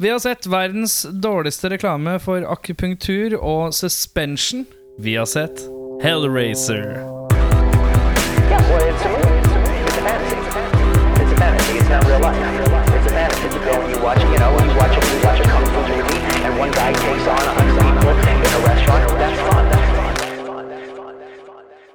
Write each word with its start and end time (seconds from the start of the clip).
Vi 0.00 0.10
har 0.10 0.18
sett 0.18 0.46
verdens 0.46 1.06
dårligste 1.10 1.68
reklame 1.72 2.12
for 2.22 2.44
akupunktur 2.46 3.32
og 3.34 3.72
suspension. 3.74 4.60
Vi 4.98 5.16
har 5.18 5.26
sett 5.26 5.64
Hellraiser. 6.04 6.84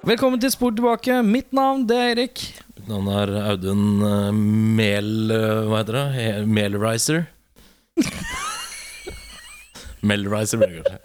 Velkommen 0.04 0.42
til 0.44 0.52
Spor 0.52 0.76
tilbake. 0.76 1.22
Mitt 1.24 1.56
navn 1.56 1.88
det 1.88 2.02
er 2.02 2.12
Erik. 2.18 2.44
Mitt 2.76 2.92
navn 2.92 3.08
er 3.16 3.32
Audun 3.46 3.88
uh, 4.04 4.34
Mel... 4.36 5.32
Uh, 5.32 5.72
Hva 5.72 5.86
heter 5.86 6.02
det? 6.02 6.44
Melriser. 6.52 7.24
Det 10.04 10.70
kanskje. 10.74 10.98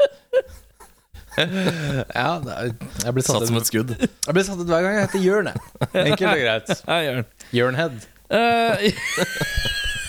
Ja, 1.39 2.31
det 2.43 2.55
er, 2.55 2.71
jeg 3.05 3.13
blir 3.15 3.23
satt, 3.23 3.37
Satt 3.39 3.47
som 3.47 3.57
ut, 3.57 3.63
et 3.63 3.69
skudd. 3.71 3.93
jeg 4.01 4.35
blir 4.35 4.43
satt 4.47 4.59
ut 4.59 4.67
hver 4.73 4.83
gang 4.83 4.97
jeg 4.99 5.05
heter 5.07 5.23
Jørn. 5.23 5.51
jeg. 5.53 5.59
Enkelt 6.03 6.31
og 6.33 6.41
greit. 6.43 6.69
Jørn. 7.07 7.25
Jørnhead. 7.55 7.95
Eh, 8.29 8.75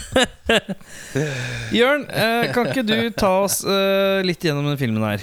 Jørn, 1.77 2.07
eh, 2.09 2.49
kan 2.55 2.71
ikke 2.71 2.83
du 2.87 2.95
ta 3.13 3.29
oss 3.43 3.59
eh, 3.63 4.23
litt 4.25 4.41
gjennom 4.43 4.65
den 4.71 4.79
filmen 4.81 5.05
her? 5.05 5.21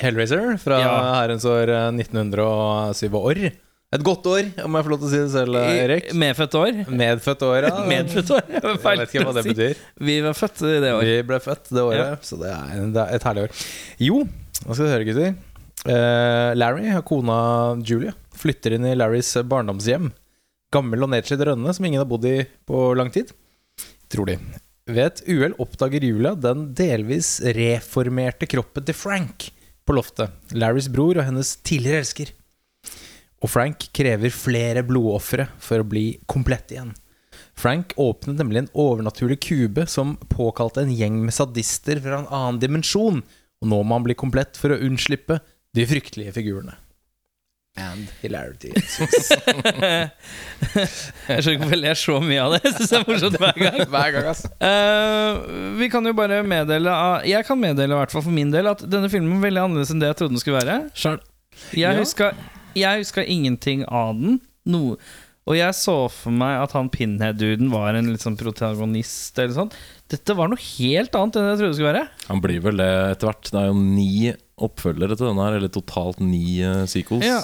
Hellraiser 0.00 0.54
fra 0.62 0.78
Ja. 0.84 0.94
herrens 1.18 1.44
år 1.48 1.72
eh, 1.74 1.88
1907 1.98 3.18
år. 3.18 3.42
Et 3.90 4.02
godt 4.06 4.26
år, 4.30 4.48
om 4.62 4.76
jeg 4.78 4.86
får 4.86 4.92
lov 4.92 4.98
til 5.00 5.08
å 5.08 5.10
si 5.10 5.18
det 5.18 5.30
selv, 5.32 5.56
Erik. 5.66 6.12
Medfødt 6.14 6.52
år? 6.60 6.76
Medfødt 6.94 7.40
år, 7.42 7.64
ja. 7.66 7.78
Medfødt 7.90 8.28
år? 8.36 8.44
Jeg 8.46 8.60
Jeg 8.62 8.78
vet 8.84 9.00
ikke 9.08 9.24
hva 9.26 9.34
det 9.34 9.42
betyr. 9.48 9.80
Vi 10.06 10.14
var 10.22 10.36
født 10.38 10.62
i 10.62 10.74
det 10.84 10.92
året. 10.94 11.10
Vi 11.10 11.24
ble 11.26 11.40
født 11.42 11.72
det 11.74 11.82
året, 11.82 12.28
så 12.28 12.38
det 12.38 12.52
er, 12.54 12.84
det 12.94 13.02
er 13.02 13.18
et 13.18 13.26
herlig 13.26 13.48
år. 13.48 13.64
Jo, 14.06 14.20
hva 14.60 14.76
skal 14.78 14.86
du 14.86 14.92
høre, 14.92 15.08
gutter? 15.10 15.34
Uh, 15.80 16.52
Larry 16.54 16.86
og 16.92 17.02
kona 17.08 17.40
Julia 17.82 18.14
flytter 18.38 18.78
inn 18.78 18.86
i 18.86 18.94
Larrys 18.94 19.32
barndomshjem. 19.50 20.12
Gammel 20.70 21.02
og 21.02 21.10
nedslitt 21.10 21.42
rønne 21.50 21.74
som 21.74 21.90
ingen 21.90 22.04
har 22.04 22.06
bodd 22.06 22.30
i 22.30 22.36
på 22.70 22.92
lang 22.94 23.10
tid. 23.10 23.34
Tror 24.12 24.30
de. 24.30 24.38
Ved 24.86 25.06
et 25.08 25.24
uhell 25.26 25.58
oppdager 25.58 26.06
Julia 26.06 26.36
den 26.38 26.68
delvis 26.78 27.40
reformerte 27.58 28.46
kroppen 28.54 28.86
til 28.86 28.94
Frank 28.94 29.50
på 29.82 29.98
loftet. 29.98 30.30
Larrys 30.54 30.86
bror 30.94 31.18
og 31.18 31.26
hennes 31.26 31.56
tidligere 31.66 32.04
elsker. 32.04 32.36
Og 33.40 33.48
Frank 33.48 33.86
krever 33.96 34.30
flere 34.34 34.82
blodofre 34.84 35.46
for 35.64 35.80
å 35.80 35.86
bli 35.88 36.18
komplett 36.28 36.74
igjen. 36.74 36.92
Frank 37.60 37.92
åpnet 38.00 38.36
nemlig 38.40 38.58
en 38.64 38.70
overnaturlig 38.78 39.38
kube 39.44 39.86
som 39.88 40.14
påkalte 40.32 40.82
en 40.84 40.92
gjeng 40.96 41.18
med 41.24 41.32
sadister 41.36 42.00
fra 42.04 42.20
en 42.22 42.28
annen 42.32 42.60
dimensjon, 42.62 43.22
og 43.60 43.68
nå 43.68 43.80
må 43.84 43.96
han 43.98 44.04
bli 44.06 44.14
komplett 44.16 44.56
for 44.60 44.72
å 44.72 44.78
unnslippe 44.86 45.40
de 45.76 45.84
fryktelige 45.88 46.32
figurene. 46.36 46.76
And 47.78 48.08
hilarity. 48.20 48.72
Jeg 51.30 51.44
skjønner 51.44 51.52
ikke 51.54 51.60
hvorfor 51.62 51.76
jeg 51.76 51.82
ler 51.84 51.98
så 52.00 52.16
mye 52.24 52.40
av 52.42 52.54
det. 52.56 52.60
Jeg 52.64 52.72
synes 52.76 52.90
det 52.92 52.98
er 52.98 53.04
morsomt 53.08 53.36
hver 53.40 53.60
gang. 53.60 53.78
Hver 53.94 54.14
gang, 54.16 54.26
ass. 54.32 54.42
Uh, 54.58 55.76
vi 55.78 55.88
kan 55.92 56.08
jo 56.08 56.12
bare 56.18 56.40
meddele 56.46 56.90
av- 56.92 57.26
Jeg 57.28 57.46
kan 57.48 57.60
meddele 57.62 57.94
i 57.94 58.00
hvert 58.00 58.14
fall 58.14 58.24
for 58.26 58.34
min 58.34 58.50
del 58.52 58.68
at 58.72 58.82
denne 58.90 59.10
filmen 59.12 59.36
var 59.38 59.46
veldig 59.48 59.62
annerledes 59.66 59.92
enn 59.94 60.02
det 60.02 60.10
jeg 60.12 60.18
trodde 60.20 60.34
den 60.36 60.42
skulle 60.42 60.60
være. 60.64 60.78
Sjøl. 60.98 61.20
Jeg 61.76 61.94
Ja. 61.94 61.94
huska, 62.02 62.32
jeg 62.78 63.02
huska 63.02 63.24
ingenting 63.24 63.84
av 63.86 64.14
den. 64.18 64.40
Noe. 64.70 64.98
Og 65.48 65.56
jeg 65.56 65.74
så 65.74 65.94
for 66.12 66.34
meg 66.36 66.60
at 66.60 66.74
han 66.76 66.90
Pinhead-duden 66.92 67.72
var 67.72 67.96
en 67.96 68.10
litt 68.12 68.22
sånn 68.22 68.36
protagonist. 68.38 69.38
Eller 69.40 69.56
sånt. 69.56 69.74
Dette 70.12 70.36
var 70.38 70.50
noe 70.52 70.60
helt 70.60 71.16
annet 71.16 71.38
enn 71.40 71.48
jeg 71.48 71.58
trodde 71.58 71.72
det 71.72 71.78
skulle 71.78 71.94
være. 71.94 72.04
Han 72.28 72.42
blir 72.44 72.62
vel 72.62 72.82
det 72.82 72.90
etter 73.16 73.30
hvert. 73.30 73.50
Det 73.50 73.58
er 73.58 73.70
jo 73.70 73.80
ni 73.80 74.10
oppfølgere 74.60 75.16
til 75.16 75.30
denne 75.30 75.46
her, 75.46 75.56
eller 75.56 75.72
totalt 75.72 76.20
ni 76.22 76.60
uh, 76.60 76.84
sequels. 76.90 77.24
Ja. 77.24 77.40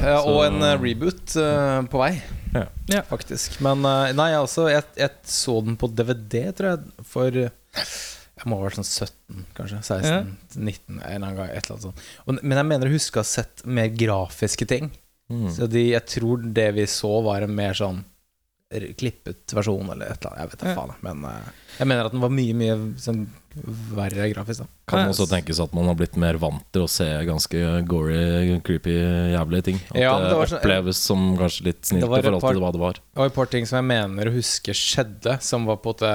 Ja, 0.00 0.18
og 0.24 0.40
en 0.46 0.62
uh, 0.64 0.74
reboot 0.80 1.36
eh, 1.36 1.80
på 1.92 2.00
vei, 2.00 2.14
Ja. 2.56 2.64
Ja. 2.88 3.02
faktisk. 3.06 3.58
Men 3.64 3.84
nei, 3.84 4.30
jeg, 4.32 4.40
også, 4.40 4.70
jeg, 4.72 4.86
jeg 4.96 5.12
så 5.28 5.58
den 5.66 5.76
på 5.78 5.90
DVD, 5.92 6.48
tror 6.56 6.72
jeg, 6.72 7.04
for 7.12 7.42
Jeg 8.38 8.50
må 8.50 8.58
ha 8.60 8.68
vært 8.68 8.78
sånn 8.78 8.86
17, 8.86 9.44
kanskje. 9.58 9.80
16, 9.82 10.28
19, 10.54 10.98
en 10.98 11.02
eller 11.02 11.16
annen 11.16 11.38
gang. 11.40 11.50
Et 11.50 11.58
eller 11.58 11.74
annet 11.76 11.86
sånt. 11.88 12.04
Og, 12.24 12.38
men 12.42 12.60
jeg 12.60 12.68
mener 12.70 12.90
å 12.90 12.94
huske 12.94 13.18
å 13.18 13.24
ha 13.24 13.28
sett 13.28 13.64
mer 13.66 13.90
grafiske 13.90 14.68
ting. 14.70 14.92
Mm. 15.28 15.48
Så 15.52 15.66
de, 15.68 15.88
jeg 15.90 16.06
tror 16.08 16.46
det 16.56 16.70
vi 16.78 16.86
så, 16.88 17.10
var 17.26 17.44
en 17.44 17.56
mer 17.58 17.76
sånn 17.76 18.04
klippet 18.68 19.52
versjon, 19.56 19.88
eller 19.90 20.10
et 20.12 20.20
eller 20.20 20.34
annet. 20.34 20.40
Jeg 20.42 20.50
vet 20.52 20.62
da 20.62 20.72
faen. 20.76 20.90
Men 21.04 21.22
eh, 21.24 21.52
jeg 21.78 21.88
mener 21.88 22.08
at 22.08 22.12
den 22.12 22.20
var 22.20 22.32
mye, 22.32 22.56
mye 22.58 22.74
sånn, 23.00 23.22
verre 23.96 24.26
grafisk. 24.28 24.60
da 24.60 24.92
Kan 24.92 25.08
også 25.08 25.26
tenkes 25.30 25.60
at 25.64 25.72
man 25.76 25.88
har 25.88 25.96
blitt 25.96 26.18
mer 26.20 26.36
vant 26.42 26.66
til 26.74 26.84
å 26.84 26.90
se 26.92 27.06
ganske 27.26 27.62
gory, 27.88 28.58
creepy, 28.66 28.96
jævlige 29.32 29.68
ting. 29.70 29.80
At 29.88 30.00
Ja, 30.02 30.14
det, 30.20 30.28
det 30.34 30.50
sånn- 30.52 30.60
oppleves 30.60 31.00
som 31.00 31.30
kanskje 31.40 31.70
litt 31.70 31.80
snilt 31.88 32.04
i 32.04 32.22
forhold 32.28 32.44
til 32.44 32.62
hva 32.64 32.72
det 32.76 32.82
var. 32.82 33.00
Det 33.00 33.22
var 33.22 33.32
et 33.32 33.38
par 33.40 33.52
ting 33.56 33.68
som 33.68 33.80
jeg 33.80 33.88
mener 33.88 34.28
å 34.28 34.36
huske 34.36 34.76
skjedde, 34.76 35.38
som 35.40 35.64
var 35.68 35.80
på 35.80 35.88
en 35.88 35.96
måte 35.96 36.12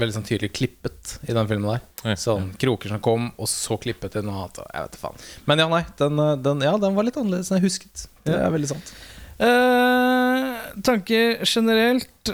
veldig 0.00 0.14
sånn 0.16 0.26
tydelig 0.28 0.52
klippet 0.56 1.14
i 1.28 1.34
den 1.36 1.48
filmen 1.50 1.70
der. 1.74 1.82
Ja. 2.04 2.14
Sånn 2.20 2.50
kroker 2.60 2.88
som 2.94 3.00
kom, 3.04 3.28
og 3.38 3.48
så 3.50 3.76
klippet 3.82 4.12
til 4.14 4.22
noe 4.26 4.44
annet. 4.44 4.58
og 4.62 4.66
Jeg 4.74 4.86
vet 4.88 4.98
faen. 5.02 5.16
Men 5.50 5.58
ja, 5.64 5.68
nei. 5.72 5.82
Den, 6.00 6.18
eh, 6.24 6.34
den, 6.46 6.60
ja, 6.66 6.74
den 6.78 6.94
var 6.98 7.04
litt 7.08 7.16
annerledes 7.20 7.50
enn 7.50 7.58
jeg 7.60 7.66
husket. 7.70 8.06
Det 8.24 8.34
Ja. 8.34 8.46
er 8.46 8.50
veldig 8.54 8.68
sant. 8.72 8.92
Eh, 9.38 10.80
tanker 10.82 11.44
generelt. 11.44 12.32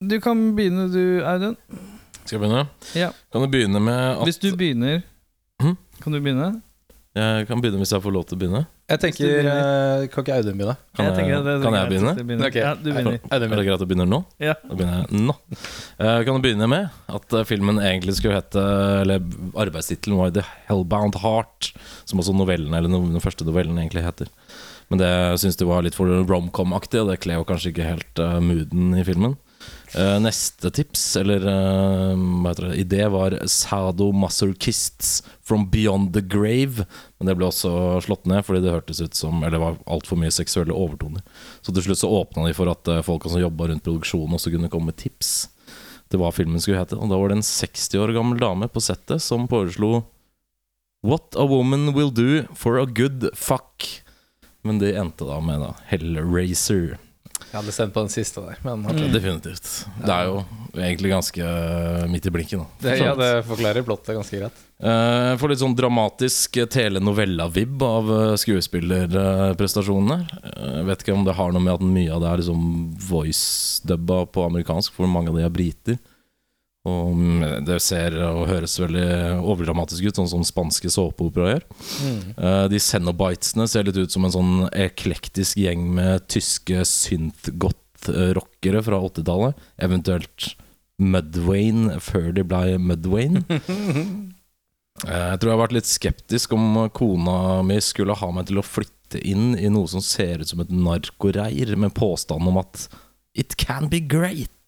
Du 0.00 0.16
kan 0.20 0.54
begynne, 0.56 0.88
du, 0.92 1.22
Audun. 1.24 1.56
Skal 2.24 2.38
jeg 2.38 2.42
begynne? 2.44 2.68
Ja. 2.94 3.10
Kan 3.32 3.42
du 3.42 3.48
begynne 3.52 3.80
med 3.82 4.00
at 4.20 4.24
Hvis 4.28 4.38
du 4.40 4.50
begynner 4.56 5.02
hm? 5.60 5.76
Kan 6.00 6.12
du 6.14 6.20
begynne? 6.20 6.62
Jeg 7.16 7.46
kan 7.48 7.60
begynne 7.60 7.80
hvis 7.82 7.90
jeg 7.92 8.02
får 8.04 8.12
lov 8.14 8.24
til 8.28 8.38
å 8.38 8.40
begynne. 8.40 8.66
Jeg 8.90 8.98
tenker 9.04 9.28
eh, 9.46 10.06
Kan 10.10 10.24
ikke 10.24 10.34
Audun 10.40 10.56
begynne? 10.58 10.74
Kan 10.98 11.06
jeg, 11.06 11.14
tenker 11.20 11.44
det 11.44 11.52
det- 11.52 11.62
kan 11.62 11.76
jeg 11.78 11.90
begynne? 11.92 12.46
Ok. 12.48 12.56
Ja, 12.58 12.72
du 12.74 12.88
begynner. 12.90 13.18
Er 13.30 13.38
det 13.44 13.50
greit 13.50 13.74
at 13.76 13.82
du 13.84 13.86
begynner 13.86 14.08
nå? 14.10 14.18
Ja. 14.42 14.54
Da 14.66 14.74
begynner 14.74 15.04
jeg 15.06 15.20
nå. 15.28 15.36
Eh, 16.00 16.16
kan 16.26 16.34
du 16.34 16.42
begynne 16.44 16.68
med 16.72 16.88
at 17.08 17.36
eh, 17.38 17.44
filmen 17.46 17.78
egentlig 17.78 18.16
skulle 18.18 18.40
hete 18.40 18.64
Eller 19.04 19.22
arbeidstittelen 19.54 20.18
var 20.18 20.34
The 20.34 20.42
Hellbound 20.68 21.20
Heart, 21.22 21.70
som 22.10 22.18
også 22.22 22.34
novellen, 22.34 22.74
eller 22.74 22.90
no- 22.90 23.04
den 23.06 23.22
første 23.22 23.46
novellen 23.46 23.78
egentlig 23.78 24.02
heter. 24.04 24.26
Men 24.90 24.98
det 24.98 25.10
syns 25.38 25.56
de 25.60 25.68
var 25.70 25.84
litt 25.86 25.94
for 25.94 26.10
romcom-aktig, 26.26 26.98
og 27.04 27.12
det 27.12 27.20
kler 27.22 27.38
jo 27.38 27.44
kanskje 27.46 27.70
ikke 27.70 27.86
helt 27.86 28.18
eh, 28.18 28.40
mooden 28.42 28.96
i 28.98 29.04
filmen. 29.06 29.36
Eh, 29.94 30.20
neste 30.22 30.70
tips, 30.70 31.16
eller 31.18 31.42
uh, 31.42 32.14
hva 32.14 32.52
heter 32.52 32.68
det, 32.68 32.76
idé, 32.78 33.00
var 33.10 33.34
Sadomasochists 33.42 35.24
from 35.42 35.64
Beyond 35.70 36.12
the 36.14 36.22
Grave. 36.22 36.86
Men 37.18 37.26
det 37.26 37.34
ble 37.38 37.48
også 37.48 37.72
slått 38.06 38.28
ned 38.30 38.44
fordi 38.46 38.62
det 38.62 38.74
hørtes 38.74 39.00
ut 39.02 39.18
som 39.18 39.42
Eller 39.42 39.56
det 39.56 39.62
var 39.64 39.80
altfor 39.90 40.20
mye 40.20 40.30
seksuelle 40.34 40.76
overtoner. 40.76 41.24
Så 41.58 41.74
til 41.74 41.88
slutt 41.88 42.02
så 42.04 42.12
åpna 42.20 42.46
de 42.46 42.54
for 42.54 42.70
at 42.70 42.92
uh, 42.92 43.02
folka 43.02 43.32
som 43.32 43.42
jobba 43.42 43.72
rundt 43.72 43.86
produksjonen, 43.86 44.38
også 44.38 44.54
kunne 44.54 44.70
komme 44.70 44.92
med 44.92 45.00
tips 45.02 45.50
til 46.10 46.22
hva 46.22 46.30
filmen 46.34 46.62
skulle 46.62 46.78
hete. 46.78 46.98
Og 46.98 47.10
da 47.10 47.18
var 47.18 47.32
det 47.32 47.40
en 47.40 47.50
60 47.50 47.98
år 47.98 48.14
gammel 48.14 48.38
dame 48.38 48.70
på 48.70 48.82
settet 48.84 49.26
som 49.26 49.50
foreslo 49.50 50.04
What 51.02 51.34
a 51.34 51.46
woman 51.48 51.94
will 51.96 52.10
do 52.12 52.44
for 52.54 52.78
a 52.78 52.86
good 52.86 53.30
fuck. 53.34 53.86
Men 54.62 54.78
det 54.78 54.94
endte 55.00 55.26
da 55.26 55.38
med 55.42 55.62
da 55.64 55.74
Hellraiser. 55.90 56.98
Jeg 57.50 57.56
hadde 57.58 57.72
stemt 57.74 57.94
på 57.94 58.02
den 58.04 58.12
siste 58.12 58.42
der, 58.44 58.58
men 58.66 58.84
okay. 58.86 59.06
Mm. 59.08 59.14
Definitivt. 59.14 59.68
Det 60.04 60.12
er 60.14 60.28
jo 60.28 60.42
egentlig 60.76 61.10
ganske 61.12 61.46
eh, 61.46 62.04
midt 62.12 62.28
i 62.28 62.32
blinken. 62.34 62.66
Det, 62.82 62.98
ja, 63.00 63.14
det 63.18 63.30
forklarer 63.48 63.86
plottet 63.86 64.14
ganske 64.18 64.42
greit. 64.42 64.60
Eh, 64.80 65.32
Får 65.40 65.52
litt 65.52 65.60
sånn 65.60 65.74
dramatisk 65.76 66.60
telenovella-vib 66.72 67.82
av 67.84 68.12
eh, 68.14 68.36
skuespillerprestasjonene. 68.40 70.20
Eh, 70.54 70.78
vet 70.88 71.02
ikke 71.04 71.16
om 71.16 71.26
det 71.26 71.36
har 71.40 71.52
noe 71.52 71.64
med 71.64 71.74
at 71.74 71.84
mye 71.84 72.14
av 72.14 72.22
det 72.22 72.30
er 72.30 72.44
liksom 72.44 72.62
voice-dubba 73.10 74.22
på 74.30 74.46
amerikansk, 74.46 74.94
for 74.96 75.10
mange 75.10 75.32
av 75.32 75.40
de 75.40 75.44
er 75.48 75.52
briter. 75.54 76.00
Og 76.88 77.10
mm, 77.12 77.42
det 77.68 77.76
ser 77.84 78.14
og 78.24 78.46
høres 78.48 78.78
veldig 78.80 79.08
overdramatisk 79.44 80.06
ut, 80.06 80.16
sånn 80.16 80.30
som 80.30 80.44
spanske 80.48 80.88
såpeopera 80.92 81.50
gjør. 81.52 81.66
Eh, 82.40 82.64
De 82.72 82.80
Cenobitesene 82.80 83.66
ser 83.68 83.84
litt 83.84 83.98
ut 84.00 84.14
som 84.14 84.24
en 84.24 84.32
sånn 84.32 84.54
eklektisk 84.72 85.60
gjeng 85.60 85.82
med 85.98 86.24
tyske 86.32 86.86
synth-goth-rockere 86.88 88.80
fra 88.86 89.00
80-tallet. 89.10 89.60
Eventuelt 89.84 90.54
Mudwayne 91.00 92.00
før 92.04 92.30
de 92.36 92.44
ble 92.48 92.78
Mudwayne. 92.80 93.44
uh, 93.50 93.60
Jeg 95.04 95.40
tror 95.40 95.50
jeg 95.50 95.54
har 95.56 95.62
vært 95.62 95.76
litt 95.76 95.88
skeptisk 95.88 96.52
om 96.56 96.86
kona 96.96 97.60
mi 97.64 97.78
skulle 97.84 98.16
ha 98.20 98.32
meg 98.36 98.48
til 98.50 98.60
å 98.60 98.64
flytte 98.64 99.20
inn 99.20 99.52
i 99.56 99.68
noe 99.72 99.88
som 99.88 100.02
ser 100.04 100.40
ut 100.42 100.48
som 100.48 100.60
et 100.64 100.72
narkoreir, 100.72 101.72
med 101.76 101.92
påstand 101.96 102.48
om 102.48 102.60
at 102.60 102.88
It 103.36 103.56
can 103.56 103.88
be 103.88 104.00
great! 104.00 104.59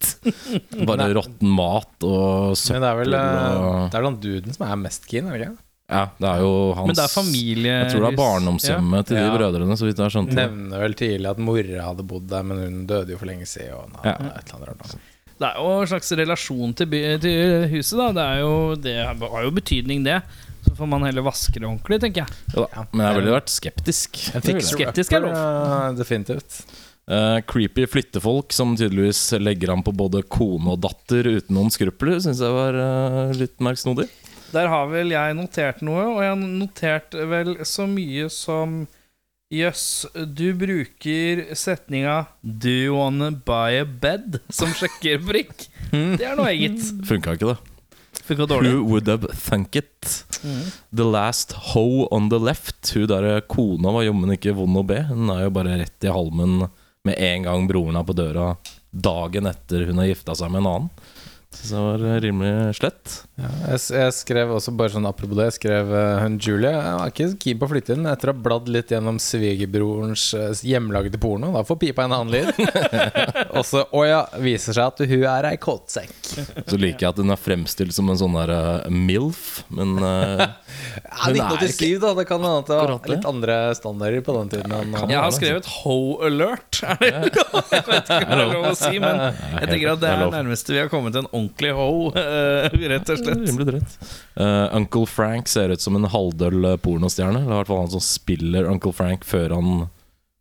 Bare 0.88 1.08
råtten 1.16 1.50
mat 1.56 2.06
og 2.06 2.56
søppel 2.58 2.78
Men 2.78 2.84
det 2.86 2.90
er 2.92 2.98
vel 3.02 3.16
eh, 3.18 3.58
og 3.58 3.90
Det 3.92 3.98
er 4.00 4.06
den 4.08 4.18
duden 4.24 4.56
som 4.56 4.66
er 4.68 4.80
mest 4.82 5.06
keen, 5.10 5.28
er 5.28 5.38
det 5.38 5.46
ikke? 5.50 5.58
Ja, 5.92 6.02
det 6.16 6.28
er 6.30 6.40
jo 6.40 6.52
hans 6.78 6.88
Men 6.88 6.96
det 6.96 7.04
er 7.04 7.12
familie 7.12 7.72
Jeg 7.82 7.88
tror 7.92 8.04
det 8.06 8.10
er 8.12 8.20
barndomshjemmet 8.22 9.08
til 9.10 9.18
de 9.18 9.24
Ja. 9.26 9.32
brødrene, 9.34 9.76
så 9.76 9.84
vidt 9.88 9.98
jeg 10.00 10.06
har 10.06 10.14
skjønt. 10.14 10.32
Nevner 10.38 10.80
vel 10.86 10.94
tidlig 10.96 11.28
at 11.34 11.42
mora 11.42 11.82
hadde 11.88 12.06
bodd 12.08 12.28
der, 12.30 12.46
men 12.48 12.62
hun 12.62 12.78
døde 12.88 13.12
jo 13.12 13.18
for 13.20 13.28
lenge 13.28 13.44
siden. 13.50 13.74
Og, 13.76 13.90
nei, 13.98 14.06
Ja. 14.08 14.14
et 14.38 14.46
eller 14.46 14.56
annet 14.56 14.70
rart, 14.70 14.86
altså. 14.86 15.02
Det 15.42 15.48
er 15.50 15.58
jo 15.58 15.68
en 15.82 15.90
slags 15.90 16.12
relasjon 16.22 16.72
til, 16.78 16.86
by, 16.86 16.98
til 17.20 17.68
huset, 17.74 17.98
da. 17.98 18.08
Det, 18.16 18.24
er 18.24 18.40
jo, 18.40 18.54
det 18.86 18.94
har 19.04 19.42
jo 19.44 19.50
betydning, 19.58 20.04
det. 20.06 20.20
Så 20.62 20.76
får 20.78 20.86
man 20.88 21.02
heller 21.02 21.24
vaske 21.26 21.58
det 21.58 21.66
ordentlig, 21.66 21.98
tenker 22.00 22.22
jeg. 22.22 22.40
Ja. 22.56 22.84
Men 22.94 23.04
jeg 23.08 23.16
ville 23.18 23.34
vært 23.34 23.50
skeptisk. 23.52 24.20
Jeg 24.32 24.44
fikk 24.46 24.62
Skeptisk 24.62 25.12
er 25.18 25.24
lov. 25.26 25.96
definitivt. 25.98 26.62
Eh, 27.10 27.40
creepy 27.50 27.86
flyttefolk 27.90 28.52
som 28.54 28.76
tydeligvis 28.76 29.32
legger 29.42 29.72
an 29.74 29.82
på 29.82 29.90
både 29.92 30.22
kone 30.22 30.76
og 30.76 30.84
datter 30.84 31.26
uten 31.26 31.56
noen 31.56 31.72
skrupler, 31.74 32.20
syns 32.22 32.42
jeg 32.44 32.54
var 32.54 32.78
uh, 32.78 33.32
litt 33.34 33.58
merksnodig. 33.58 34.06
Der 34.52 34.68
har 34.70 34.86
vel 34.92 35.10
jeg 35.10 35.34
notert 35.34 35.80
noe, 35.82 36.04
og 36.12 36.20
jeg 36.22 36.30
har 36.30 36.42
notert 36.42 37.16
vel 37.32 37.56
så 37.66 37.88
mye 37.90 38.28
som 38.32 38.84
Jøss, 39.52 40.06
du 40.16 40.54
bruker 40.56 41.42
setninga 41.58 42.22
'Do 42.40 42.70
you 42.72 42.94
wanna 42.96 43.28
buy 43.30 43.76
a 43.82 43.84
bed?' 43.84 44.38
som 44.48 44.70
sjekkeprikk. 44.78 45.66
Det 45.90 46.24
er 46.24 46.38
noe 46.38 46.48
eget. 46.54 46.80
Funka 47.04 47.34
ikke, 47.36 47.52
det. 47.52 47.58
Funka 48.22 48.46
dårlig. 48.48 48.70
Who 48.72 48.86
would 48.88 49.10
have 49.12 49.28
thunk 49.36 49.76
it? 49.76 50.24
The 50.88 51.04
last 51.04 51.52
hoe 51.74 52.06
on 52.14 52.30
the 52.30 52.38
left. 52.40 52.94
Hun 52.94 53.10
der 53.10 53.42
kona 53.44 53.92
var 53.92 54.06
jommen 54.06 54.32
ikke 54.32 54.54
vond 54.56 54.80
å 54.80 54.86
be. 54.88 55.02
Hun 55.10 55.28
er 55.34 55.44
jo 55.44 55.52
bare 55.58 55.76
rett 55.82 56.08
i 56.08 56.14
halmen 56.14 56.62
med 57.04 57.18
en 57.18 57.42
gang 57.42 57.66
broren 57.66 57.98
er 57.98 58.06
på 58.06 58.14
døra 58.14 58.52
dagen 58.92 59.48
etter 59.50 59.88
hun 59.88 59.98
har 59.98 60.12
gifta 60.12 60.36
seg 60.38 60.52
med 60.52 60.62
en 60.62 60.70
annen. 60.72 60.90
Så 61.52 61.74
det 61.74 61.80
var 61.82 62.04
eh, 62.08 62.20
rimelig 62.24 62.76
slett. 62.78 63.14
Ja, 63.36 63.48
jeg, 63.68 63.80
jeg 63.92 64.12
skrev 64.16 64.52
også 64.54 64.72
bare 64.76 64.94
sånn 64.94 65.04
apropos 65.08 65.36
det 65.36 65.50
Jeg 65.50 65.54
skrev 65.58 65.90
eh, 65.96 66.20
hun 66.22 66.38
Julie 66.40 66.70
Jeg 66.70 66.94
var 66.96 67.10
ikke 67.12 67.26
keen 67.42 67.58
på 67.60 67.66
å 67.66 67.70
flytte 67.72 67.96
inn 67.96 68.08
etter 68.08 68.30
å 68.30 68.34
ha 68.34 68.42
bladd 68.46 68.70
litt 68.72 68.92
gjennom 68.92 69.18
svigerbrorens 69.20 70.24
uh, 70.38 70.48
hjemlagde 70.64 71.20
porno. 71.20 71.50
Da 71.52 71.62
får 71.68 71.78
pipa 71.82 72.06
en 72.06 72.14
annen 72.16 72.32
lyd. 72.32 72.50
Og 73.58 73.66
så, 73.68 73.84
å 73.84 74.04
ja, 74.08 74.22
viser 74.40 74.78
seg 74.78 74.94
at 74.94 75.04
hun 75.12 75.26
er 75.28 75.50
ei 75.50 75.58
kåtsekk. 75.60 76.14
Så 76.32 76.80
liker 76.80 77.04
jeg 77.04 77.10
at 77.12 77.20
hun 77.20 77.34
er 77.36 77.40
fremstilt 77.40 77.92
som 77.96 78.08
en 78.08 78.20
sånn 78.20 78.38
der 78.38 78.54
uh, 78.56 78.88
MILF, 78.88 79.44
men 79.76 79.98
uh, 80.00 80.46
Ja, 81.12 81.28
Hun 81.28 81.36
er 81.36 81.52
1987, 81.52 82.00
da. 82.00 82.14
Det 82.16 82.26
kan 82.30 82.40
hende 82.40 82.62
at 82.64 82.72
det 82.72 82.80
var 82.80 83.12
litt 83.12 83.28
andre 83.28 83.58
standarder 83.76 84.24
på 84.24 84.38
den 84.40 84.54
tiden. 84.56 84.72
Enn, 84.78 84.96
Jeg 85.04 85.20
har 85.20 85.36
skrevet 85.36 85.68
'ho 85.68 85.98
alert'. 86.24 86.71
Er 86.82 86.98
det 87.00 87.30
lov? 87.36 87.62
Jeg 87.72 87.84
vet 87.86 88.10
ikke 88.12 88.24
om 88.24 88.32
det 88.32 88.42
er 88.42 88.52
lov 88.52 88.66
å 88.68 88.74
si, 88.78 88.92
men 89.02 89.20
jeg 89.22 89.68
tenker 89.70 89.90
at 89.92 90.02
det 90.02 90.10
er 90.10 90.22
nærmeste 90.32 90.74
vi 90.74 90.80
har 90.80 90.90
kommet 90.92 91.16
en 91.18 91.28
ordentlig 91.30 91.72
ho, 91.76 91.88
eh, 92.18 92.76
rett 92.92 93.12
og 93.12 93.20
slett. 93.22 93.42
Rimelig 93.46 93.68
dritt. 93.68 93.96
Uh, 94.36 94.66
Uncle 94.76 95.06
Frank 95.10 95.50
ser 95.50 95.72
ut 95.72 95.82
som 95.82 95.98
en 95.98 96.08
halvdøll 96.12 96.72
eh, 96.72 96.78
pornostjerne. 96.82 97.42
Eller 97.42 97.56
i 97.56 97.60
hvert 97.60 97.72
fall 97.72 97.82
han 97.84 97.92
som 97.94 98.04
spiller 98.04 98.68
Uncle 98.70 98.94
Frank 98.96 99.26
før 99.28 99.56
han 99.56 99.84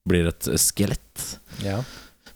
blir 0.10 0.32
et 0.32 0.52
skelett. 0.60 1.28
ja. 1.66 1.82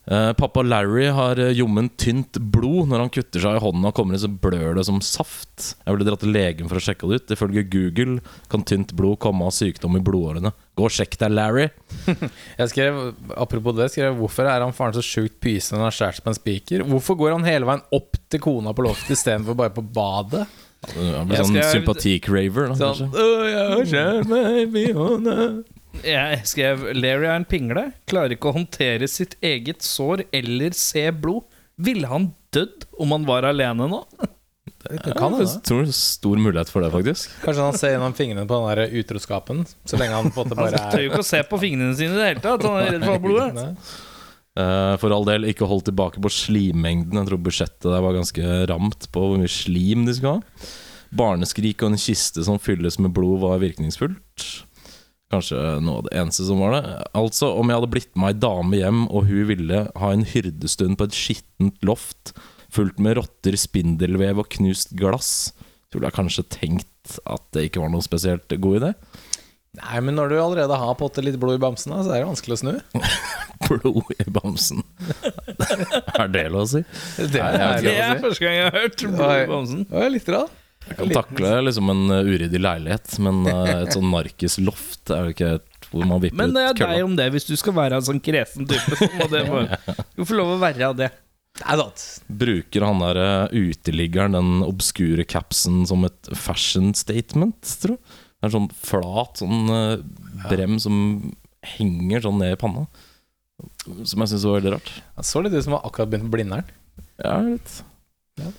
Eh, 0.08 0.34
pappa 0.34 0.62
Larry 0.62 1.08
har 1.10 1.40
eh, 1.40 1.88
tynt 1.98 2.38
blod. 2.38 2.90
Når 2.90 3.00
han 3.00 3.10
kutter 3.10 3.42
seg 3.42 3.58
i 3.58 3.62
hånda 3.64 3.90
og 3.90 3.96
kommer 3.98 4.16
inn, 4.16 4.22
så 4.22 4.30
blør 4.30 4.78
det 4.78 4.86
som 4.86 5.00
saft. 5.02 5.76
Jeg 5.82 5.96
ville 5.96 6.06
dratt 6.08 6.22
til 6.22 6.36
legen 6.36 6.70
for 6.70 6.78
å 6.78 6.84
sjekke 6.84 7.10
det 7.10 7.22
ut. 7.22 7.34
Ifølge 7.34 7.66
Google 7.74 8.20
kan 8.52 8.66
tynt 8.68 8.94
blod 8.98 9.18
komme 9.24 9.48
av 9.48 9.56
sykdom 9.56 9.98
i 9.98 10.04
blodårene. 10.06 10.54
Gå 10.78 10.86
og 10.86 10.94
sjekk 10.94 11.18
deg, 11.22 11.34
Larry. 11.34 11.70
Jeg 12.60 12.74
skrev, 12.74 13.02
Apropos 13.34 13.78
det, 13.78 13.90
skrev 13.94 14.20
hvorfor 14.20 14.50
er 14.52 14.62
han 14.66 14.76
faren 14.76 14.98
så 14.98 15.04
sjukt 15.06 15.40
pysende 15.44 15.82
når 15.82 15.90
han 15.90 15.98
skjærer 15.98 16.20
seg 16.20 16.28
på 16.28 16.34
en 16.34 16.40
spiker? 16.42 16.86
Hvorfor 16.92 17.18
går 17.20 17.38
han 17.38 17.48
hele 17.50 17.70
veien 17.70 17.86
opp 17.96 18.20
til 18.30 18.44
kona 18.44 18.76
på 18.76 18.86
loftet 18.86 19.18
istedenfor 19.18 19.58
bare 19.58 19.74
på 19.74 19.86
badet? 19.96 20.46
Han 20.94 21.26
blir 21.32 21.42
sånn 21.42 21.58
sympatikraver. 21.72 22.70
da, 22.70 22.78
Sånn, 22.78 23.08
kanskje. 23.08 23.10
Oh, 23.18 23.82
jeg 23.90 24.04
har 24.06 24.30
meg 24.30 24.78
i 24.84 24.92
hånda». 24.94 25.40
Jeg 26.04 26.42
skrev 26.50 26.88
'Larry 26.94 27.28
er 27.30 27.36
en 27.36 27.46
pingle'. 27.46 27.92
Klarer 28.10 28.36
ikke 28.36 28.52
å 28.52 28.58
håndtere 28.58 29.08
sitt 29.08 29.36
eget 29.42 29.86
sår 29.86 30.26
eller 30.34 30.76
se 30.76 31.08
blod. 31.12 31.46
Ville 31.78 32.08
han 32.08 32.34
dødd 32.56 32.88
om 33.00 33.12
han 33.12 33.28
var 33.28 33.48
alene 33.48 33.88
nå? 33.92 34.02
Det 34.86 35.16
kan 35.18 35.34
hende. 35.34 35.46
Jeg 35.46 35.64
tror 35.66 35.82
det 35.82 35.94
er 35.94 35.98
stor 35.98 36.42
mulighet 36.42 36.70
for 36.70 36.86
det, 36.86 36.92
faktisk. 36.94 37.32
Kanskje 37.42 37.64
han 37.66 37.78
ser 37.78 37.96
gjennom 37.96 38.16
fingrene 38.18 38.46
på 38.50 38.60
den 38.60 38.68
der 38.70 38.98
utroskapen, 39.02 39.64
så 39.86 39.98
lenge 39.98 40.18
han 40.20 40.30
på 40.30 40.44
en 40.44 40.50
måte 40.50 40.58
Han 40.58 40.62
bare 40.62 40.82
tør 40.92 41.00
er 41.00 41.06
jo 41.08 41.12
ikke 41.12 41.24
å 41.24 41.30
se 41.32 41.42
på 41.50 41.62
fingrene 41.62 41.96
sine 41.98 42.14
i 42.14 42.20
det 42.20 42.28
hele 42.30 42.44
tatt. 42.44 42.66
Han 42.66 42.78
er 42.82 42.92
redd 42.94 43.08
for 43.08 43.24
blodet. 43.24 43.66
Eh, 44.56 44.94
for 45.02 45.12
all 45.12 45.26
del, 45.28 45.50
ikke 45.50 45.68
hold 45.68 45.84
tilbake 45.90 46.22
på 46.24 46.32
slimmengden. 46.32 47.18
Jeg 47.18 47.32
tror 47.32 47.42
budsjettet 47.44 47.90
der 47.90 48.06
var 48.06 48.16
ganske 48.16 48.54
ramt 48.72 49.10
på 49.12 49.26
hvor 49.26 49.42
mye 49.42 49.52
slim 49.52 50.06
de 50.08 50.16
skulle 50.16 50.38
ha. 50.38 50.70
Barneskrik 51.16 51.82
og 51.84 51.92
en 51.92 52.02
kiste 52.02 52.46
som 52.46 52.62
fylles 52.62 53.00
med 53.02 53.14
blod, 53.16 53.42
var 53.44 53.60
virkningsfullt. 53.64 54.46
Kanskje 55.34 55.62
noe 55.82 56.00
av 56.00 56.08
det 56.08 56.18
eneste 56.22 56.46
som 56.46 56.60
var 56.62 56.76
det. 56.76 56.84
Altså, 57.18 57.50
om 57.58 57.70
jeg 57.70 57.80
hadde 57.80 57.94
blitt 57.96 58.12
med 58.20 58.36
ei 58.36 58.42
dame 58.46 58.82
hjem, 58.82 59.06
og 59.10 59.26
hun 59.30 59.48
ville 59.50 59.86
ha 59.90 60.12
en 60.14 60.26
hyrdestund 60.30 61.00
på 61.00 61.08
et 61.10 61.18
skittent 61.18 61.88
loft 61.88 62.36
fullt 62.76 63.00
med 63.02 63.18
rotter, 63.20 63.56
spindelvev 63.60 64.44
og 64.44 64.50
knust 64.58 64.94
glass, 65.00 65.54
skulle 65.88 66.10
jeg 66.10 66.18
kanskje 66.18 66.46
tenkt 66.52 67.18
at 67.30 67.46
det 67.56 67.70
ikke 67.70 67.84
var 67.84 67.94
noen 67.94 68.06
spesielt 68.06 68.52
god 68.52 68.82
idé. 68.82 68.92
Nei, 69.76 70.00
men 70.08 70.16
når 70.16 70.32
du 70.32 70.36
allerede 70.40 70.76
har 70.80 70.96
potte 71.00 71.24
litt 71.24 71.36
blod 71.40 71.58
i 71.58 71.62
bamsen, 71.62 71.92
så 72.06 72.14
er 72.14 72.22
det 72.24 72.30
vanskelig 72.30 72.56
å 72.56 72.62
snu. 72.62 72.76
Blod 73.66 74.12
i 74.14 74.28
bamsen. 74.32 74.84
er 76.22 76.30
det 76.32 76.46
lov 76.52 76.64
å 76.64 76.70
si? 76.70 76.82
Det 77.18 77.42
Nei, 77.42 77.50
det 77.56 77.66
er, 77.66 77.82
Det 77.84 77.96
er 78.04 78.22
første 78.24 78.46
gang 78.46 78.56
jeg 78.56 78.70
har 78.70 78.78
hørt 78.78 79.04
blod 79.04 79.34
i 79.36 79.50
bamsen. 79.52 79.84
Det 79.90 80.00
var 80.00 80.14
litt 80.14 80.32
da. 80.32 80.46
Jeg 80.86 80.98
kan 81.00 81.14
takle 81.16 81.52
liksom 81.66 81.92
en 81.94 82.04
uh, 82.12 82.20
uryddig 82.28 82.62
leilighet, 82.62 83.16
men 83.26 83.44
uh, 83.50 83.84
et 83.84 83.94
sånn 83.96 84.10
narkisloft 84.12 85.14
er 85.14 85.30
jo 85.30 85.36
ikke 85.36 85.52
hvor 85.92 86.08
man 86.10 86.22
vipper 86.22 86.36
ut 86.36 86.42
Men 86.42 86.56
det 86.56 86.64
er 86.68 86.80
deg 86.80 87.04
om 87.06 87.16
det. 87.18 87.30
Hvis 87.34 87.48
du 87.48 87.54
skal 87.60 87.76
være 87.78 88.00
en 88.00 88.06
sånn 88.06 88.22
kresen 88.24 88.68
type, 88.70 88.98
så 89.00 89.10
må 89.16 89.30
det 89.32 89.46
bare 89.50 89.80
Du 90.18 90.26
får 90.26 90.40
lov 90.40 90.56
å 90.56 90.60
være 90.62 90.90
av 90.90 90.98
det. 91.00 91.12
Er. 91.64 91.80
Bruker 92.28 92.84
han 92.84 93.00
der 93.00 93.48
uteliggeren 93.56 94.36
den 94.36 94.50
obskure 94.66 95.24
capsen 95.24 95.86
som 95.88 96.04
et 96.04 96.32
fashion 96.36 96.90
statement, 96.98 97.70
tro? 97.80 97.96
Det 97.96 98.44
er 98.44 98.50
en 98.50 98.56
sånn 98.58 98.68
flat 98.76 99.40
sånn 99.40 99.72
brem 100.50 100.76
som 100.84 100.98
henger 101.66 102.26
sånn 102.26 102.42
ned 102.42 102.58
i 102.58 102.60
panna. 102.60 102.86
Som 104.04 104.24
jeg 104.24 104.34
syns 104.34 104.46
var 104.48 104.60
veldig 104.60 104.74
rart. 104.76 104.92
Jeg 105.16 105.30
så 105.30 105.42
litt 105.44 105.56
ut 105.56 105.64
som 105.66 105.78
han 105.78 105.88
akkurat 105.88 106.12
begynt 106.12 106.28
på 106.28 106.36
Blindern. 106.36 106.76
Ja, 107.22 107.38
litt. 107.46 107.78
Ja. 108.42 108.52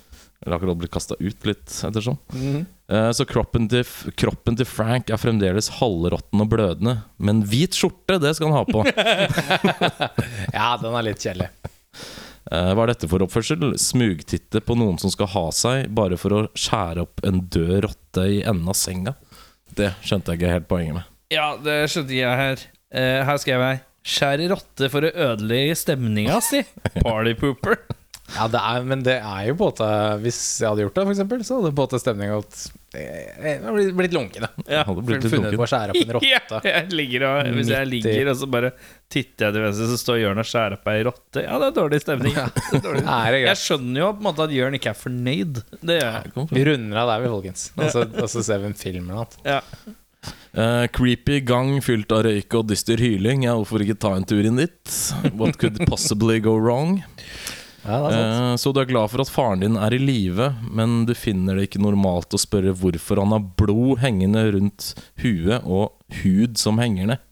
Eller 0.45 0.55
akkurat 0.59 0.77
blitt 0.77 0.91
kasta 0.93 1.15
ut 1.19 1.45
litt, 1.49 1.65
ettersom. 1.87 2.17
Mhm. 2.33 2.65
Eh, 2.89 3.09
Så 3.11 3.25
kroppen 3.27 3.65
til, 3.67 3.83
kroppen 4.15 4.55
til 4.55 4.65
Frank 4.69 5.09
er 5.11 5.17
fremdeles 5.19 5.67
halvråtten 5.81 6.39
og 6.43 6.49
blødende. 6.49 6.93
Men 7.19 7.41
hvit 7.43 7.73
skjorte, 7.75 8.19
det 8.21 8.35
skal 8.37 8.51
han 8.51 8.59
ha 8.59 8.65
på. 8.69 8.83
Ja, 10.53 10.77
den 10.81 10.93
er 10.95 11.05
litt 11.09 11.19
kjedelig. 11.23 11.49
Eh, 12.51 12.69
Hva 12.73 12.85
er 12.85 12.93
dette 12.93 13.09
for 13.11 13.23
oppførsel? 13.25 13.73
Smugtitte 13.81 14.61
på 14.63 14.77
noen 14.79 14.99
som 15.01 15.11
skal 15.11 15.27
ha 15.33 15.45
seg, 15.55 15.89
bare 15.97 16.15
for 16.21 16.35
å 16.37 16.41
skjære 16.55 17.03
opp 17.03 17.23
en 17.27 17.41
død 17.51 17.81
rotte 17.89 18.27
i 18.37 18.39
enden 18.47 18.69
av 18.71 18.77
senga. 18.79 19.15
Det 19.77 19.91
skjønte 20.05 20.31
jeg 20.33 20.39
ikke 20.41 20.53
helt 20.55 20.69
poenget 20.69 20.99
med. 21.01 21.09
Ja, 21.33 21.49
det 21.59 21.79
skjønte 21.91 22.15
jeg 22.15 22.39
her. 22.39 22.63
Eh, 22.93 23.19
her 23.27 23.37
skrev 23.43 23.59
jeg 23.65 23.81
'Skjær 24.07 24.39
i 24.39 24.47
rotte 24.47 24.87
for 24.89 25.03
å 25.03 25.09
ødelegge 25.11 25.75
stemninga 25.75 26.37
si'. 26.39 26.63
Party 27.03 27.33
pooper. 27.35 27.75
Ja, 28.35 28.47
det 28.51 28.59
er, 28.59 28.83
men 28.83 29.03
det 29.07 29.13
er 29.23 29.43
jo 29.47 29.53
på 29.55 29.69
en 29.69 29.71
måte 29.71 29.87
Hvis 30.19 30.37
jeg 30.59 30.67
hadde 30.67 30.83
gjort 30.83 30.97
det, 30.97 31.03
for 31.07 31.13
eksempel, 31.13 31.43
så 31.47 31.57
hadde 31.61 31.69
på 31.71 31.79
en 31.79 31.87
måte 31.87 31.99
stemninga 32.01 32.39
blitt- 32.41 33.93
blitt 33.95 34.13
lunken. 34.15 34.41
da. 34.43 34.49
Ja. 34.67 34.81
Hadde 34.87 35.03
blitt 35.07 35.23
litt 35.23 35.31
Funnet 35.33 35.55
på 35.55 35.63
å 35.63 35.69
skjære 35.69 35.93
opp 35.95 36.01
en 36.01 36.13
rotte. 36.17 36.61
jeg 36.67 36.89
ligger 36.91 37.25
og, 37.29 37.51
hvis 37.55 37.69
jeg 37.71 37.87
ligger 37.91 38.31
og 38.33 38.39
så 38.41 38.49
bare 38.51 38.71
titter 39.11 39.47
jeg 39.47 39.55
til 39.55 39.63
venstre, 39.67 39.87
så 39.93 39.99
står 40.01 40.19
Jørn 40.25 40.41
og 40.43 40.47
skjærer 40.49 40.75
opp 40.77 40.89
ei 40.91 40.97
rotte. 41.07 41.43
Ja, 41.45 41.59
det 41.61 41.69
er 41.69 41.75
dårlig 41.77 42.01
stemning. 42.03 42.35
Det 42.71 42.81
er 42.81 42.83
dårlig. 42.83 43.03
Det 43.05 43.19
Jeg 43.37 43.45
greit? 43.45 43.61
skjønner 43.63 44.01
jo 44.03 44.09
på 44.11 44.19
en 44.23 44.27
måte 44.27 44.43
at 44.47 44.55
Jørn 44.57 44.75
ikke 44.79 44.91
er 44.91 44.99
fornøyd. 45.05 45.61
Det 45.87 45.99
gjør 46.01 46.17
jeg. 46.17 46.47
Vi 46.51 46.65
runder 46.67 46.99
av 47.03 47.13
der, 47.13 47.23
vi, 47.23 47.31
folkens. 47.37 47.69
Og 47.77 47.93
så, 47.95 48.03
og 48.11 48.27
så 48.33 48.43
ser 48.43 48.59
vi 48.63 48.69
en 48.73 48.77
film 48.81 49.07
eller 49.07 49.23
noe. 49.23 49.47
Ja. 49.47 49.61
Eh, 50.57 50.87
creepy 50.91 51.39
gang 51.47 51.77
fylt 51.85 52.11
av 52.11 52.25
røyk 52.27 52.55
og 52.59 52.67
dyster 52.71 52.99
hyling. 52.99 53.45
Ja, 53.47 53.53
hvorfor 53.55 53.83
ikke 53.85 53.95
ta 54.01 54.11
en 54.17 54.25
tur 54.27 54.43
inn 54.43 54.59
dit? 54.59 54.95
What 55.37 55.59
could 55.61 55.79
possibly 55.87 56.39
go 56.43 56.57
wrong? 56.59 56.97
Ja. 57.87 57.99
Eh, 58.11 58.55
Så 58.59 58.73
du 58.73 58.81
er 58.81 58.89
glad 58.89 59.09
for 59.13 59.23
at 59.23 59.31
faren 59.31 59.63
din 59.63 59.77
er 59.79 59.95
i 59.95 60.01
live, 60.01 60.51
men 60.67 61.05
du 61.07 61.13
finner 61.15 61.55
det 61.55 61.69
ikke 61.69 61.81
normalt 61.83 62.35
å 62.35 62.41
spørre 62.41 62.75
hvorfor 62.75 63.21
han 63.23 63.35
har 63.35 63.45
blod 63.59 64.01
hengende 64.03 64.43
rundt 64.57 64.91
huet 65.23 65.63
og 65.63 65.95
hud 66.21 66.59
som 66.59 66.81
henger 66.83 67.13
ned. 67.13 67.23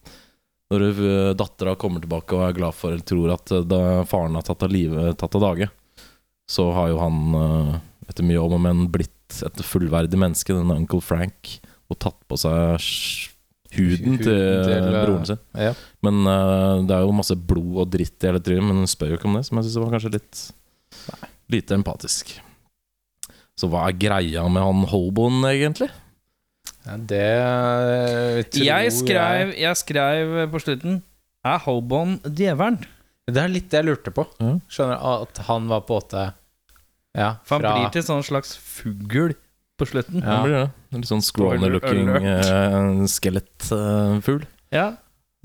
Når 0.73 0.85
uh, 0.97 1.33
dattera 1.37 1.75
kommer 1.77 2.01
tilbake 2.01 2.33
og 2.33 2.47
er 2.47 2.55
glad 2.57 2.73
for 2.73 2.95
eller 2.95 3.05
tror 3.05 3.35
at 3.35 3.51
eh, 3.53 3.99
faren 4.09 4.33
har 4.33 4.45
tatt 4.47 4.63
av, 4.65 4.71
live, 4.73 5.11
tatt 5.13 5.37
av 5.37 5.43
dage, 5.43 5.67
så 6.49 6.71
har 6.73 6.89
jo 6.89 6.97
han 7.03 7.19
eh, 7.37 7.75
etter 8.09 8.25
mye 8.25 8.41
om 8.41 8.55
og 8.57 8.63
men 8.63 8.87
blitt 8.89 9.43
et 9.45 9.61
fullverdig 9.65 10.17
menneske, 10.17 10.55
denne 10.57 10.79
Uncle 10.81 11.03
Frank, 11.05 11.59
og 11.85 11.99
tatt 12.01 12.17
på 12.25 12.37
seg 12.41 12.81
huden 13.75 14.15
Huden 14.15 14.21
til, 14.21 14.39
til, 14.65 14.73
eh, 14.89 15.03
broren 15.03 15.27
sin. 15.29 15.41
Ja. 15.57 15.73
Men 16.05 16.21
uh, 16.27 16.81
det 16.87 16.95
er 16.95 17.05
jo 17.05 17.15
masse 17.15 17.37
blod 17.37 17.83
og 17.83 17.91
dritt 17.93 18.23
i 18.23 18.29
hele 18.29 18.41
trynet, 18.43 18.65
men 18.67 18.83
hun 18.83 18.89
spør 18.89 19.13
jo 19.13 19.19
ikke 19.19 19.29
om 19.29 19.37
det, 19.39 19.45
som 19.47 19.59
jeg 19.59 19.67
syns 19.67 19.81
var 19.83 19.93
kanskje 19.95 20.15
litt 20.17 20.45
lite 21.53 21.77
empatisk. 21.77 22.33
Så 23.55 23.69
hva 23.71 23.85
er 23.87 23.99
greia 23.99 24.43
med 24.51 24.63
han 24.65 24.87
hoboen, 24.91 25.43
egentlig? 25.47 25.89
Ja, 26.85 26.97
det 26.97 27.21
eh, 27.25 28.39
tror 28.51 28.65
Jeg 28.67 28.93
skrev, 28.93 29.53
jeg 29.57 29.77
skrev 29.79 30.33
på 30.53 30.59
slutten 30.61 30.99
Er 31.45 31.61
hoboen 31.63 32.19
djevelen? 32.25 32.77
Det 33.25 33.41
er 33.41 33.49
litt 33.49 33.71
det 33.71 33.79
jeg 33.79 33.87
lurte 33.87 34.13
på. 34.13 34.25
Ja. 34.37 34.51
Skjønner 34.69 35.01
At 35.15 35.41
han 35.47 35.69
var 35.71 35.81
på 35.87 35.97
åte 35.97 36.27
ja, 37.15 37.37
fra 37.47 37.57
For 37.57 37.65
han 37.65 37.79
blir 37.79 37.93
til 37.95 38.03
en 38.03 38.09
sånn 38.09 38.25
slags 38.27 38.53
fugl 38.59 39.33
på 39.79 39.87
slutten. 39.87 40.19
Ja. 40.19 40.27
Han 40.33 40.45
blir 40.45 40.57
det. 40.57 40.65
Litt 41.01 41.09
sånn 41.09 41.23
scrawny-looking 41.25 42.11
uh, 42.11 43.03
skelettfugl. 43.09 44.45
Ja. 44.73 44.93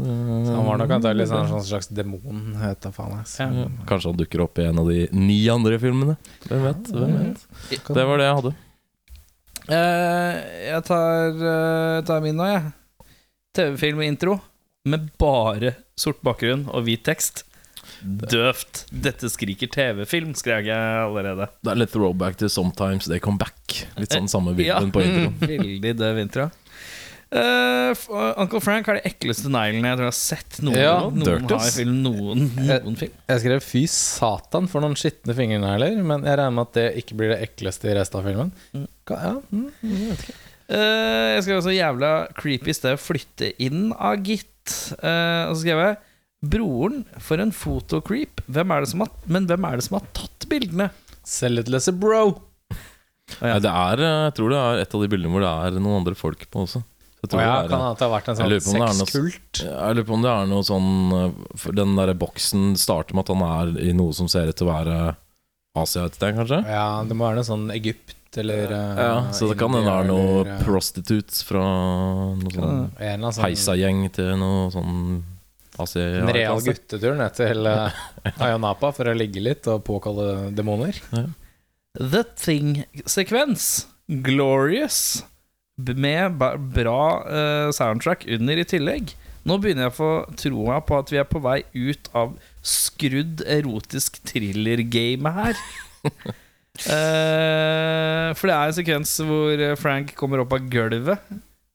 Så 0.01 0.55
han 0.55 0.65
var 0.65 0.79
nok 0.81 0.93
antakelig 0.97 1.27
en 1.29 1.51
sånn 1.51 1.67
slags 1.67 1.91
demon. 1.93 2.55
Vet 2.57 2.81
da 2.87 2.93
faen 2.95 3.19
jeg. 3.19 3.51
Ja. 3.59 3.67
Kanskje 3.89 4.13
han 4.13 4.21
dukker 4.21 4.45
opp 4.47 4.61
i 4.61 4.65
en 4.71 4.81
av 4.81 4.89
de 4.89 5.05
ni 5.13 5.43
andre 5.53 5.77
filmene. 5.83 6.17
Hvem 6.47 6.65
vet? 6.65 6.91
Hvem 6.95 7.17
vet? 7.19 7.45
Det 7.91 8.07
var 8.09 8.21
det 8.21 8.29
jeg 8.29 8.39
hadde. 8.39 8.55
Eh, 9.71 10.39
jeg 10.71 10.85
tar, 10.89 11.45
eh, 11.53 11.99
tar 12.09 12.25
min 12.25 12.39
nå, 12.41 12.49
jeg. 12.49 12.73
TV-film-intro 13.55 14.39
med 14.89 15.11
bare 15.21 15.75
sort 15.99 16.23
bakgrunn 16.25 16.65
og 16.71 16.87
hvit 16.87 17.05
tekst. 17.07 17.45
Døvt. 18.05 18.85
Dette 18.91 19.31
skriker 19.33 19.71
TV-film, 19.73 20.33
skrev 20.39 20.69
jeg 20.69 21.05
allerede. 21.05 21.51
Det 21.65 21.73
er 21.75 21.81
litt 21.83 21.93
throwback 21.95 22.39
til 22.41 22.51
Sometimes 22.53 23.09
They 23.11 23.21
Come 23.23 23.41
Back. 23.41 23.83
Litt 24.01 24.15
sånn 24.17 24.31
samme 24.31 24.55
Ja. 24.59 24.79
vibben 24.81 24.93
på 24.95 25.05
introen. 25.05 25.37
Veldig 25.55 25.95
døv 26.01 26.19
intro. 26.25 26.51
Uh, 27.31 27.95
Uncle 28.43 28.59
Frank 28.59 28.89
har 28.91 28.97
de 28.99 29.05
ekleste 29.07 29.47
neglene 29.55 29.87
jeg 29.93 29.99
tror 30.01 30.09
jeg 30.09 30.11
har 30.11 30.17
sett 30.19 30.57
noen 30.67 30.75
Ja, 30.81 30.95
Noen 31.15 31.45
har 31.47 31.69
i 31.69 31.75
film, 31.77 32.01
noen, 32.03 32.49
noen 32.59 32.97
film. 32.99 33.13
Jeg 33.31 33.43
skrev 33.45 33.63
'fy 33.63 33.83
satan' 33.87 34.67
for 34.67 34.83
noen 34.83 34.97
skitne 34.99 35.37
fingernegler, 35.39 35.95
men 36.03 36.27
jeg 36.27 36.41
regner 36.41 36.57
med 36.57 36.67
at 36.67 36.75
det 36.81 36.89
ikke 37.05 37.21
blir 37.21 37.31
det 37.31 37.39
ekleste 37.47 37.87
i 37.87 37.95
resten 38.01 38.19
av 38.19 38.27
filmen. 38.27 38.51
Mm. 38.75 38.89
Ja, 39.15 39.31
mm, 39.47 39.69
jeg 39.79 40.09
vet 40.11 40.25
ikke. 40.27 40.37
Eh, 40.71 41.29
jeg 41.37 41.45
skrev 41.47 41.61
også 41.63 41.77
jævla 41.77 42.11
creepy 42.39 42.75
sted 42.75 42.99
å 42.99 43.03
flytte 43.03 43.53
inn 43.63 43.93
av, 43.95 44.19
gitt. 44.27 44.75
Uh, 44.99 45.51
og 45.51 45.55
så 45.55 45.63
skrev 45.63 45.81
jeg 45.87 45.97
Broren, 46.41 47.03
for 47.21 47.41
en 47.43 47.53
fotocreep. 47.53 48.41
Hvem 48.49 48.73
det 48.81 48.93
som 48.93 49.05
har, 49.05 49.11
men 49.29 49.49
hvem 49.49 49.67
er 49.69 49.81
det 49.81 49.85
som 49.89 49.99
har 49.99 50.07
tatt 50.17 50.47
bildene? 50.49 50.89
Selvitlesse 51.27 51.93
bro! 51.93 52.23
Ja. 53.39 53.61
det 53.63 53.71
er, 53.71 54.01
eh, 54.03 54.23
jeg 54.27 54.33
tror 54.39 54.51
det 54.51 54.61
er 54.61 54.81
et 54.83 54.95
av 54.97 55.03
de 55.05 55.09
bildene 55.13 55.31
hvor 55.31 55.45
det 55.45 55.51
er 55.51 55.77
noen 55.79 56.01
andre 56.01 56.17
folk 56.19 56.43
på 56.51 56.65
også. 56.65 56.81
Jeg, 57.21 57.29
tror 57.31 57.43
ja, 57.45 57.51
det 57.53 57.67
er, 57.67 57.69
kan 57.69 57.83
det 57.85 58.07
ha 58.07 58.11
vært 58.15 58.31
en 58.33 58.39
på 58.41 58.61
sånn 58.65 59.01
sexkult? 59.03 59.59
jeg 59.61 59.97
lurer 59.97 60.07
på 60.09 60.15
om 60.17 60.23
det 60.25 60.31
er 60.33 60.47
noe 60.49 60.65
sånn 60.65 60.93
eh, 61.19 61.35
for 61.61 61.77
Den 61.77 61.93
der 61.99 62.15
boksen 62.17 62.71
starter 62.81 63.17
med 63.19 63.27
at 63.27 63.35
han 63.35 63.45
er 63.45 63.91
i 63.91 63.93
noe 63.97 64.17
som 64.17 64.31
ser 64.33 64.49
ut 64.49 64.57
til 64.57 64.67
å 64.67 64.73
være 64.73 64.97
Asia 65.77 66.07
et 66.09 66.17
sted, 66.17 66.33
kanskje? 66.39 66.63
Ja, 66.65 67.05
det 67.07 67.15
må 67.15 67.29
være 67.29 67.43
noe 67.43 67.47
sånn 67.51 67.69
Egypt 67.77 68.41
eller 68.41 68.73
ja, 68.73 68.81
Ja, 68.97 69.13
Så 69.37 69.51
det 69.51 69.59
kan 69.61 69.77
hende 69.77 69.91
det 69.91 69.99
er 69.99 70.09
noe 70.09 70.41
eh, 70.47 70.65
prostitutes 70.65 71.45
fra 71.45 71.67
noe 72.41 72.55
sånn 72.57 72.89
sånn 72.97 73.45
heisagjeng 73.45 74.07
til 74.17 74.33
noe 74.41 74.71
sånn 74.73 75.21
Asia 75.81 76.21
En 76.21 76.31
real 76.35 76.61
guttetur 76.65 77.17
ned 77.19 77.37
til 77.39 77.69
uh, 77.69 78.03
Ayanapa 78.45 78.93
for 78.97 79.11
å 79.11 79.17
ligge 79.17 79.43
litt 79.43 79.69
og 79.71 79.85
påkalle 79.87 80.51
demoner. 80.57 80.97
The 81.99 82.25
Thing-sekvens. 82.37 83.87
Glorious. 84.27 85.25
Med 85.81 86.39
bra 86.75 87.03
uh, 87.25 87.69
soundtrack 87.75 88.27
under 88.29 88.61
i 88.61 88.69
tillegg. 88.69 89.15
Nå 89.49 89.57
begynner 89.61 89.89
jeg 89.89 89.95
å 89.95 89.97
få 89.97 90.13
troa 90.37 90.81
på 90.85 90.99
at 91.01 91.11
vi 91.13 91.21
er 91.21 91.29
på 91.29 91.41
vei 91.43 91.63
ut 91.73 92.11
av 92.17 92.35
skrudd 92.61 93.41
erotisk 93.49 94.21
thriller-gamet 94.29 95.39
her. 95.39 95.63
uh, 96.85 98.29
for 98.37 98.51
det 98.51 98.57
er 98.57 98.67
en 98.67 98.77
sekvens 98.77 99.15
hvor 99.25 99.65
Frank 99.81 100.13
kommer 100.19 100.45
opp 100.45 100.53
av 100.59 100.69
gulvet, 100.73 101.33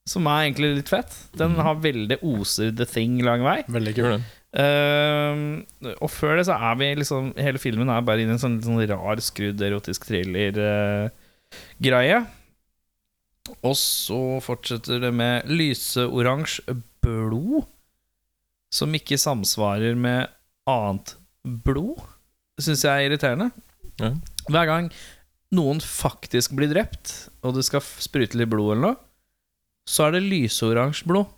som 0.09 0.25
er 0.29 0.43
egentlig 0.45 0.69
litt 0.77 0.89
fett. 0.91 1.13
Den 1.37 1.55
har 1.57 1.75
veldig 1.81 2.17
oser 2.25 2.71
The 2.77 2.85
Thing 2.89 3.23
lang 3.25 3.41
vei. 3.45 3.63
Veldig 3.73 3.93
kul, 3.97 4.09
den. 4.15 4.23
Uh, 4.55 5.35
og 5.97 6.09
før 6.13 6.33
det 6.39 6.45
så 6.47 6.55
er 6.55 6.77
vi 6.79 6.87
liksom 6.95 7.33
Hele 7.35 7.59
filmen 7.59 7.89
er 7.91 8.05
bare 8.07 8.23
i 8.23 8.27
en 8.29 8.39
sånn, 8.39 8.63
sånn 8.63 8.79
rar, 8.87 9.19
skrudd 9.19 9.59
erotisk 9.59 10.07
thriller-greie. 10.07 12.19
og 13.59 13.75
så 13.75 14.39
fortsetter 14.45 14.99
det 15.03 15.11
med 15.13 15.43
lyseoransje 15.51 16.75
blod, 17.03 17.67
som 18.73 18.95
ikke 18.95 19.17
samsvarer 19.19 19.95
med 19.99 20.27
annet 20.69 21.17
blod. 21.43 21.99
Syns 22.61 22.83
jeg 22.87 22.95
er 22.95 23.05
irriterende. 23.09 23.51
Ja. 23.99 24.13
Hver 24.47 24.65
gang 24.69 24.91
noen 25.55 25.79
faktisk 25.83 26.55
blir 26.57 26.71
drept, 26.71 27.29
og 27.45 27.55
det 27.57 27.63
skal 27.67 27.83
sprute 27.83 28.37
litt 28.39 28.51
blod 28.51 28.75
eller 28.75 28.85
noe, 28.87 28.97
så 29.85 30.07
er 30.07 30.15
det 30.15 30.25
lyseoransje 30.25 31.07
blod. 31.09 31.31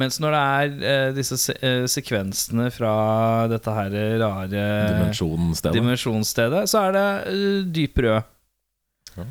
Mens 0.00 0.16
når 0.22 0.34
det 0.34 0.40
er 0.40 0.90
eh, 0.90 1.08
disse 1.14 1.36
se 1.38 1.54
eh, 1.66 1.84
sekvensene 1.90 2.70
fra 2.72 2.92
dette 3.50 3.74
her 3.74 3.94
rare 4.22 4.64
Dimensjonsstedet, 4.88 5.76
dimensjonsstedet, 5.76 6.62
så 6.70 6.86
er 6.86 6.96
det 6.96 7.06
eh, 7.32 7.58
dyp 7.76 8.00
rød. 8.06 8.30
Ja. 9.18 9.26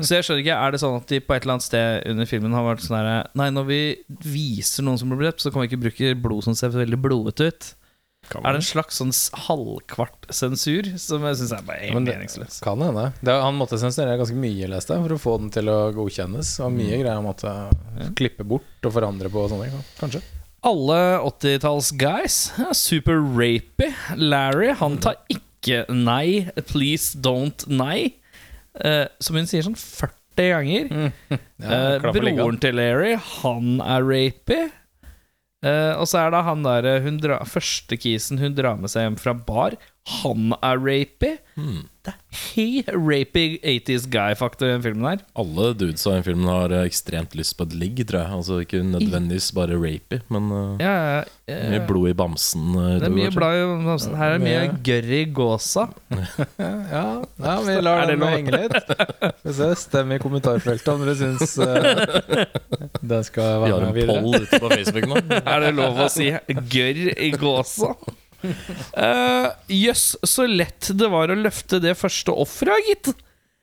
Så 0.00 0.16
jeg 0.16 0.26
skjønner 0.26 0.42
ikke, 0.42 0.56
er 0.58 0.74
det 0.74 0.80
sånn 0.82 0.96
at 0.98 1.10
de 1.10 1.20
på 1.22 1.36
et 1.36 1.44
eller 1.44 1.54
annet 1.54 1.66
sted 1.68 2.08
under 2.10 2.26
filmen 2.26 2.56
har 2.56 2.64
vært 2.66 2.82
sånn 2.82 2.96
her 2.98 3.28
Nei, 3.38 3.50
når 3.54 3.68
vi 3.68 3.80
viser 4.24 4.86
noen 4.86 4.98
som 4.98 5.12
blir 5.12 5.22
drept, 5.22 5.44
så 5.44 5.52
kan 5.54 5.62
vi 5.62 5.70
ikke 5.70 5.84
bruke 5.84 6.14
blod 6.24 6.46
som 6.48 6.56
ser 6.58 6.74
veldig 6.74 6.98
blodete 7.04 7.50
ut. 7.50 7.68
Er 8.34 8.54
det 8.56 8.60
en 8.60 8.66
slags 8.66 9.00
sånn 9.00 9.12
halvkvart 9.46 10.28
sensur 10.34 10.88
som 11.00 11.24
jeg 11.28 11.38
syns 11.40 11.52
er 11.56 11.66
bare 11.66 11.88
helt 11.90 12.08
meningsløs? 12.08 12.60
Kan 12.64 12.82
hende. 12.84 13.08
Han 13.28 13.58
måtte 13.58 13.78
sensurere 13.80 14.16
ganske 14.20 14.38
mye, 14.38 14.68
leste 14.72 14.96
jeg, 14.96 15.04
for 15.06 15.16
å 15.16 15.20
få 15.22 15.34
den 15.42 15.50
til 15.54 15.68
å 15.72 15.78
godkjennes. 15.96 16.54
Og 16.64 16.72
mye 16.74 16.98
greier 17.00 17.14
han 17.18 17.26
måtte 17.26 17.52
klippe 18.18 18.46
bort 18.48 18.88
og 18.88 18.94
forandre 18.96 19.30
på 19.32 19.44
og 19.44 19.52
sånne 19.52 19.68
ting. 19.70 19.84
Kanskje. 20.00 20.22
Alle 20.64 20.98
80-talls-guys 21.20 22.36
er 22.64 22.72
super 22.78 23.18
rapy. 23.36 23.90
Larry, 24.16 24.70
han 24.80 24.96
tar 25.04 25.18
ikke 25.32 25.84
nei. 25.92 26.48
Please 26.68 27.16
don't 27.20 27.66
nei. 27.68 28.14
Eh, 28.80 29.04
som 29.22 29.36
hun 29.38 29.46
sier 29.50 29.64
sånn 29.66 29.76
40 29.78 30.50
ganger. 30.54 30.88
Ja, 31.64 31.76
Eh, 31.94 32.02
broren 32.12 32.58
til 32.60 32.74
Larry, 32.76 33.12
han 33.40 33.78
er 33.80 34.02
rapy. 34.04 34.56
Eh, 35.64 35.94
og 35.96 36.08
så 36.10 36.20
er 36.20 36.34
det 36.34 36.44
han 36.44 36.64
der 36.66 36.88
dra, 37.22 37.40
første 37.48 37.96
kisen 37.96 38.40
hun 38.42 38.56
drar 38.56 38.76
med 38.80 38.92
seg 38.92 39.06
hjem 39.06 39.18
fra 39.20 39.32
bar. 39.34 39.78
Han 40.04 40.52
er 40.60 40.76
rapy. 40.84 41.30
Hmm. 41.56 41.84
Det 42.04 42.12
er 42.12 42.40
helt 42.52 42.88
rapy 42.92 43.42
80's 43.64 44.02
guy-faktor 44.12 44.68
i 44.68 44.72
den 44.74 44.82
filmen 44.84 45.06
her. 45.08 45.20
Alle 45.40 45.70
dudes 45.80 46.02
i 46.04 46.10
den 46.12 46.24
filmen 46.26 46.48
har 46.50 46.74
eh, 46.76 46.82
ekstremt 46.84 47.32
lyst 47.38 47.54
på 47.56 47.64
et 47.64 47.72
ligg, 47.80 48.02
tror 48.10 48.20
jeg. 48.20 48.32
Altså 48.36 48.58
Ikke 48.60 48.82
nødvendigvis 48.84 49.46
bare 49.56 49.78
rapey, 49.80 50.18
men 50.34 50.50
eh, 50.52 50.82
Ja, 50.84 50.92
ja, 50.92 51.22
ja. 51.48 51.70
mye 51.72 51.80
blod 51.88 52.10
i 52.10 52.16
bamsen. 52.18 52.66
eh, 52.76 52.98
Det 53.00 53.08
er 53.08 53.14
mye 53.14 53.30
blod 53.32 53.56
i 53.56 53.62
bamsen. 53.86 54.16
Her 54.20 54.34
er 54.36 54.42
mye 54.44 54.58
Mye. 54.66 54.74
gørr 54.90 55.08
i 55.16 55.22
gåsa. 55.40 55.86
Ja, 56.94 57.06
ja, 57.40 57.54
vi 57.64 57.76
lar 57.86 58.04
den 58.12 58.22
henge 58.28 58.52
litt. 58.58 58.92
Vi 59.44 59.54
ser 59.56 59.72
Stem 59.80 60.12
i 60.12 60.18
kommentarfeltet 60.22 60.90
om 60.92 61.00
dere 61.06 61.14
syns 61.18 61.56
uh, 61.58 62.44
den 63.00 63.24
skal 63.26 63.64
Vi 63.64 63.72
har 63.72 63.86
en 63.88 63.96
poll 64.12 64.36
ute 64.44 64.60
på 64.60 64.70
Facebook 64.70 65.08
nå. 65.10 65.22
Er 65.54 65.64
det 65.64 65.72
lov 65.80 65.98
å 66.04 66.10
si 66.12 66.28
gørr 66.74 67.00
i 67.16 67.30
gåsa? 67.40 67.94
Eh, 69.04 69.48
Jøss, 69.74 70.16
så 70.26 70.46
lett 70.48 70.90
det 70.96 71.08
var 71.12 71.32
å 71.32 71.36
løfte 71.38 71.80
det 71.82 71.96
første 71.98 72.32
offeret, 72.34 72.84
gitt. 72.90 73.14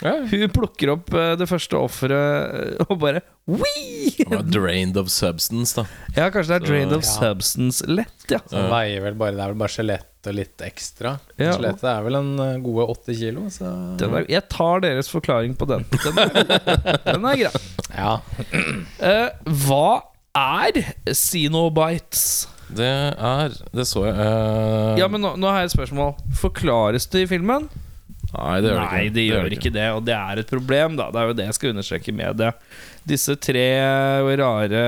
Hun 0.02 0.48
plukker 0.50 0.90
opp 0.96 1.12
eh, 1.14 1.36
det 1.38 1.46
første 1.46 1.78
offeret 1.78 2.80
og 2.90 2.96
bare 3.04 3.20
Wii! 3.46 4.26
Drained 4.50 4.98
of 4.98 5.12
substance, 5.14 5.76
da. 5.78 5.84
Ja, 6.18 6.30
kanskje 6.34 6.56
det 6.56 6.56
er 6.56 6.64
Så- 6.66 6.70
drained 6.72 6.96
of 6.96 7.04
Ja. 7.06 7.12
substance 7.20 7.86
lett, 7.90 8.26
ja. 8.34 8.40
Så 8.50 8.64
veier 8.72 9.04
vel 9.06 9.14
bare, 9.20 9.36
Det 9.38 9.44
er 9.46 9.52
vel 9.54 9.60
bare 9.62 9.70
skjelettet 9.76 10.30
og 10.32 10.36
litt 10.38 10.62
ekstra. 10.66 11.12
Ja. 11.38 11.52
Skjelettet 11.54 11.86
er 11.90 12.02
vel 12.06 12.16
en 12.20 12.32
eh, 12.40 12.58
gode 12.66 12.88
åtte 12.96 13.14
kilo, 13.18 13.46
så 13.54 13.72
Den 14.02 14.14
er, 14.18 14.26
jeg 14.30 14.48
tar 14.50 14.82
deres 14.82 15.10
forklaring 15.14 15.54
på 15.58 15.68
den. 15.70 15.86
Den 15.92 16.18
er, 16.18 16.98
den 17.06 17.26
er 17.26 17.38
grei. 17.44 17.54
Ja. 17.94 18.16
Uh, 19.02 19.30
hva 19.66 19.86
er 20.38 20.82
Xenobites? 21.14 22.48
Det 22.78 22.92
er 23.12 23.50
Det 23.76 23.86
så 23.90 24.02
jeg. 24.08 24.16
Uh... 24.16 24.96
Ja, 25.00 25.06
men 25.12 25.20
nå, 25.24 25.30
nå 25.40 25.46
har 25.52 25.58
jeg 25.64 25.70
et 25.72 25.78
spørsmål. 25.78 26.12
Forklares 26.42 27.06
det 27.12 27.20
i 27.26 27.32
filmen? 27.32 27.64
Nei, 28.32 28.58
det 28.64 28.70
gjør 28.72 28.78
det 28.78 28.86
ikke. 28.86 28.96
Nei, 28.96 29.08
det 29.12 29.24
gjør 29.26 29.54
ikke 29.58 29.74
det, 29.76 29.88
og 29.92 30.02
det 30.08 30.16
er 30.16 30.36
et 30.40 30.52
problem, 30.52 30.92
da. 31.00 31.06
Det 31.12 31.20
er 31.20 31.26
jo 31.28 31.36
det 31.36 31.46
jeg 31.50 31.56
skal 31.58 31.72
understreke 31.74 32.12
med 32.16 32.32
det. 32.40 32.52
Disse 33.12 33.34
tre 33.42 33.66
rare 34.40 34.84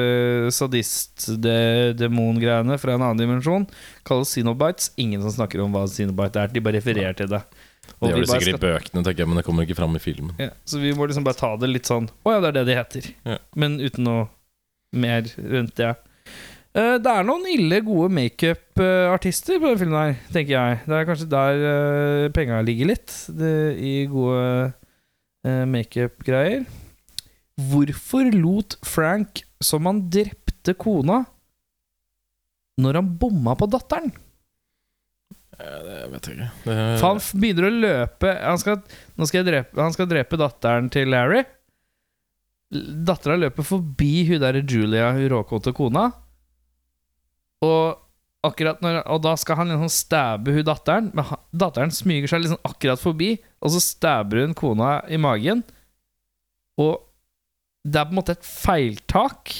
øh, 0.00 0.46
sadist-demon-greiene 0.56 2.74
fra 2.80 2.90
en 2.96 3.04
annen 3.04 3.20
dimensjon 3.20 3.64
kalles 4.08 4.32
Xenobites. 4.34 4.84
Ingen 4.98 5.20
som 5.22 5.32
snakker 5.36 5.58
om 5.62 5.70
hva 5.76 5.84
Xenobite 5.90 6.38
er. 6.42 6.48
De 6.50 6.64
bare 6.64 6.78
refererer 6.80 7.14
til 7.18 7.28
det. 7.30 7.42
Og 8.00 8.04
Det 8.08 8.10
gjør 8.10 8.20
det 8.24 8.32
sikkert 8.32 8.56
i 8.56 8.64
bøkene, 8.64 9.00
tenker 9.04 9.20
jeg, 9.22 9.28
men 9.30 9.38
det 9.38 9.46
kommer 9.46 9.62
ikke 9.66 9.78
fram 9.78 9.94
i 9.98 10.02
filmen. 10.02 10.34
ja, 10.40 10.50
så 10.64 10.74
vi 10.80 10.90
må 10.96 11.02
liksom 11.10 11.26
bare 11.26 11.38
ta 11.38 11.50
det 11.60 11.68
litt 11.68 11.86
sånn 11.90 12.06
Å 12.24 12.28
ja, 12.32 12.38
det 12.40 12.48
er 12.50 12.56
det 12.60 12.66
de 12.68 12.74
heter. 12.78 13.02
Ja. 13.28 13.36
Men 13.58 13.70
uten 13.82 14.02
noe 14.06 14.22
mer 14.90 15.22
rundt 15.36 15.74
det. 15.78 15.92
Eh, 16.70 16.96
det 17.02 17.10
er 17.10 17.26
noen 17.26 17.48
ille 17.50 17.80
gode 17.82 18.12
makeup-artister 18.14 19.58
på 19.58 19.72
denne 19.72 19.80
filmen 19.80 19.98
her, 19.98 20.12
tenker 20.30 20.54
jeg. 20.54 20.76
Det 20.84 20.94
er 20.96 21.08
kanskje 21.08 21.30
der 21.32 21.64
uh, 21.64 22.26
penga 22.34 22.60
ligger 22.62 22.92
litt, 22.92 23.14
det, 23.34 23.54
i 23.82 23.94
gode 24.10 24.44
uh, 24.70 25.64
makeup-greier. 25.66 26.62
Hvorfor 27.70 28.30
lot 28.36 28.78
Frank 28.86 29.42
som 29.60 29.90
han 29.90 30.04
drepte 30.14 30.76
kona, 30.78 31.24
når 32.80 33.00
han 33.00 33.10
bomma 33.18 33.56
på 33.58 33.66
datteren? 33.68 34.14
Jeg 35.60 36.08
vet 36.14 36.30
ikke. 36.32 36.48
Det, 36.64 36.74
For 37.02 37.06
han 37.10 37.18
begynner 37.42 37.66
å 37.66 37.74
løpe 37.74 38.30
han 38.38 38.60
skal, 38.62 38.78
skal 39.26 39.42
jeg 39.42 39.48
drepe, 39.50 39.76
Han 39.76 39.92
skal 39.92 40.08
drepe 40.08 40.38
datteren 40.40 40.86
til 40.94 41.10
Larry. 41.12 41.42
Dattera 42.70 43.36
løper 43.36 43.66
forbi 43.66 44.22
hun 44.30 44.40
der 44.40 44.62
Julia, 44.62 45.10
hun 45.18 45.32
råkåte 45.34 45.74
kona. 45.76 46.06
Og 47.62 47.98
akkurat 48.46 48.80
når 48.80 49.02
Og 49.12 49.20
da 49.22 49.34
skal 49.36 49.56
han 49.60 49.68
liksom 49.68 49.90
stabbe 49.92 50.54
hun 50.54 50.64
datteren, 50.64 51.10
men 51.14 51.24
han- 51.28 51.42
datteren 51.52 51.90
smyger 51.92 52.28
seg 52.32 52.40
liksom 52.44 52.60
akkurat 52.64 52.98
forbi, 53.02 53.34
og 53.60 53.70
så 53.74 53.80
stabber 53.84 54.40
hun 54.46 54.54
kona 54.54 55.02
i 55.12 55.16
magen. 55.20 55.62
Og 56.80 57.02
det 57.84 57.96
er 58.00 58.04
på 58.08 58.14
en 58.14 58.20
måte 58.20 58.32
et 58.36 58.44
feiltak, 58.48 59.52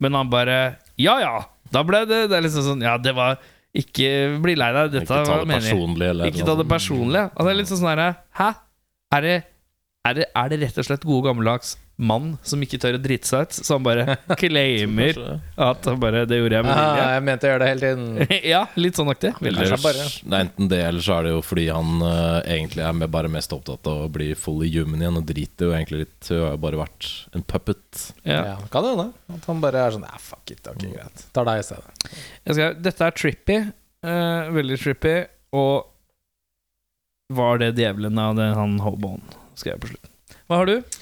men 0.00 0.14
han 0.16 0.30
bare 0.32 0.76
Ja 1.00 1.18
ja, 1.20 1.44
da 1.72 1.82
ble 1.82 2.04
det 2.08 2.28
Det 2.30 2.36
er 2.38 2.42
liksom 2.44 2.64
sånn 2.64 2.82
Ja, 2.84 2.96
det 3.00 3.14
var 3.16 3.38
Ikke 3.76 4.40
bli 4.42 4.54
lei 4.56 4.72
deg, 4.72 4.90
dette 4.92 5.06
var 5.28 5.44
det 5.44 5.48
meningen. 5.48 5.76
Ikke 6.32 6.44
ta 6.46 6.54
det 6.58 6.66
personlig. 6.68 7.22
Altså, 7.30 7.44
det 7.46 7.52
er 7.52 7.58
litt 7.60 7.70
sånn 7.70 7.80
sånn 7.82 7.92
herre 7.92 8.08
Hæ? 8.40 8.48
Er 9.16 9.20
det, 9.26 9.36
er, 10.06 10.14
det, 10.14 10.26
er 10.36 10.48
det 10.48 10.58
rett 10.62 10.78
og 10.78 10.84
slett 10.88 11.04
gode 11.04 11.28
gammeldags 11.28 11.76
mann 12.00 12.32
som 12.46 12.62
ikke 12.64 12.78
tør 12.80 12.96
å 12.96 13.00
drite 13.02 13.28
seg 13.28 13.44
ut, 13.46 13.56
som 13.68 13.84
bare 13.84 14.16
claimer 14.40 15.18
at 15.60 15.88
han 15.88 16.00
bare 16.00 16.24
Det 16.28 16.38
gjorde 16.40 16.56
jeg 16.56 16.66
med 16.66 16.80
Ah, 16.80 17.00
jeg 17.14 17.24
mente 17.26 17.46
å 17.46 17.50
gjøre 17.50 17.62
det 17.62 17.70
hele 17.70 17.90
tiden. 17.90 18.30
ja, 18.54 18.60
litt 18.80 18.98
sånn 18.98 19.10
aktig. 19.12 19.32
Veldig. 19.42 19.66
Det 19.70 20.30
er 20.30 20.44
enten 20.46 20.70
det, 20.70 20.80
eller 20.86 21.04
så 21.04 21.18
er 21.18 21.28
det 21.28 21.34
jo 21.34 21.42
fordi 21.44 21.66
han 21.68 22.04
uh, 22.04 22.40
egentlig 22.40 22.84
er 22.86 22.96
med, 22.96 23.12
bare 23.12 23.32
mest 23.32 23.52
opptatt 23.56 23.90
av 23.90 24.06
å 24.06 24.10
bli 24.12 24.30
fully 24.38 24.70
human 24.72 25.02
igjen, 25.02 25.18
og 25.20 25.26
driter 25.28 25.68
jo 25.68 25.74
egentlig 25.76 26.04
litt. 26.04 26.16
Hun 26.30 26.40
har 26.44 26.54
jo 26.54 26.62
bare 26.64 26.80
vært 26.80 27.10
en 27.36 27.44
puppet. 27.44 28.06
Ja. 28.22 28.40
Ja, 28.52 28.56
kan 28.72 28.86
det 28.86 28.94
hende. 28.94 29.08
At 29.36 29.50
han 29.50 29.62
bare 29.62 29.84
er 29.84 29.96
sånn 29.96 30.08
Ja, 30.08 30.22
fuck 30.22 30.54
it. 30.54 30.64
Ok, 30.70 30.86
greit. 30.86 31.26
Tar 31.36 31.48
deg 31.50 31.62
i 31.62 31.66
stedet. 31.68 32.16
Jeg 32.48 32.58
skal, 32.58 32.80
dette 32.88 33.08
er 33.10 33.16
trippy. 33.18 33.60
Uh, 34.06 34.48
veldig 34.56 34.80
trippy. 34.80 35.16
Og 35.60 35.90
var 37.30 37.60
det 37.62 37.74
djevelen 37.78 38.18
av 38.18 38.38
det 38.38 38.48
han 38.56 38.78
hoboen, 38.82 39.22
skrev 39.58 39.76
jeg 39.76 39.82
på 39.84 39.92
slutten. 39.92 40.16
Hva 40.50 40.62
har 40.62 40.70
du? 40.70 40.99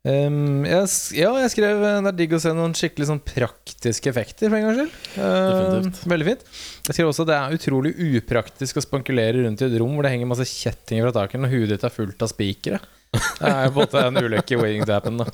Um, 0.00 0.62
jeg, 0.64 0.86
ja, 1.18 1.28
jeg 1.42 1.50
skrev 1.52 1.82
eh, 1.84 1.98
Det 2.00 2.08
er 2.08 2.14
digg 2.16 2.30
å 2.32 2.38
se 2.40 2.54
noen 2.56 2.72
skikkelig 2.72 3.10
sånn 3.10 3.18
praktiske 3.20 4.08
effekter, 4.08 4.48
for 4.48 4.56
en 4.56 4.64
gangs 4.64 4.78
skyld. 4.78 4.94
Um, 5.20 5.90
veldig 6.14 6.28
fint. 6.30 6.46
Jeg 6.86 6.96
skrev 6.96 7.10
også 7.10 7.26
det 7.28 7.36
er 7.36 7.56
utrolig 7.58 7.92
upraktisk 8.22 8.80
å 8.80 8.84
spankulere 8.86 9.44
rundt 9.44 9.60
i 9.60 9.68
et 9.68 9.76
rom 9.82 9.92
hvor 9.98 10.08
det 10.08 10.14
henger 10.14 10.30
masse 10.30 10.48
kjettinger 10.48 11.04
fra 11.04 11.14
taket 11.18 11.44
når 11.44 11.52
huet 11.52 11.74
ditt 11.74 11.84
er 11.84 11.92
fullt 11.92 12.24
av 12.24 12.32
spikere. 12.32 12.80
Det 13.12 13.50
er 13.50 13.66
jo 13.66 13.74
måte 13.76 14.06
en 14.06 14.22
ulykke 14.22 14.60
waiting 14.62 14.86
to 14.86 14.94
happen, 14.94 15.20
da. 15.20 15.28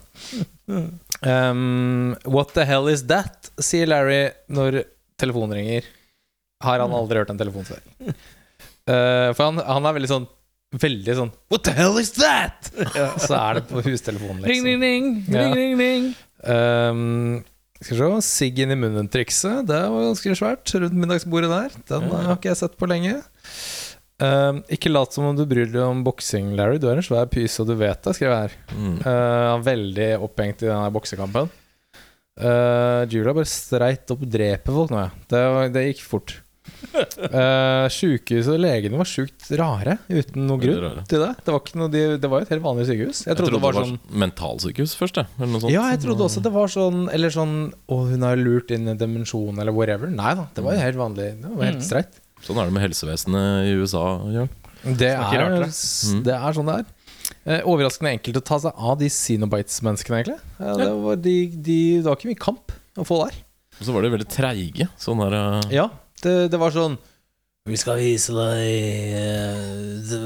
Um, 1.22 2.16
what 2.24 2.54
the 2.56 2.64
hell 2.66 2.90
is 2.90 3.06
that? 3.06 3.52
sier 3.62 3.86
Larry 3.88 4.32
når 4.50 4.82
telefonen 5.20 5.60
ringer. 5.60 5.86
Har 6.64 6.82
han 6.82 6.94
aldri 6.96 7.20
hørt 7.20 7.30
en 7.30 7.38
telefon 7.38 7.68
før? 7.68 7.84
Uh, 8.86 9.30
for 9.36 9.44
han, 9.46 9.60
han 9.62 9.86
er 9.86 9.94
veldig 9.96 10.10
sånn 10.10 10.26
Veldig 10.74 11.14
sånn 11.14 11.28
What 11.52 11.62
the 11.68 11.74
hell 11.76 11.98
is 12.00 12.10
that? 12.18 12.70
Så 13.26 13.36
er 13.38 13.60
det 13.60 13.66
på 13.70 13.82
hustelefonen, 13.86 14.42
liksom. 14.42 14.66
ring, 14.66 14.82
ring. 14.82 15.10
Ja. 15.30 15.44
ring, 15.46 15.54
ring, 15.54 15.76
ring. 15.80 16.08
Um, 16.42 17.44
skal 17.80 17.98
vi 17.98 18.08
se 18.08 18.22
Sigg 18.26 18.60
inn 18.64 18.72
i 18.72 18.78
munnen-trikset. 18.80 19.66
Det 19.68 19.80
var 19.92 20.06
ganske 20.08 20.36
svært 20.38 20.72
rundt 20.80 20.96
middagsbordet 20.96 21.50
der. 21.52 21.76
Den 21.90 22.08
har 22.14 22.32
ikke 22.34 22.50
jeg 22.52 22.60
sett 22.62 22.78
på 22.80 22.88
lenge. 22.90 23.18
Um, 24.16 24.62
ikke 24.72 24.88
lat 24.88 25.12
som 25.12 25.26
om 25.28 25.36
du 25.36 25.44
bryr 25.48 25.68
deg 25.68 25.82
om 25.84 26.00
boksing, 26.06 26.54
Larry. 26.56 26.80
Du 26.80 26.88
er 26.88 26.96
en 26.96 27.04
svær 27.04 27.28
pys, 27.28 27.58
og 27.60 27.68
du 27.68 27.74
vet 27.76 28.00
det, 28.00 28.16
skrev 28.16 28.32
jeg 28.32 28.46
her. 28.46 28.56
Mm. 28.72 28.96
Uh, 29.04 29.52
veldig 29.66 30.10
opphengt 30.24 30.64
i 30.64 30.70
denne 30.70 30.88
boksekampen. 30.94 31.52
Uh, 32.36 33.04
Julia 33.12 33.32
bare 33.36 33.48
streit 33.48 34.10
opp 34.12 34.24
dreper 34.28 34.74
folk 34.76 34.92
nå, 34.92 35.04
ja. 35.06 35.12
Det, 35.28 35.44
det 35.76 35.86
gikk 35.90 36.02
fort. 36.08 36.38
Uh, 36.96 37.86
Sykehuset 37.92 38.54
og 38.54 38.60
legene 38.62 38.96
var 38.96 39.08
sjukt 39.08 39.48
rare, 39.58 39.96
uten 40.08 40.46
noen 40.48 40.60
grunn 40.62 40.78
rare. 40.80 41.02
til 41.10 41.20
det. 41.20 41.30
Det 41.44 41.52
var, 41.52 41.60
ikke 41.60 41.80
noe, 41.80 41.90
de, 41.92 42.02
det 42.22 42.30
var 42.32 42.40
jo 42.40 42.46
et 42.46 42.52
helt 42.54 42.64
vanlig 42.64 42.86
sykehus. 42.88 43.20
Jeg 43.26 43.36
trodde, 43.36 43.52
det 43.56 43.60
var 43.64 43.76
sånn 43.76 43.96
mentalsykehus 44.22 44.94
først. 44.96 45.20
Eller 45.24 45.50
noe 45.52 45.60
sånt. 45.64 45.72
ja, 45.74 45.82
jeg 45.92 46.00
trodde 46.06 46.24
også 46.24 46.42
det 46.46 46.52
var 46.54 46.70
sånn 46.72 47.02
Eller 47.12 47.32
sånn 47.34 47.54
Å, 47.92 47.98
hun 48.12 48.24
har 48.24 48.38
lurt 48.40 48.72
inn 48.74 48.88
en 48.92 49.00
dimensjon, 49.00 49.58
eller 49.60 49.74
whatever. 49.76 50.08
Nei 50.12 50.32
da, 50.38 50.46
det 50.56 50.64
var 50.64 50.76
jo 50.78 50.84
helt 50.86 51.00
vanlig. 51.00 51.28
Det 51.42 51.52
var 51.52 51.68
helt 51.68 51.82
Mm. 51.82 51.86
streit. 51.90 52.20
Sånn 52.46 52.60
er 52.62 52.70
det 52.70 52.76
med 52.78 52.84
helsevesenet 52.86 53.68
i 53.68 53.74
USA. 53.80 54.04
Ja. 54.32 54.46
Det 54.86 55.10
er, 55.12 55.36
rart, 55.42 55.58
det. 55.66 55.72
Mm. 56.14 56.22
det 56.30 56.36
er 56.38 56.56
sånn 56.56 56.70
det 56.70 56.78
er. 56.80 56.88
Eh, 57.44 57.60
overraskende 57.66 58.12
enkelt 58.16 58.38
å 58.40 58.44
ta 58.46 58.58
seg 58.62 58.72
av 58.88 58.96
de 59.00 59.08
Xenobites-menneskene, 59.10 60.20
egentlig. 60.22 60.38
Ja, 60.62 60.74
det, 60.78 60.88
var 61.02 61.16
de, 61.20 61.36
de, 61.56 61.78
det 62.00 62.06
var 62.06 62.16
ikke 62.20 62.30
mye 62.30 62.40
kamp 62.46 62.74
å 62.96 63.04
få 63.06 63.20
der. 63.26 63.38
Og 63.80 63.84
så 63.88 63.92
var 63.96 64.06
de 64.06 64.12
veldig 64.14 64.28
treige. 64.32 64.86
Sånn 65.02 65.20
der 65.20 65.34
uh... 65.36 65.60
Ja, 65.74 65.88
det, 66.24 66.34
det 66.52 66.60
var 66.60 66.74
sånn 66.74 66.96
Vi 67.66 67.78
skal 67.80 67.98
vise 67.98 68.34
deg 68.34 69.16
eh, 69.18 69.64
the 70.06 70.20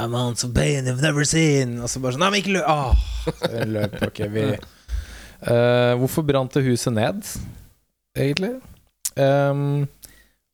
amounts 0.00 0.46
of 0.46 0.54
pain 0.56 0.86
you've 0.88 1.04
never 1.04 1.26
seen. 1.28 1.76
Og 1.82 1.90
så 1.92 2.00
bare 2.00 2.16
sånn 2.16 2.24
Nei, 2.24 2.30
men 2.32 2.40
ikke 2.40 2.56
løp! 2.56 2.70
Ah, 2.72 2.96
løp 3.76 4.00
ok, 4.08 4.24
vi 4.32 4.48
Uh, 5.36 5.92
Hvorfor 6.00 6.24
brant 6.24 6.54
det 6.56 6.62
huset 6.64 6.94
ned, 6.96 7.18
egentlig? 8.16 8.54
Um, 9.20 9.84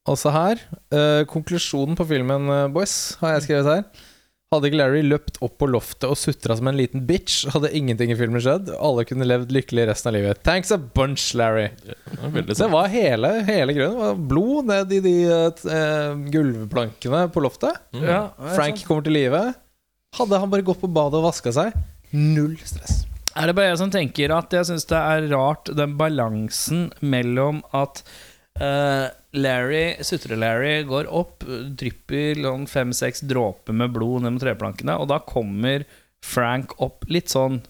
også 0.05 0.33
her 0.35 0.59
Uh, 0.91 1.23
Konklusjonen 1.31 1.97
på 1.97 2.05
filmen, 2.11 2.51
boys, 2.75 3.15
har 3.21 3.37
jeg 3.37 3.45
skrevet 3.47 3.71
her. 3.71 3.85
Hadde 4.53 4.69
ikke 4.69 4.79
Larry 4.83 5.01
løpt 5.07 5.39
opp 5.41 5.55
på 5.63 5.67
loftet 5.71 6.05
og 6.11 6.19
sutra 6.21 6.53
som 6.59 6.69
en 6.69 6.77
liten 6.77 7.07
bitch, 7.09 7.47
hadde 7.55 7.71
ingenting 7.73 8.11
i 8.13 8.17
filmen 8.19 8.43
skjedd. 8.45 8.69
Alle 8.77 9.07
kunne 9.09 9.25
levd 9.25 9.55
lykkelig 9.55 9.87
resten 9.89 10.11
av 10.11 10.17
livet. 10.19 10.43
Thanks 10.45 10.75
a 10.75 10.77
bunch, 10.77 11.31
Larry. 11.39 11.71
det 11.81 12.45
var 12.45 12.51
Det 12.53 12.69
var 12.75 12.91
hele, 12.93 13.31
hele 13.49 13.77
grunnen. 13.79 13.97
Det 13.97 14.11
var 14.11 14.21
blod 14.35 14.69
ned 14.69 14.93
i 14.93 15.01
de 15.07 15.15
uh, 15.33 16.21
gulvplankene 16.35 17.23
på 17.33 17.45
loftet. 17.47 17.81
Mm. 17.97 18.05
Ja, 18.05 18.21
Frank 18.53 18.85
kommer 18.85 19.07
til 19.07 19.17
live. 19.17 19.41
Hadde 20.19 20.43
han 20.43 20.53
bare 20.53 20.67
gått 20.67 20.83
på 20.83 20.93
badet 20.93 21.23
og 21.23 21.31
vaska 21.31 21.55
seg, 21.57 21.73
null 22.13 22.59
stress. 22.69 23.07
Er 23.33 23.49
det 23.49 23.57
bare 23.57 23.71
jeg 23.71 23.81
som 23.81 23.93
tenker 23.93 24.35
at 24.37 24.53
jeg 24.53 24.69
syns 24.69 24.85
det 24.91 24.99
er 24.99 25.31
rart 25.33 25.71
den 25.73 25.95
balansen 25.97 26.91
mellom 27.01 27.63
at 27.73 28.03
Larry, 29.33 29.97
Sutre-Larry, 30.05 30.83
går 30.85 31.09
opp, 31.09 31.45
drypper 31.79 32.43
fem-seks 32.69 33.25
dråper 33.25 33.73
med 33.73 33.95
blod 33.95 34.23
ned 34.23 34.37
med 34.37 34.45
treplankene, 34.45 34.99
og 35.01 35.09
da 35.09 35.19
kommer 35.25 35.87
Frank 36.23 36.77
opp 36.85 37.09
litt 37.11 37.33
sånn 37.33 37.63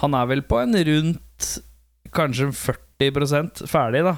Han 0.00 0.16
er 0.18 0.26
vel 0.26 0.42
på 0.42 0.58
en 0.58 0.74
rundt 0.74 1.50
kanskje 2.12 2.50
40 2.56 3.68
ferdig, 3.68 4.02
da. 4.06 4.16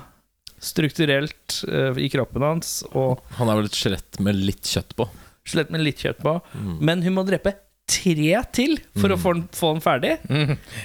Strukturelt 0.64 1.58
uh, 1.68 1.92
i 2.00 2.08
kroppen 2.12 2.44
hans, 2.44 2.82
og 2.92 3.20
Han 3.38 3.50
er 3.50 3.60
vel 3.60 3.68
et 3.68 3.76
skjelett 3.78 4.20
med 4.24 4.38
litt 4.38 4.64
kjøtt 4.64 4.94
på. 4.96 5.06
Skjelett 5.44 5.72
med 5.74 5.84
litt 5.84 6.00
kjøtt 6.00 6.22
på. 6.24 6.38
Mm. 6.54 6.76
Men 6.80 7.04
hun 7.04 7.16
må 7.18 7.24
drepe 7.28 7.56
tre 7.84 8.38
til 8.56 8.78
for 8.96 9.12
å 9.12 9.18
få 9.20 9.34
den, 9.37 9.44
få 9.52 9.74
den 9.74 9.82
ferdig. 9.84 10.14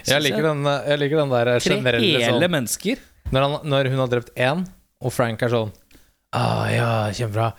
Jeg 0.09 0.23
liker 0.25 0.49
den, 0.49 0.65
jeg 0.67 0.99
liker 0.99 1.21
den 1.21 1.31
der 1.31 1.51
Tre 1.63 1.77
hele 1.95 2.25
sånn, 2.25 2.43
mennesker. 2.51 3.05
når, 3.31 3.45
han, 3.45 3.55
når 3.71 3.91
hun 3.93 4.03
har 4.03 4.11
drept 4.11 4.33
én, 4.35 4.65
og 4.99 5.13
Frank 5.15 5.43
er 5.45 5.53
sånn 5.53 5.71
ah, 6.35 6.67
Ja, 6.71 6.91
kjempebra. 7.15 7.53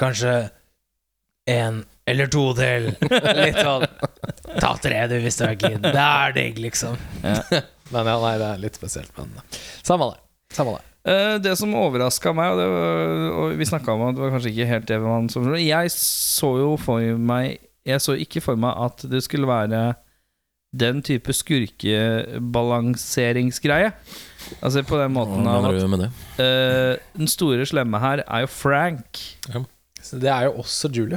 Kanskje 0.00 0.34
en 1.50 1.82
eller 2.06 2.28
to 2.32 2.46
til. 2.56 2.90
Litt 3.40 3.60
sånn 3.60 3.86
Ta 4.60 4.74
tre, 4.80 4.98
du, 5.10 5.16
hvis 5.24 5.38
du 5.40 5.46
er 5.46 5.56
keen. 5.58 5.80
Det 5.82 5.98
er 5.98 6.34
digg, 6.36 6.60
liksom. 6.62 6.98
men 7.92 8.10
ja, 8.10 8.16
nei, 8.22 8.34
det 8.38 8.48
er 8.50 8.60
litt 8.62 8.76
spesielt. 8.78 9.10
Men 9.16 9.32
samme 9.82 10.12
det. 10.12 10.20
Samme 10.54 10.76
det. 10.76 10.84
Eh, 11.10 11.34
det 11.42 11.56
som 11.60 11.74
overraska 11.76 12.32
meg, 12.36 12.54
og, 12.54 12.60
det 12.60 12.68
var, 12.70 13.24
og 13.40 13.58
vi 13.58 13.68
snakka 13.68 13.96
om 13.96 14.06
at 14.06 14.16
det 14.16 14.24
var 14.24 14.32
kanskje 14.36 14.52
ikke 14.54 14.68
helt 14.70 14.88
det 14.88 15.00
man 15.02 15.26
så 15.32 15.42
Jeg 15.60 15.90
så 15.92 16.48
jo 16.62 16.70
for 16.80 17.18
meg 17.20 17.58
Jeg 17.84 18.00
så 18.00 18.14
ikke 18.16 18.40
for 18.40 18.60
meg 18.60 18.78
at 18.86 19.04
det 19.12 19.20
skulle 19.26 19.50
være 19.50 19.82
den 20.74 21.02
type 21.06 21.30
skurkebalanseringsgreie. 21.36 23.92
Altså 24.60 24.82
på 24.84 24.98
den 25.00 25.12
måten 25.14 25.46
av 25.48 25.62
mener 25.62 25.78
at 25.78 25.80
du 25.80 25.88
med 25.88 26.00
det? 26.04 26.10
eh, 26.44 26.94
den 27.16 27.28
store 27.30 27.64
slemme 27.68 27.96
her 28.02 28.20
er 28.26 28.40
jo 28.44 28.48
Frank. 28.52 29.16
Så 30.04 30.18
det 30.20 30.28
er 30.28 30.44
jo 30.50 30.58
også 30.60 30.90
Julie. 30.92 31.16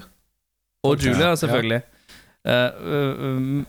Og 0.88 0.96
Julie, 0.96 1.12
Julia, 1.18 1.30
Ja. 1.34 1.36
selvfølgelig. 1.36 1.82
Eh, 2.48 2.72
øh, 2.80 3.14
um, 3.20 3.66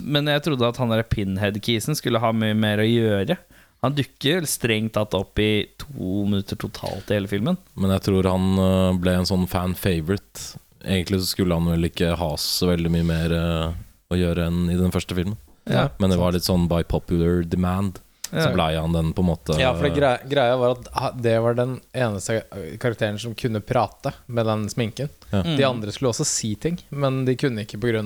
men 0.00 0.26
jeg 0.28 0.42
trodde 0.42 0.66
at 0.68 0.76
han 0.76 0.88
der 0.90 1.02
pinhead-kisen 1.02 1.94
skulle 1.96 2.18
ha 2.20 2.32
mye 2.32 2.54
mer 2.54 2.78
å 2.80 2.84
gjøre. 2.88 3.36
Han 3.82 3.94
dukker 3.96 4.44
strengt 4.48 4.92
tatt 4.92 5.14
opp 5.16 5.38
i 5.40 5.66
to 5.80 6.24
minutter 6.28 6.56
totalt 6.56 7.10
i 7.10 7.14
hele 7.16 7.28
filmen. 7.28 7.56
Men 7.76 7.90
jeg 7.96 8.00
tror 8.08 8.22
han 8.28 8.58
eh, 8.60 8.92
ble 9.00 9.12
en 9.20 9.26
sånn 9.28 9.46
fan 9.48 9.74
favorite. 9.74 10.40
Egentlig 10.84 11.20
så 11.20 11.26
skulle 11.32 11.54
han 11.56 11.66
vel 11.68 11.84
ikke 11.88 12.14
ha 12.16 12.34
så 12.40 12.66
veldig 12.72 12.90
mye 12.92 13.04
mer 13.08 13.30
eh, 13.32 13.72
å 14.10 14.18
gjøre 14.18 14.46
enn 14.50 14.68
i 14.70 14.78
den 14.78 14.92
første 14.94 15.16
filmen. 15.16 15.38
Ja. 15.70 15.88
Men 16.02 16.10
det 16.10 16.18
var 16.20 16.34
litt 16.34 16.46
sånn 16.46 16.68
by 16.70 16.82
popular 16.88 17.44
demand. 17.46 18.00
Så 18.30 18.52
blei 18.54 18.76
han 18.78 18.92
den 18.94 19.08
på 19.10 19.24
en 19.24 19.26
måte 19.26 19.56
Ja, 19.58 19.72
for 19.74 19.88
det 19.88 19.96
greia, 19.96 20.20
greia 20.30 20.54
var 20.54 20.76
at 20.78 21.16
det 21.18 21.32
var 21.42 21.56
den 21.58 21.80
eneste 21.90 22.44
karakteren 22.78 23.18
som 23.18 23.34
kunne 23.34 23.58
prate 23.58 24.12
med 24.30 24.46
den 24.46 24.68
sminken. 24.70 25.10
Ja. 25.32 25.40
Mm. 25.42 25.56
De 25.58 25.64
andre 25.66 25.94
skulle 25.94 26.12
også 26.12 26.26
si 26.28 26.52
ting, 26.54 26.78
men 26.90 27.24
de 27.26 27.34
kunne 27.34 27.66
ikke 27.66 27.80
pga. 27.82 28.04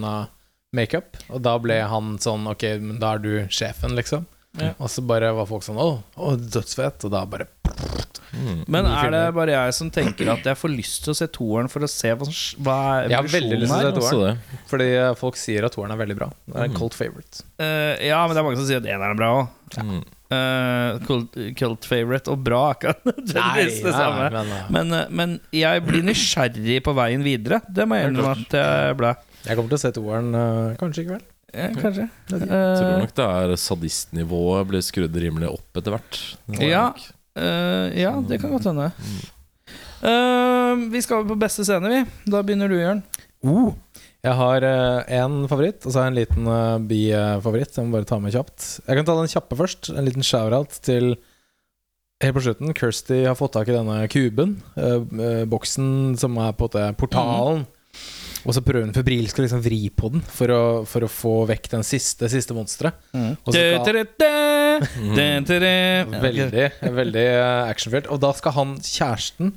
makeup. 0.73 1.19
Og 1.29 1.43
da 1.45 1.59
ble 1.59 1.77
han 1.87 2.17
sånn 2.19 2.49
Ok, 2.51 2.65
men 2.81 2.99
da 2.99 3.15
er 3.15 3.19
du 3.19 3.47
sjefen, 3.53 3.95
liksom. 3.95 4.25
Ja. 4.61 4.73
Og 4.79 4.91
så 4.93 5.03
bare 5.07 5.33
var 5.35 5.47
folk 5.51 5.65
sånn 5.67 5.81
Å, 5.83 5.89
å 6.17 6.35
dødsfett. 6.39 7.05
Og 7.09 7.11
da 7.15 7.25
bare 7.27 7.49
Mm. 8.35 8.65
Men 8.67 8.87
er 8.91 9.13
det 9.15 9.21
bare 9.37 9.53
jeg 9.55 9.75
som 9.77 9.91
tenker 9.95 10.27
at 10.33 10.43
jeg 10.49 10.59
får 10.59 10.71
lyst 10.73 11.05
til 11.05 11.13
å 11.13 11.17
se 11.19 11.29
toeren 11.31 11.69
for 11.71 11.87
å 11.87 11.89
se 11.91 12.11
hva, 12.19 12.27
hva 12.67 12.79
er 13.05 13.13
Jeg 13.13 13.19
har 13.21 13.29
veldig 13.31 13.59
lyst 13.61 13.71
til 13.71 13.77
å 13.77 13.79
se 13.79 13.91
evolusjonen 13.93 14.25
her? 14.27 14.41
Toeren. 14.41 14.65
Fordi 14.73 14.89
eh, 14.99 15.11
folk 15.21 15.39
sier 15.39 15.67
at 15.69 15.77
toeren 15.77 15.95
er 15.95 16.01
veldig 16.01 16.17
bra. 16.19 16.29
Det 16.49 16.57
er 16.57 16.65
en 16.65 16.73
Mhm. 16.73 16.79
cult 16.81 16.97
favorite. 16.99 17.45
Uh, 17.63 17.95
ja, 18.03 18.19
men 18.27 18.35
det 18.35 18.43
er 18.43 18.47
mange 18.49 18.59
som 18.59 18.67
sier 18.67 18.83
at 18.83 18.89
eneren 18.91 19.15
er 19.15 19.21
bra 19.21 19.31
òg. 19.39 19.49
Mm. 19.85 20.03
cult, 21.07 21.37
cult 21.61 21.85
favorite 21.87 22.31
og 22.33 22.43
bra 22.43 22.63
er 22.73 22.75
ikke 22.81 22.95
nødvendigvis 23.07 23.79
det 23.85 23.93
samme. 23.95 24.31
men, 24.35 24.51
eh, 24.51 24.65
Men, 24.71 24.93
eh, 24.99 25.07
men 25.11 25.37
jeg 25.55 25.85
blir 25.87 26.03
nysgjerrig 26.03 26.81
på 26.83 26.95
veien 26.99 27.23
videre. 27.23 27.61
Det 27.71 27.87
må 27.87 28.01
jeg 28.01 28.11
innrømme 28.11 28.35
at 28.41 28.59
jeg 28.59 28.97
ble. 28.99 29.15
jeg 29.47 29.57
kommer 29.57 29.69
til 29.71 29.79
å 29.79 29.85
se 29.85 29.93
toeren 29.95 30.35
uh, 30.35 30.75
kanskje 30.81 31.05
i 31.05 31.09
kveld. 31.13 31.23
Ja, 31.55 31.69
kanskje. 31.79 32.09
Jeg 32.31 32.49
tror 32.49 32.89
Eh, 32.91 33.01
nok 33.05 33.15
det 33.15 33.27
er 33.31 33.55
sadistnivået 33.63 34.69
blir 34.71 34.83
skrudd 34.85 35.15
rimelig 35.23 35.53
opp 35.53 35.81
etter 35.81 35.95
hvert. 35.95 36.21
Ja. 36.59 36.89
eh, 37.39 37.95
ja, 38.03 38.15
det 38.29 38.41
kan 38.43 38.55
godt 38.55 38.67
hende. 38.71 38.91
Uh, 40.05 40.91
vi 40.93 41.01
skal 41.01 41.25
på 41.25 41.37
beste 41.41 41.65
scene, 41.65 41.89
vi. 41.89 42.01
Da 42.29 42.43
begynner 42.45 42.69
du, 42.69 42.77
Jørn. 42.77 43.05
Uh, 43.45 43.71
jeg 44.25 44.35
har 44.37 44.65
én 44.65 45.39
favoritt, 45.49 45.85
og 45.85 45.93
så 45.93 46.01
har 46.01 46.09
jeg 46.09 46.13
en 46.13 46.19
liten 46.19 46.49
uh, 46.49 46.81
bifavoritt. 46.91 47.79
Jeg 47.79 47.87
må 47.87 47.97
bare 47.99 48.09
ta 48.09 48.19
med 48.21 48.35
kjapt. 48.35 48.67
Jeg 48.85 48.99
kan 48.99 49.09
ta 49.09 49.17
den 49.21 49.33
kjappe 49.33 49.57
først. 49.63 49.93
En 49.95 50.05
liten 50.09 50.27
shout-out 50.27 50.81
til 50.85 51.15
Helt 52.23 52.37
på 52.37 52.45
slutten, 52.45 52.71
Kirsty 52.79 53.25
har 53.27 53.35
fått 53.37 53.57
tak 53.57 53.69
i 53.69 53.75
denne 53.75 53.97
kuben. 54.09 54.63
eh, 54.79 55.03
eh, 55.03 55.45
boksen 55.51 56.17
som 56.17 56.37
er 56.39 56.53
på 56.53 56.69
portalen. 56.97 57.67
Og 58.45 58.53
så 58.57 58.61
prøver 58.65 58.85
hun 58.85 58.95
febrilsk 58.97 59.39
å 59.41 59.45
liksom 59.45 59.63
vri 59.65 59.81
på 59.95 60.11
den 60.13 60.25
for 60.25 60.53
å, 60.53 60.63
for 60.89 61.07
å 61.07 61.11
få 61.11 61.35
vekk 61.49 61.71
den 61.79 61.87
siste, 61.87 62.29
siste 62.33 62.57
monsteret. 62.57 62.99
Mm. 63.17 63.31
så 63.55 63.55
Veldig 66.13 66.45
Veldig, 66.45 66.67
veldig 66.99 67.25
eh, 67.31 67.63
actionfylt. 67.71 68.11
Og 68.13 68.21
da 68.25 68.35
skal 68.37 68.57
han, 68.59 68.77
kjæresten, 68.85 69.55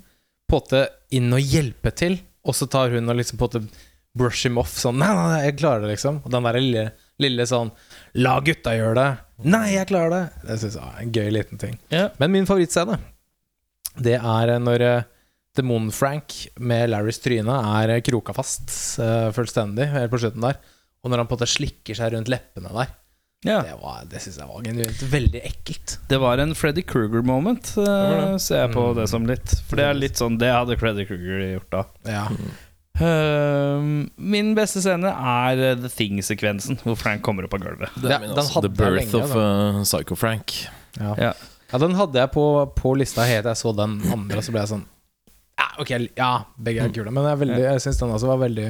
på 0.47 0.55
en 0.55 0.63
måte 0.63 0.83
inn 1.17 1.35
og 1.35 1.43
hjelpe 1.43 1.91
til. 1.91 2.19
Og 2.47 2.55
så 2.55 2.69
tar 2.71 2.95
hun 2.95 3.11
og 3.11 3.19
liksom 3.19 3.39
på 3.41 3.49
en 3.49 3.67
måte 3.67 3.85
brush 4.17 4.47
him 4.47 4.57
off 4.57 4.73
sånn 4.79 4.97
Nei, 5.01 5.11
nei, 5.13 5.41
jeg 5.45 5.57
klarer 5.59 5.83
det, 5.85 5.91
liksom. 5.95 6.21
Og 6.23 6.33
den 6.33 6.47
der 6.47 6.59
lille, 6.61 6.85
lille 7.21 7.47
sånn 7.49 7.73
La 8.17 8.37
gutta 8.45 8.73
gjøre 8.77 8.95
det. 8.97 9.09
Nei, 9.51 9.65
jeg 9.75 9.89
klarer 9.91 10.15
det. 10.15 10.23
Det 10.47 10.57
syns 10.63 10.79
jeg 10.79 10.87
er 10.87 11.03
en 11.03 11.13
gøy 11.13 11.29
liten 11.35 11.61
ting. 11.61 11.75
Yeah. 11.93 12.09
Men 12.21 12.33
min 12.33 12.47
favorittscene, 12.49 12.97
det 14.01 14.15
er 14.17 14.55
når 14.63 14.85
uh, 14.87 15.05
Demon-Frank 15.57 16.37
med 16.59 16.89
Larrys 16.93 17.19
tryne 17.23 17.57
er 17.81 17.97
kroka 18.05 18.33
fast 18.37 18.69
uh, 19.01 19.29
fullstendig 19.35 19.89
helt 19.91 20.11
på 20.13 20.19
slutten 20.21 20.45
der. 20.45 20.59
Og 21.03 21.11
når 21.11 21.21
han 21.23 21.27
på 21.29 21.35
en 21.35 21.39
måte 21.41 21.49
slikker 21.51 21.95
seg 21.97 22.13
rundt 22.15 22.29
leppene 22.31 22.71
der. 22.73 22.95
Ja. 23.45 23.59
Det, 23.61 23.75
var- 23.79 24.05
det 24.09 24.19
syns 24.23 24.39
jeg 24.41 24.47
var 24.49 24.63
genuint 24.65 25.01
veldig 25.11 25.41
ekkelt. 25.45 25.97
Det 26.09 26.17
var 26.19 26.39
en 26.41 26.55
Freddy 26.57 26.81
Kruger-moment, 26.89 27.69
eh, 27.77 28.37
ser 28.41 28.63
jeg 28.65 28.71
på 28.73 28.87
Mm. 28.89 28.95
det 28.97 29.05
som 29.11 29.27
litt. 29.29 29.53
For 29.69 29.77
det 29.77 29.85
er 29.85 29.93
litt 29.93 30.17
sånn 30.17 30.39
Det 30.41 30.49
hadde 30.51 30.77
Freddy 30.81 31.05
Kruger 31.05 31.43
gjort 31.53 31.69
da. 31.75 31.83
Ja. 32.09 32.23
Eh, 32.97 33.81
min 34.17 34.55
beste 34.57 34.81
scene 34.81 35.11
er 35.13 35.61
eh, 35.69 35.75
The 35.83 35.89
Thing-sekvensen, 35.93 36.79
hvor 36.81 36.97
Frank 36.97 37.21
kommer 37.25 37.45
opp 37.45 37.53
av 37.53 37.61
gulvet. 37.61 37.93
Det 38.01 38.09
Den- 38.09 38.33
den 38.33 38.49
hadde 38.55 38.61
The 38.71 38.73
Birth 38.73 39.13
lenge, 39.13 39.23
of 39.23 39.35
uh, 39.35 39.83
Psycho 39.83 40.15
Frank. 40.17 40.55
Ja. 40.99 41.13
Ja. 41.17 41.33
ja, 41.71 41.77
den 41.77 41.93
hadde 41.93 42.17
jeg 42.17 42.31
på, 42.33 42.45
på 42.75 42.95
lista 42.97 43.21
helt 43.21 43.43
til 43.45 43.53
jeg 43.53 43.61
så 43.61 43.75
den 43.77 43.99
andre, 44.11 44.37
og 44.37 44.43
så 44.43 44.51
ble 44.55 44.61
jeg 44.65 44.71
sånn 44.73 44.85
Ja, 45.57 45.67
ok, 45.81 45.91
ja, 46.17 46.31
begge 46.61 46.83
er 46.85 46.93
kule, 46.93 47.09
men 47.09 47.25
jeg, 47.25 47.33
er 47.33 47.41
veldig, 47.41 47.61
jeg 47.63 47.81
syns 47.81 47.99
den 48.01 48.13
også 48.13 48.29
var 48.29 48.41
veldig 48.43 48.67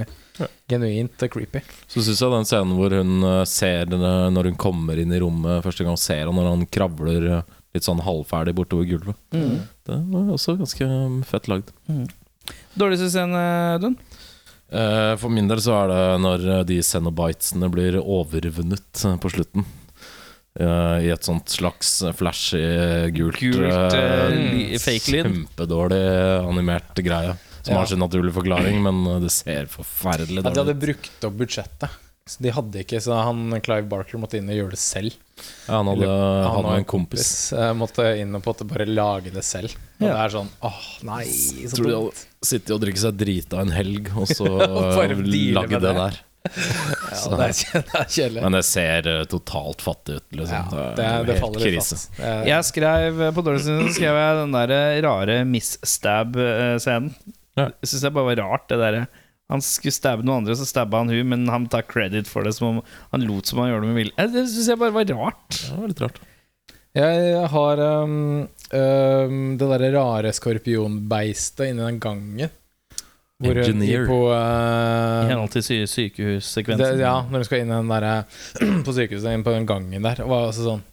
genuint 0.72 1.26
og 1.26 1.34
creepy. 1.34 1.62
Så 1.92 2.04
syns 2.06 2.22
jeg 2.24 2.32
den 2.32 2.48
scenen 2.48 2.78
hvor 2.78 2.94
hun 2.96 3.26
uh, 3.26 3.42
ser 3.50 3.90
det 3.92 4.00
når 4.00 4.52
hun 4.52 4.60
kommer 4.62 5.00
inn 5.02 5.12
i 5.12 5.20
rommet 5.20 5.66
første 5.66 5.84
gang, 5.88 5.98
ser 6.00 6.30
han 6.30 6.38
når 6.40 6.48
han 6.54 6.64
kravler 6.72 7.28
uh, 7.40 7.58
litt 7.76 7.88
sånn 7.88 8.00
halvferdig 8.06 8.56
bortover 8.56 8.88
gulvet. 8.88 9.20
Mm. 9.36 9.58
Det 9.88 10.00
var 10.14 10.32
også 10.38 10.56
ganske 10.62 10.88
um, 10.88 11.20
fett 11.28 11.52
lagd. 11.52 11.74
Dårligste 12.80 13.12
scene, 13.12 13.44
Dun? 13.84 14.00
Eh, 14.70 15.14
For 15.20 15.32
min 15.32 15.48
del 15.48 15.62
så 15.64 15.76
er 15.82 15.92
det 15.92 16.00
når 16.24 16.48
de 16.68 16.80
Cenobitesene 16.84 17.70
blir 17.72 18.00
overvunnet 18.02 19.04
på 19.24 19.32
slutten. 19.32 19.68
Eh, 20.60 21.06
I 21.06 21.12
et 21.14 21.24
sånt 21.28 21.48
slags 21.54 22.00
flashy 22.18 23.12
gult, 23.14 23.38
Gult, 23.40 23.94
uh. 23.94 24.32
Kjempedårlig 24.78 26.02
animert 26.48 26.96
greie. 27.06 27.36
Som 27.62 27.74
Ja. 27.74 27.80
har 27.82 27.86
sin 27.88 28.00
naturlige 28.00 28.34
forklaring, 28.34 28.82
men 28.82 29.22
det 29.22 29.32
ser 29.32 29.66
forferdelig 29.68 30.44
Ja, 30.44 30.50
de 30.50 30.60
hadde 30.64 30.80
brukt 30.80 31.24
opp 31.28 31.34
budsjettet. 31.38 31.90
Så 32.28 32.42
de 32.44 32.50
hadde 32.52 32.80
ikke, 32.84 33.00
så 33.00 33.16
han 33.24 33.52
Clive 33.64 33.88
Barker 33.88 34.18
måtte 34.20 34.36
inn 34.38 34.50
og 34.50 34.56
gjøre 34.56 34.72
det 34.72 34.80
selv. 34.80 35.14
Ja, 35.68 35.78
han 35.78 35.88
hadde, 35.88 36.08
Han 36.08 36.44
han 36.52 36.66
og 36.66 36.72
med 36.72 36.78
en 36.80 36.86
kompis. 36.86 37.54
måtte 37.76 38.20
inn 38.20 38.36
og 38.36 38.44
måte 38.44 38.68
bare 38.68 38.86
lage 38.86 39.32
det 39.32 39.44
selv. 39.44 39.72
Og 40.02 40.08
Ja. 40.08 40.14
det 40.14 40.20
er 40.26 40.38
sånn 40.38 40.50
åh, 40.62 41.04
nei, 41.04 41.24
så 41.26 41.76
Tror 41.76 41.86
de 41.88 41.96
hadde 41.96 42.26
sittet 42.44 42.72
og 42.72 42.82
drikket 42.82 43.00
seg 43.00 43.18
drita 43.18 43.60
en 43.62 43.72
helg, 43.72 44.12
og 44.18 44.28
så 44.28 44.44
lage 45.56 45.70
det 45.70 45.82
det. 45.82 45.96
der. 45.96 46.20
Ja, 46.56 47.38
det, 47.38 47.48
er, 47.48 47.84
er 48.02 48.08
kjedelig. 48.12 48.42
Men 48.44 48.56
det 48.58 48.64
ser 48.68 49.08
uh, 49.10 49.22
totalt 49.32 49.82
fattig 49.86 50.18
ut. 50.20 50.26
Liksom. 50.40 50.56
ja, 50.72 50.88
det, 50.98 51.06
det 51.28 51.36
helt 51.36 51.42
faller 51.44 51.64
litt 51.64 51.76
krise. 51.78 51.98
fast. 51.98 52.20
Eh, 52.20 52.42
Jeg 52.50 52.68
skrev 52.70 53.22
På 53.36 53.44
dårligste 53.46 53.74
scene 53.78 53.94
skrev 53.96 54.20
jeg 54.20 54.40
den 54.42 54.56
der 54.58 54.74
rare 55.08 55.38
miss-stab-scenen. 55.50 57.12
Ja. 57.58 57.70
Jeg 57.82 57.90
syns 57.90 58.04
det 58.06 58.14
bare 58.14 58.30
var 58.32 58.40
rart, 58.44 58.68
det 58.70 58.78
derre 58.78 59.06
Han 59.50 59.64
skulle 59.66 59.96
stabbe 59.96 60.26
noen 60.28 60.44
andre, 60.44 60.56
så 60.60 60.66
stabba 60.70 61.00
han 61.02 61.10
hun, 61.10 61.24
men 61.32 61.48
han 61.50 61.66
tar 61.72 61.86
credit 61.90 62.28
for 62.30 62.46
det 62.46 62.52
som 62.58 62.68
om 62.76 62.82
han 63.14 63.24
lot 63.26 63.48
som 63.50 63.62
han 63.64 63.72
gjorde 63.72 63.88
det 63.88 63.94
med 63.94 64.02
vilje. 64.04 64.16
Eh, 64.22 64.30
Det 64.36 64.44
syns 64.52 64.68
jeg 64.74 64.82
bare 64.82 64.94
var 64.98 65.08
rart. 65.16 65.62
Ja, 65.64 65.72
det 65.74 65.80
var 65.82 65.94
litt 65.94 66.04
rart. 66.06 66.20
Jeg 66.98 67.42
har 67.54 67.80
um, 68.02 68.14
um, 68.74 69.42
det 69.60 69.68
derre 69.70 69.90
rare 69.94 70.32
skorpionbeistet 70.34 71.68
inni 71.70 71.84
den 71.86 72.00
gangen. 72.02 72.50
Hvor 73.44 73.60
Engineer. 73.62 74.04
I 74.04 74.10
på 74.10 74.20
uh, 74.32 75.28
henhold 75.30 75.52
til 75.54 75.64
sy 75.66 75.76
sykehussekvensen. 75.92 77.02
Ja, 77.04 77.20
når 77.30 77.44
hun 77.44 77.46
skal 77.46 77.62
inn 77.62 77.74
den 77.74 77.92
der, 77.92 78.08
på 78.88 78.96
sykehuset, 78.98 79.30
inn 79.30 79.46
på 79.46 79.54
den 79.54 79.68
gangen 79.70 80.08
der. 80.08 80.24
Og 80.26 80.34
var 80.34 80.56
sånn 80.58 80.86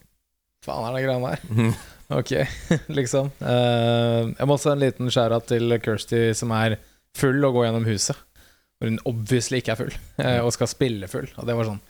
Faen 0.64 0.87
er 0.88 0.96
det 0.96 1.04
greiene 1.07 1.35
der? 1.35 1.74
Ok, 2.12 2.35
liksom. 2.98 3.30
Uh, 3.40 4.28
jeg 4.37 4.44
må 4.44 4.59
også 4.59 4.70
ha 4.70 4.76
en 4.76 4.83
liten 4.83 5.09
skjæra 5.09 5.38
til 5.48 5.72
Kirsty 5.80 6.26
som 6.37 6.52
er 6.52 6.76
full 7.16 7.40
og 7.48 7.57
går 7.57 7.70
gjennom 7.70 7.88
huset. 7.88 8.20
Hvor 8.76 8.90
hun 8.90 9.00
obviously 9.09 9.62
ikke 9.62 9.72
er 9.72 9.80
full, 9.80 9.96
uh, 10.20 10.42
og 10.44 10.52
skal 10.52 10.68
spille 10.68 11.09
full. 11.09 11.30
Og 11.40 11.48
det 11.48 11.57
var 11.57 11.70
sånn 11.70 11.80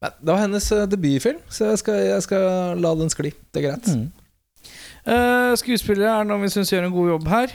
Nei, 0.00 0.12
Det 0.16 0.32
var 0.32 0.38
hennes 0.40 0.66
eh, 0.72 0.86
debutfilm, 0.88 1.40
så 1.52 1.66
jeg 1.72 1.80
skal, 1.82 1.98
jeg 2.08 2.22
skal 2.24 2.78
la 2.80 2.94
den 2.96 3.10
skli. 3.12 3.34
Det 3.52 3.60
er 3.60 3.66
greit. 3.66 3.88
Mm. 3.92 4.06
Eh, 5.12 5.50
skuespillere 5.60 6.14
er 6.14 6.28
noen 6.28 6.46
vi 6.46 6.48
syns 6.54 6.72
gjør 6.72 6.86
en 6.86 6.94
god 6.94 7.10
jobb 7.10 7.28
her. 7.28 7.52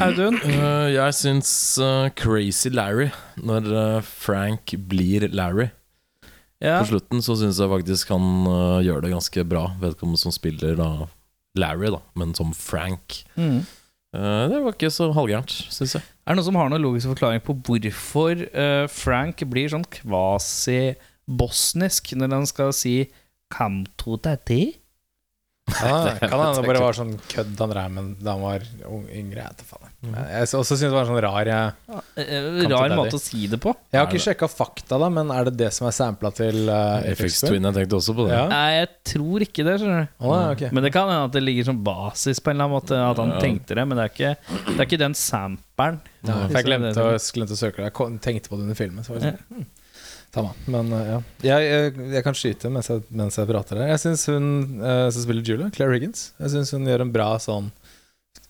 Audun? 0.00 0.38
Uh, 0.40 0.88
jeg 0.88 1.12
syns 1.18 1.76
uh, 1.76 2.08
Crazy 2.16 2.70
Larry, 2.72 3.10
når 3.36 3.66
uh, 3.68 4.00
Frank 4.00 4.72
blir 4.88 5.28
Larry 5.28 5.68
Ja. 6.62 6.78
På 6.80 6.86
slutten 6.92 7.20
så 7.20 7.36
syns 7.36 7.58
jeg 7.60 7.68
faktisk 7.68 8.08
han 8.14 8.46
gjør 8.86 9.00
det 9.02 9.10
ganske 9.10 9.44
bra. 9.50 9.74
Vedkommende 9.82 10.20
som 10.20 10.30
spiller 10.32 10.76
da 10.78 11.06
Larry, 11.58 11.90
da, 11.90 11.98
men 12.14 12.34
som 12.38 12.54
Frank. 12.54 13.26
Mm. 13.34 13.66
Det 14.14 14.60
var 14.62 14.70
ikke 14.70 14.86
så 14.94 15.10
halvgærent, 15.16 15.50
syns 15.50 15.94
jeg. 15.98 16.04
Er 16.22 16.30
det 16.30 16.38
noen 16.38 16.46
som 16.46 16.54
har 16.60 16.70
noen 16.70 16.84
logisk 16.84 17.10
forklaring 17.10 17.42
på 17.42 17.58
hvorfor 17.66 18.46
Frank 18.94 19.42
blir 19.50 19.66
sånn 19.74 19.82
kvasi-bosnisk 19.98 22.14
når 22.14 22.30
han 22.36 22.46
skal 22.46 22.70
si 22.78 23.10
'come 23.50 23.82
to 23.98 24.14
daddy'? 24.22 24.78
Ja, 25.72 26.14
kan 26.20 26.32
hende 26.38 26.60
det 26.60 26.68
bare 26.68 26.82
var 26.84 26.96
sånn 26.96 27.12
kødd 27.32 27.58
han 27.62 27.70
drev 27.72 27.90
med 27.96 28.10
da 28.22 28.34
han 28.36 28.42
var 28.44 28.64
yngre. 29.14 29.46
Faen. 29.66 29.88
Jeg 30.02 30.48
også 30.58 30.76
syns 30.76 30.82
det 30.88 30.90
var 30.94 31.04
en 31.06 31.10
sånn 31.12 31.20
rar 31.24 31.48
Jeg, 31.48 31.72
Eh, 32.22 32.68
rar 32.68 32.92
måte 32.96 33.16
å 33.16 33.20
si 33.22 33.46
det 33.48 33.58
på. 33.62 33.72
jeg 33.92 34.00
har 34.00 34.08
ikke 34.10 34.20
sjekka 34.26 34.48
fakta, 34.50 34.98
da, 35.00 35.08
men 35.08 35.30
er 35.32 35.48
det 35.48 35.54
det 35.62 35.70
som 35.72 35.86
er 35.88 35.94
sampla 35.96 36.30
til 36.34 36.68
uh, 36.68 37.00
FX 37.16 37.40
Twin, 37.46 37.62
jeg 37.68 37.76
tenkte 37.78 37.96
også 37.98 38.14
på 38.18 38.26
det. 38.28 38.34
Ja. 38.36 38.46
Nei, 38.50 38.70
jeg 38.82 38.88
tror 39.14 39.44
ikke 39.46 39.64
det. 39.66 39.76
skjønner 39.80 40.08
du 40.08 40.26
Å, 40.28 40.36
nei. 40.60 40.70
Men 40.72 40.82
det 40.88 40.92
kan 40.94 41.08
hende 41.08 41.28
at 41.30 41.36
det 41.36 41.42
ligger 41.46 41.64
som 41.70 41.82
basis 41.86 42.40
på 42.42 42.50
en 42.52 42.56
eller 42.60 42.68
annen 42.68 42.76
måte. 42.78 42.98
At 43.10 43.16
han 43.22 43.32
Ja. 43.36 43.40
tenkte 43.40 43.74
det 43.78 43.86
Men 43.88 43.96
det 43.98 44.04
er 44.04 44.12
ikke, 44.12 44.36
det 44.72 44.78
er 44.80 44.86
ikke 44.86 44.98
den 45.02 45.14
samperen. 45.14 46.00
Ja, 46.22 46.34
for 46.46 46.58
jeg 46.58 46.66
glemte 46.68 47.02
å, 47.02 47.14
glemte 47.34 47.56
å 47.56 47.62
søke 47.62 47.82
det. 47.82 47.92
Jeg 47.92 48.20
tenkte 48.22 48.48
på 48.52 48.56
det 48.58 48.62
under 48.68 48.78
filmen. 48.78 49.02
Så 49.04 49.14
var 49.14 49.20
det 49.20 49.32
sånn, 49.32 49.56
hm, 49.56 49.66
Samme. 50.32 50.52
Men 50.72 50.92
uh, 50.94 51.02
ja. 51.04 51.18
Jeg, 51.44 51.66
jeg, 51.68 51.94
jeg 52.14 52.24
kan 52.24 52.36
skyte 52.38 52.70
mens 52.72 52.88
jeg, 52.88 53.04
mens 53.12 53.36
jeg 53.36 53.48
prater 53.50 53.82
her. 53.82 53.90
Jeg 53.92 54.00
syns 54.00 54.24
hun 54.32 54.46
uh, 54.80 55.08
som 55.12 55.26
spiller 55.26 55.44
Julia, 55.44 55.68
Claire 55.74 55.98
Higgins, 55.98 56.30
Jeg 56.40 56.54
synes 56.54 56.72
hun 56.72 56.88
gjør 56.88 57.04
en 57.04 57.12
bra 57.12 57.28
sånn 57.42 57.68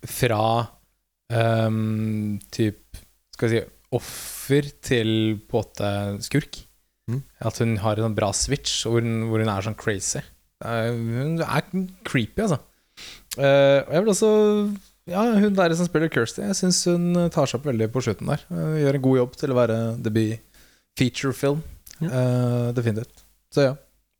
fra 0.07 0.43
um, 1.33 2.39
typ 2.55 3.01
Skal 3.35 3.49
vi 3.49 3.57
si 3.57 3.65
offer 3.93 4.69
til 4.81 5.11
på 5.51 5.59
en 5.59 5.67
måte 5.67 5.89
skurk. 6.25 6.63
Mm. 7.11 7.19
At 7.45 7.59
hun 7.61 7.75
har 7.83 7.99
en 7.99 8.07
sånn 8.07 8.17
bra 8.17 8.31
switch 8.37 8.87
hvor 8.87 9.03
hun, 9.03 9.27
hvor 9.29 9.43
hun 9.43 9.51
er 9.53 9.67
sånn 9.67 9.77
crazy. 9.77 10.23
Uh, 10.63 10.95
hun 10.95 11.43
er 11.43 11.67
creepy, 12.07 12.47
altså. 12.47 12.63
Uh, 13.37 13.83
og 13.83 13.93
jeg 13.93 14.05
vil 14.05 14.13
også 14.13 14.31
Ja, 15.11 15.23
hun 15.35 15.57
der 15.59 15.75
som 15.75 15.89
spiller 15.89 16.11
Kirsty, 16.13 16.45
jeg 16.45 16.55
syns 16.55 16.79
hun 16.87 17.17
tar 17.35 17.49
seg 17.51 17.59
opp 17.59 17.69
veldig 17.69 17.91
på 17.93 18.05
slutten 18.07 18.31
der. 18.31 18.47
Uh, 18.53 18.79
gjør 18.79 18.99
en 19.01 19.05
god 19.09 19.19
jobb 19.19 19.37
til 19.41 19.53
å 19.53 19.59
være 19.59 19.79
debut 20.07 20.52
feature-film. 20.99 21.63
Uh, 22.03 22.73
definitivt. 22.77 23.25
Så 23.55 23.69
ja, 23.69 23.73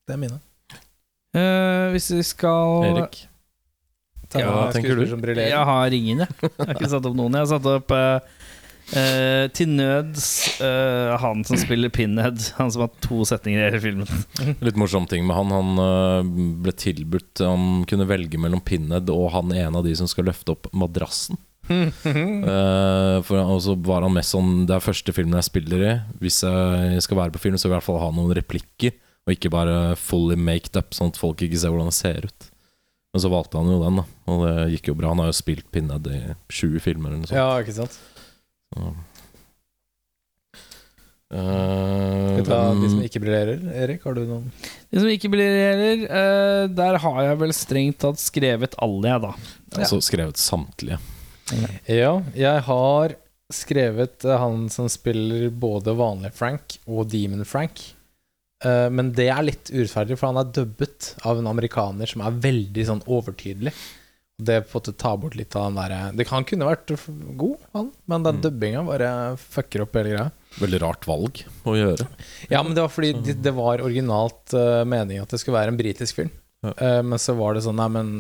det 0.07 0.17
er 0.17 0.21
mine. 0.21 0.41
Uh, 1.33 1.91
hvis 1.95 2.11
vi 2.13 2.25
skal 2.27 2.89
Erik. 2.91 3.23
Ta 4.33 4.41
Ja, 4.41 4.53
hva 4.53 4.69
tenker 4.73 4.97
du? 4.97 5.05
Jeg 5.37 5.65
har 5.69 5.93
ingen, 5.93 6.25
jeg. 6.25 6.41
Jeg 6.41 6.57
har 6.59 6.75
ikke 6.77 6.93
satt 6.93 7.09
opp 7.09 7.17
noen. 7.17 7.37
Jeg 7.37 7.45
har 7.45 7.51
satt 7.51 7.69
opp 7.69 7.93
uh, 7.93 8.43
eh, 8.97 9.45
til 9.57 9.75
nøds 9.77 10.27
eh, 10.65 11.13
han 11.21 11.45
som 11.49 11.61
spiller 11.61 11.93
Pinhead. 11.93 12.41
Han 12.57 12.73
som 12.73 12.87
har 12.87 12.93
to 13.05 13.23
setninger 13.29 13.61
i 13.61 13.67
hele 13.69 13.83
filmen. 13.83 14.25
Litt 14.67 14.81
morsom 14.81 15.09
ting 15.09 15.27
med 15.29 15.37
han. 15.37 15.53
Han 15.53 16.61
ble 16.65 16.75
tilbudt 16.77 17.45
Han 17.45 17.85
kunne 17.89 18.09
velge 18.09 18.41
mellom 18.41 18.65
Pinhead 18.65 19.13
og 19.13 19.31
han 19.37 19.53
ene 19.53 19.83
av 19.83 19.89
de 19.89 19.97
som 20.01 20.09
skal 20.09 20.31
løfte 20.31 20.57
opp 20.57 20.71
madrassen. 20.73 21.41
Eh, 21.71 23.17
for 23.23 23.39
Og 23.39 23.61
så 23.63 23.77
var 23.87 24.03
han 24.03 24.13
mest 24.17 24.35
sånn 24.35 24.65
Det 24.67 24.75
er 24.75 24.83
første 24.83 25.13
filmen 25.15 25.39
jeg 25.39 25.47
spiller 25.47 25.85
i. 25.87 25.93
Hvis 26.23 26.41
jeg 26.43 27.05
skal 27.07 27.21
være 27.21 27.35
på 27.37 27.43
film, 27.45 27.59
så 27.59 27.69
vil 27.69 27.77
jeg 27.77 27.77
i 27.77 27.81
hvert 27.81 27.89
fall 27.91 28.03
ha 28.03 28.11
noen 28.15 28.35
replikker. 28.37 28.97
Og 29.23 29.37
ikke 29.37 29.53
bare 29.55 29.77
fully 29.95 30.35
maked 30.35 30.75
up, 30.79 30.91
sånn 30.97 31.13
at 31.13 31.21
folk 31.21 31.45
ikke 31.45 31.61
ser 31.61 31.71
hvordan 31.71 31.93
det 31.93 31.95
ser 31.95 32.27
ut. 32.27 32.49
Men 33.13 33.23
så 33.23 33.31
valgte 33.31 33.61
han 33.61 33.71
jo 33.71 33.79
den, 33.83 34.01
da. 34.01 34.05
Og 34.33 34.43
det 34.47 34.57
gikk 34.75 34.91
jo 34.91 34.97
bra. 34.99 35.13
Han 35.13 35.23
har 35.23 35.31
jo 35.31 35.37
spilt 35.37 35.69
Pinhead 35.71 36.09
i 36.11 36.21
20 36.51 36.83
filmer 36.83 37.13
eller 37.13 37.23
noe 37.23 37.31
sånt. 37.31 37.39
Ja, 37.39 37.61
ikke 37.63 37.77
sant. 37.77 37.99
Eh, 41.33 41.39
Skal 41.39 42.41
vi 42.41 42.49
ta 42.49 42.61
de 42.77 42.91
som 42.93 43.05
ikke 43.05 43.23
briljerer? 43.23 43.63
Erik, 43.85 44.03
har 44.05 44.17
du 44.17 44.25
noen? 44.29 44.49
De 44.93 45.01
som 45.01 45.09
ikke 45.13 45.31
briljerer, 45.33 46.03
uh, 46.09 46.65
der 46.73 46.99
har 47.05 47.21
jeg 47.29 47.39
vel 47.41 47.55
strengt 47.57 48.01
tatt 48.05 48.21
skrevet 48.21 48.77
alle, 48.83 49.15
jeg, 49.15 49.23
da. 49.25 49.33
Altså 49.79 50.01
skrevet 50.05 50.41
samtlige. 50.41 50.99
Ja, 51.91 52.15
jeg 52.37 52.65
har 52.69 53.17
skrevet 53.53 54.25
eh, 54.25 54.39
han 54.39 54.69
som 54.73 54.89
spiller 54.93 55.51
både 55.51 55.95
vanlig 55.99 56.33
Frank 56.37 56.79
og 56.87 57.11
Demon 57.13 57.45
Frank. 57.49 57.83
Eh, 58.65 58.89
men 58.95 59.13
det 59.17 59.29
er 59.33 59.47
litt 59.47 59.73
urettferdig, 59.73 60.19
for 60.19 60.31
han 60.31 60.43
er 60.43 60.53
dubbet 60.55 61.15
av 61.29 61.41
en 61.41 61.51
amerikaner 61.51 62.11
som 62.11 62.25
er 62.25 62.39
veldig 62.45 62.87
sånn 62.89 63.05
overtydelig. 63.07 63.75
Det 64.43 64.63
på 64.67 64.81
en 64.81 64.81
måte 64.81 65.17
bort 65.23 65.37
litt 65.39 65.55
av 65.55 65.69
den 65.69 65.77
derre 65.79 66.17
det- 66.17 66.27
kan 66.27 66.45
kunne 66.45 66.67
vært 66.67 66.91
god, 67.37 67.59
han, 67.73 67.91
men 68.07 68.23
den 68.25 68.41
dubbinga 68.43 68.83
bare 68.87 69.37
fucker 69.39 69.85
opp 69.85 69.95
hele 69.95 70.15
greia. 70.17 70.31
Veldig 70.59 70.81
rart 70.83 71.07
valg 71.07 71.45
å 71.65 71.77
gjøre. 71.77 72.09
Ja, 72.51 72.63
men 72.63 72.75
det 72.75 72.83
var 72.83 72.91
fordi 72.91 73.13
det, 73.23 73.37
det 73.45 73.53
var 73.55 73.85
originalt 73.85 74.53
uh, 74.57 74.83
meningen 74.85 75.23
at 75.23 75.31
det 75.31 75.39
skulle 75.41 75.61
være 75.61 75.73
en 75.73 75.79
britisk 75.79 76.17
film. 76.17 76.33
Ja. 76.65 76.73
Uh, 76.75 77.03
men 77.07 77.21
så 77.23 77.37
var 77.39 77.55
det 77.55 77.63
sånn 77.65 77.79
Nei, 77.79 77.89
men 77.93 78.11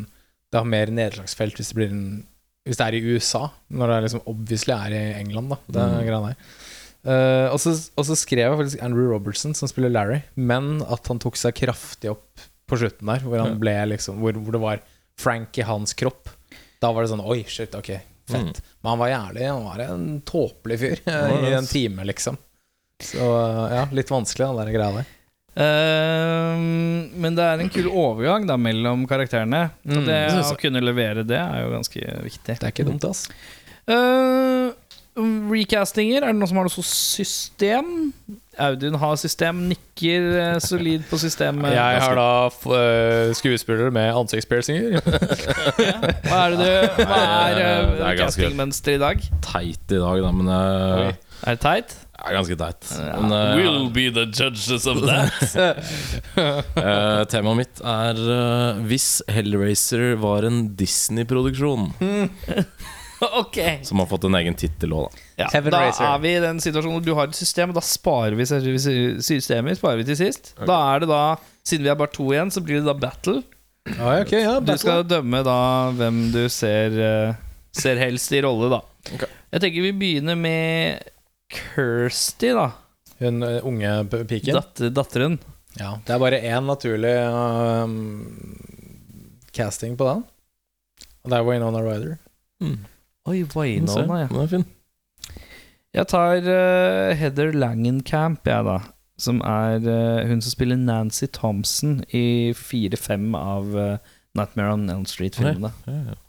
det 0.52 0.60
har 0.60 0.68
mer 0.68 0.92
nedslagsfelt 0.94 1.58
hvis 1.58 1.72
det 1.72 1.78
blir 1.80 1.90
en 1.90 2.22
Hvis 2.68 2.78
det 2.78 2.86
er 2.86 2.94
i 2.94 3.02
USA, 3.16 3.48
når 3.74 3.90
det 3.90 3.96
liksom 4.04 4.22
obviously 4.30 4.74
er 4.76 4.94
i 4.94 5.02
England, 5.20 5.50
da. 5.50 5.56
Det 5.66 5.82
Mm. 5.88 6.06
greia 6.06 6.20
der. 6.28 6.36
Uh, 7.02 7.48
og, 7.50 7.58
så, 7.58 7.72
og 7.98 8.04
så 8.06 8.14
skrev 8.14 8.44
jeg 8.44 8.58
faktisk 8.60 8.82
Andrew 8.86 9.08
Robertson, 9.10 9.54
som 9.58 9.66
spiller 9.66 9.90
Larry, 9.90 10.20
men 10.38 10.76
at 10.86 11.08
han 11.10 11.18
tok 11.18 11.34
seg 11.40 11.56
kraftig 11.58 12.12
opp 12.12 12.44
på 12.70 12.78
slutten 12.78 13.10
der, 13.10 13.24
hvor 13.26 13.42
han 13.42 13.58
ble 13.58 13.74
liksom 13.90 14.20
Hvor, 14.22 14.32
hvor 14.38 14.54
det 14.54 14.60
var 14.62 14.84
Frank 15.18 15.58
i 15.58 15.66
hans 15.66 15.92
kropp. 15.98 16.30
Da 16.80 16.92
var 16.94 17.02
det 17.02 17.10
sånn 17.10 17.24
Oi, 17.26 17.42
shit, 17.50 17.74
ok, 17.74 17.90
fett. 18.30 18.60
Mm. 18.62 18.70
Men 18.82 18.90
han 18.92 19.00
var 19.02 19.10
jævlig 19.10 19.48
Han 19.50 19.66
var 19.66 19.82
en 19.88 20.06
tåpelig 20.22 20.78
fyr 20.78 21.02
i 21.50 21.52
en 21.58 21.66
time, 21.66 22.06
liksom. 22.06 22.38
Så 23.02 23.26
ja, 23.74 23.82
litt 23.90 24.10
vanskelig, 24.14 24.46
den 24.46 24.62
der 24.62 24.72
greia 24.78 24.94
der. 25.00 25.10
Eh, 25.52 26.60
men 27.22 27.34
det 27.36 27.44
er 27.44 27.60
en 27.60 27.72
kul 27.72 27.90
overgang 27.90 28.46
da 28.48 28.56
mellom 28.56 29.06
karakterene. 29.10 29.66
Og 29.84 29.98
Mm, 30.00 30.06
det 30.06 30.20
det 30.32 30.46
å 30.46 30.60
kunne 30.60 30.80
levere 30.84 31.26
det 31.28 31.40
er 31.40 31.66
jo 31.66 31.74
ganske 31.74 32.00
viktig. 32.28 32.56
Det 32.56 32.62
er 32.62 32.72
ikke 32.72 32.88
dumt, 32.88 33.04
ass. 33.04 33.26
Uh, 33.90 34.70
recastinger, 35.50 36.22
er 36.22 36.32
det 36.32 36.38
noen 36.38 36.48
som 36.48 36.60
har 36.60 36.68
noe 36.68 36.84
system? 36.86 38.12
Audun 38.62 38.94
har 39.00 39.16
system, 39.20 39.62
nikker 39.72 40.26
uh, 40.54 40.58
solid 40.62 41.04
på 41.08 41.18
systemet. 41.20 41.72
Jeg 41.74 42.00
har 42.04 42.16
da 42.16 42.28
uh, 42.48 43.32
skuespillere 43.36 43.90
med 43.92 44.12
ansiktspiercinger. 44.22 45.00
Hva 46.28 46.38
er 46.46 46.54
det 46.54 46.60
du 46.62 47.02
Hva 47.02 47.20
er 47.48 47.60
uh, 47.60 48.06
er 48.08 48.20
castingmønsteret 48.22 49.00
i 49.00 49.02
dag? 49.02 49.26
Teit 49.44 49.96
i 49.96 50.00
dag, 50.00 50.22
da, 50.24 50.32
men 50.36 50.52
eh, 50.52 51.12
Er 51.42 51.56
det 51.58 51.64
teit? 51.64 51.96
Det 52.12 52.28
er 52.28 52.36
ganske 52.36 52.56
teit. 52.60 52.88
Men, 53.00 53.32
uh, 53.32 53.56
We'll 53.58 53.88
be 53.90 54.04
the 54.14 54.26
judges 54.30 54.86
of 54.86 55.00
that. 55.08 55.32
uh, 56.36 57.24
temaet 57.32 57.56
mitt 57.58 57.80
er 57.82 58.20
uh, 58.20 58.82
hvis 58.86 59.08
Hellraiser 59.32 60.12
var 60.22 60.46
en 60.46 60.60
Disney-produksjon, 60.78 61.88
ok. 63.40 63.58
som 63.88 64.02
har 64.02 64.10
fått 64.10 64.26
en 64.28 64.36
egen 64.38 64.54
tittel 64.58 64.94
òg, 64.94 65.08
da. 65.08 65.24
Ja, 65.44 65.48
Heaven 65.56 65.74
da 65.74 65.80
Racer. 65.88 66.06
er 66.12 66.22
vi 66.22 66.34
i 66.36 66.42
den 66.44 66.60
situasjonen 66.62 66.98
hvor 67.00 67.06
du 67.06 67.14
har 67.18 67.30
et 67.32 67.38
system, 67.38 67.72
og 67.72 67.80
da 67.80 67.84
sparer 67.86 68.36
vi 68.38 68.46
systemet 68.46 69.80
sparer 69.80 70.02
vi 70.02 70.06
til 70.12 70.20
sist. 70.20 70.52
Da 70.60 70.78
er 70.92 71.02
det 71.02 71.10
da, 71.10 71.22
siden 71.66 71.88
vi 71.88 71.92
er 71.94 71.98
bare 71.98 72.14
to 72.14 72.28
igjen, 72.34 72.52
så 72.54 72.62
blir 72.62 72.82
det 72.82 72.86
da 72.90 72.94
battle. 73.08 73.40
Ja, 73.96 74.12
ok, 74.22 74.36
ja, 74.38 74.58
Du 74.62 74.76
skal 74.78 75.02
dømme 75.10 75.40
da 75.46 75.58
hvem 75.98 76.28
du 76.34 76.44
ser, 76.52 76.94
eh, 77.02 77.40
ser 77.74 77.98
helst 77.98 78.30
i 78.36 78.42
rolle, 78.44 78.68
da. 78.76 78.78
Ok. 79.16 79.24
Jeg 79.52 79.64
tenker 79.64 79.82
vi 79.88 79.90
begynner 79.98 80.38
med 80.38 81.08
Kirsty, 81.52 82.52
da. 82.56 82.70
Hun 83.22 83.42
eh, 83.46 83.60
unge 83.66 83.92
piken. 84.28 84.56
Dat 84.56 84.82
datteren. 84.94 85.38
Ja, 85.78 85.94
det 86.04 86.12
er 86.14 86.20
bare 86.20 86.40
én 86.44 86.66
naturlig 86.68 87.14
um, 87.32 87.94
casting 89.56 89.96
på 89.96 90.08
den. 90.08 90.24
Og 91.22 91.32
det 91.32 91.38
er 91.38 91.46
Winona 91.46 91.80
Ryder. 91.84 92.16
Oi, 93.28 93.44
Waynona, 93.54 94.24
ja. 94.24 94.26
Den 94.32 94.42
er 94.42 94.50
fin. 94.50 94.66
Jeg 95.92 96.08
tar 96.10 96.42
uh, 96.42 97.12
Heather 97.16 97.52
Langenkamp, 97.54 98.48
jeg, 98.48 98.66
da. 98.68 98.80
Som 99.20 99.40
er 99.46 99.78
uh, 99.86 100.28
hun 100.28 100.42
som 100.42 100.52
spiller 100.52 100.80
Nancy 100.80 101.28
Thompson 101.32 102.00
i 102.10 102.52
fire-fem 102.56 103.32
av 103.38 103.70
Nightmare 104.36 104.74
on 104.74 104.90
Elm 104.90 105.06
Street-filmene. 105.08 105.72
Ja, 105.86 105.92
ja. 105.92 106.16
Ja 106.16 106.20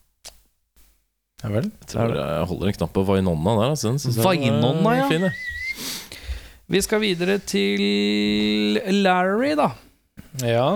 vel. 1.51 1.67
Jeg 1.67 1.89
tror 1.91 2.13
jeg 2.15 2.47
holder 2.49 2.69
en 2.69 2.77
knapp 2.77 2.93
på 2.95 3.03
Vainonna 3.07 3.55
der. 3.59 3.73
Altså. 3.73 4.21
Vainonna, 4.23 4.95
ja. 4.95 5.07
Fin. 5.11 5.27
Vi 6.71 6.81
skal 6.81 7.03
videre 7.03 7.39
til 7.43 8.79
Larry, 9.03 9.51
da. 9.59 9.73
Ja. 10.39 10.67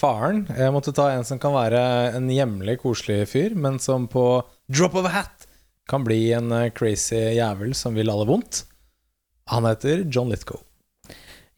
Faren. 0.00 0.44
Jeg 0.52 0.74
måtte 0.74 0.92
ta 0.92 1.08
en 1.14 1.24
som 1.24 1.40
kan 1.40 1.54
være 1.54 1.80
en 2.18 2.28
hjemlig, 2.28 2.80
koselig 2.82 3.24
fyr, 3.30 3.54
men 3.56 3.78
som 3.80 4.08
på 4.10 4.42
drop 4.68 4.94
of 5.00 5.08
a 5.08 5.14
hat 5.14 5.48
kan 5.88 6.04
bli 6.04 6.32
en 6.32 6.52
eh, 6.52 6.70
crazy 6.74 7.16
jævel 7.36 7.74
som 7.76 7.96
vil 7.96 8.10
alle 8.10 8.26
vondt. 8.28 8.64
Han 9.52 9.66
heter 9.68 10.06
John 10.08 10.30
Litko 10.32 10.62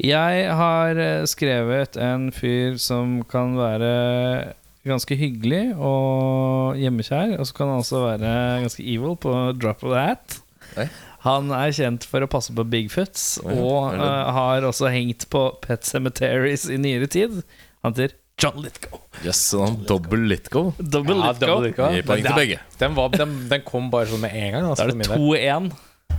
Jeg 0.02 0.48
har 0.58 0.98
eh, 0.98 1.24
skrevet 1.30 1.96
en 2.02 2.30
fyr 2.34 2.78
som 2.82 3.20
kan 3.30 3.54
være 3.58 4.54
ganske 4.88 5.16
hyggelig 5.18 5.64
og 5.76 6.76
hjemmekjær, 6.80 7.36
og 7.40 7.48
så 7.48 7.56
kan 7.56 7.72
han 7.72 7.82
også 7.82 8.02
være 8.04 8.32
ganske 8.64 8.84
evil 8.86 9.16
på 9.22 9.34
drop 9.60 9.84
of 9.84 9.92
the 9.94 10.02
hat. 10.08 10.38
Nei. 10.76 10.88
Han 11.26 11.50
er 11.54 11.72
kjent 11.74 12.04
for 12.06 12.22
å 12.22 12.28
passe 12.30 12.54
på 12.54 12.62
Bigfoots, 12.70 13.24
og 13.42 13.96
uh, 13.98 14.28
har 14.36 14.66
også 14.68 14.90
hengt 14.94 15.26
på 15.32 15.42
Pet 15.64 15.86
Cemeteries 15.88 16.68
i 16.70 16.78
nyere 16.78 17.08
tid. 17.10 17.40
Han 17.82 17.96
heter 17.96 18.14
John 18.38 18.60
Litko. 18.60 19.00
Yes, 19.24 19.40
sånn 19.48 19.80
dobbel 19.88 20.26
Litgo. 20.30 20.68
Double 20.78 21.16
Ja. 21.16 21.32
Litko. 21.32 21.56
Lithgow. 21.64 21.96
Poeng 22.06 22.26
til 22.26 22.36
begge. 22.36 22.58
Den, 22.78 22.94
var, 22.98 23.14
den, 23.16 23.32
den 23.50 23.64
kom 23.66 23.88
bare 23.90 24.10
sånn 24.10 24.22
med 24.22 24.36
en 24.36 24.52
gang. 24.52 24.66
Da 24.68 24.74
Altså, 24.74 24.86
er 24.86 24.92
det 24.92 25.08
2-1. 25.16 25.70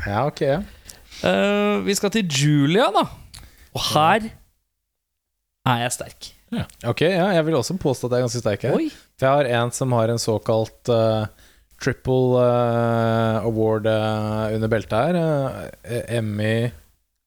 Ja, 0.08 0.24
ok, 0.26 0.42
ja. 0.48 0.58
Uh, 1.22 1.86
vi 1.86 1.96
skal 1.98 2.14
til 2.14 2.26
Julia, 2.28 2.90
da. 2.94 3.06
Og 3.78 3.86
her 3.94 4.28
er 5.68 5.84
jeg 5.86 5.94
sterk. 5.94 6.32
Ok, 6.88 7.04
ja, 7.04 7.28
jeg 7.36 7.46
vil 7.48 7.58
også 7.58 7.76
påstå 7.82 8.08
at 8.08 8.16
jeg 8.16 8.22
er 8.22 8.26
ganske 8.28 8.42
sterk 8.44 8.66
her. 8.68 8.78
Oi. 8.78 8.90
Jeg 9.20 9.28
har 9.28 9.50
en 9.60 9.72
som 9.76 9.96
har 9.98 10.12
en 10.14 10.22
såkalt 10.22 10.92
uh, 10.94 11.28
triple 11.84 12.40
uh, 12.40 13.44
award 13.44 13.90
uh, 13.90 14.54
under 14.56 14.72
beltet 14.72 14.96
her. 14.96 15.72
Emmy, 16.08 16.70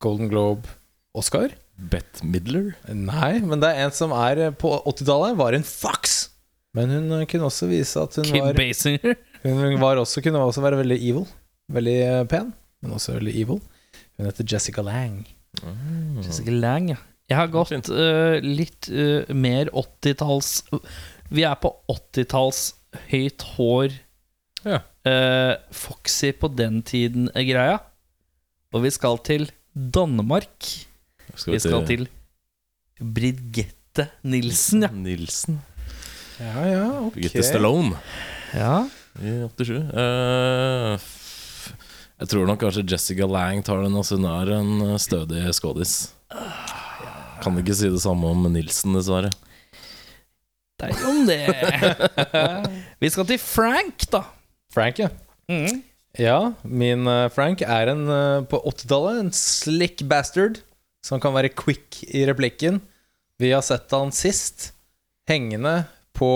Golden 0.00 0.30
Globe, 0.32 0.70
Oscar. 1.12 1.52
Bette 1.76 2.24
Midler. 2.24 2.74
Nei, 2.92 3.38
men 3.44 3.60
det 3.60 3.72
er 3.72 3.86
en 3.86 3.94
som 3.96 4.12
er 4.16 4.50
på 4.60 4.72
80-tallet 4.84 5.36
var 5.40 5.56
en 5.56 5.66
fox. 5.66 6.22
Men 6.76 6.92
hun 6.92 7.26
kunne 7.26 7.48
også 7.48 7.68
vise 7.70 8.00
at 8.00 8.16
hun 8.20 8.28
Kim 8.28 8.44
var, 8.46 8.56
Basinger. 8.56 9.16
hun 9.44 9.80
var 9.82 10.00
også, 10.00 10.22
kunne 10.24 10.40
også 10.44 10.64
være 10.64 10.80
veldig 10.80 11.00
evil. 11.00 11.28
Veldig 11.72 12.00
pen, 12.30 12.52
men 12.82 12.96
også 12.96 13.18
veldig 13.18 13.36
evil. 13.36 13.60
Hun 14.16 14.28
heter 14.28 14.48
Jessica 14.48 14.84
Lang. 14.86 15.22
Jessica 16.24 16.52
Lang, 16.54 16.92
ja. 16.94 17.00
Jeg 17.30 17.38
har 17.38 17.50
gått 17.52 17.90
eh, 17.94 18.40
litt 18.42 18.88
uh, 18.90 19.22
mer 19.30 19.70
80-talls 19.70 20.64
Vi 21.30 21.44
er 21.46 21.54
på 21.62 21.70
80-talls 21.92 22.62
høyt 23.12 23.44
hår, 23.54 23.94
Ja. 24.66 24.80
uh, 25.06 25.54
Foxy 25.70 26.32
på 26.34 26.50
den 26.50 26.80
tiden-greia. 26.82 27.78
Og 28.74 28.82
vi 28.82 28.90
skal 28.90 29.20
til 29.26 29.46
Danmark. 29.74 30.66
Vi 31.46 31.58
skal 31.62 31.86
til 31.86 32.08
Brigette 33.00 34.08
Nilsen, 34.26 34.82
ja. 34.84 34.90
Nilsen. 34.90 35.60
Ja, 36.40 36.66
ja, 36.66 36.84
ok. 37.04 37.14
Birgitte 37.14 37.44
Stallone 37.44 37.98
ja. 38.56 38.86
i 39.20 39.38
87. 39.46 39.72
Eh, 40.02 41.08
jeg 42.20 42.30
tror 42.32 42.46
nok 42.48 42.62
kanskje 42.64 42.86
Jessica 42.88 43.28
Lang 43.28 43.62
tar 43.64 43.84
den, 43.84 43.96
altså 43.96 44.18
hun 44.18 44.28
er 44.28 44.54
en 44.58 44.98
stødig 45.00 45.46
skådis. 45.56 45.98
Kan 47.40 47.58
ikke 47.60 47.76
si 47.76 47.90
det 47.92 48.02
samme 48.02 48.30
om 48.30 48.48
Nilsen, 48.52 48.96
dessverre. 48.96 49.30
Det 50.80 50.88
er 50.88 50.96
jo 50.96 51.10
om 51.12 51.26
det. 51.28 51.38
Vi 53.02 53.10
skal 53.12 53.28
til 53.28 53.40
Frank, 53.42 54.06
da. 54.12 54.24
Frank, 54.72 55.00
ja. 55.02 55.10
Mm. 55.50 55.82
Ja, 56.18 56.52
min 56.62 57.06
eh, 57.06 57.28
Frank 57.30 57.62
er 57.62 57.92
en 57.92 58.08
eh, 58.10 58.42
på 58.50 58.58
80-tallet 58.66 59.20
en 59.20 59.32
slick 59.36 60.02
bastard 60.10 60.58
som 61.06 61.20
kan 61.22 61.34
være 61.36 61.52
quick 61.54 62.00
i 62.08 62.24
replikken. 62.28 62.80
Vi 63.40 63.52
har 63.54 63.62
sett 63.64 63.92
han 63.94 64.12
sist 64.14 64.70
hengende 65.30 65.84
på 66.16 66.30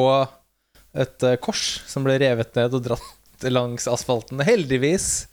et 0.94 1.26
eh, 1.26 1.38
kors 1.42 1.82
som 1.90 2.06
ble 2.06 2.18
revet 2.22 2.54
ned 2.56 2.76
og 2.76 2.86
dratt 2.86 3.48
langs 3.50 3.88
asfalten. 3.90 4.44
Heldigvis 4.46 5.26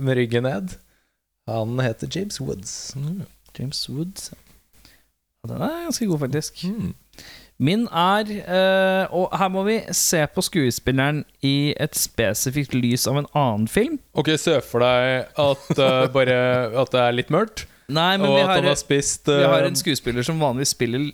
med 0.00 0.16
ryggen 0.18 0.48
ned. 0.48 0.78
Han 1.50 1.76
heter 1.82 2.08
James 2.10 2.40
Woods. 2.40 2.94
James 3.58 3.84
Woods. 3.92 4.32
Ja, 4.32 4.38
den 5.48 5.62
er 5.66 5.80
ganske 5.88 6.06
god, 6.06 6.20
faktisk. 6.22 6.60
Mm. 6.68 6.92
Min 7.62 7.82
er 7.92 8.30
eh, 8.30 9.12
Og 9.14 9.28
her 9.38 9.48
må 9.52 9.62
vi 9.66 9.74
se 9.94 10.22
på 10.34 10.42
skuespilleren 10.42 11.20
i 11.46 11.74
et 11.82 11.94
spesifikt 11.98 12.74
lys 12.74 13.04
av 13.10 13.18
en 13.20 13.26
annen 13.38 13.68
film. 13.70 13.98
Ok, 14.18 14.32
se 14.40 14.56
for 14.66 14.82
deg 14.82 15.28
at, 15.38 15.66
eh, 15.76 16.06
bare, 16.16 16.38
at 16.82 16.94
det 16.94 17.02
er 17.04 17.16
litt 17.18 17.30
mørkt, 17.34 17.66
Nei, 17.92 18.16
men 18.16 18.28
og 18.30 18.36
vi 18.38 18.40
at 18.40 18.48
har, 18.48 18.60
han 18.62 18.70
har 18.70 18.78
spist 18.80 19.28
vi 19.28 19.42
har 19.44 19.60
eh, 19.66 19.68
en 19.68 19.76
skuespiller 19.78 20.24
som 20.26 20.38
vanligvis 20.42 20.72
spiller 20.74 21.10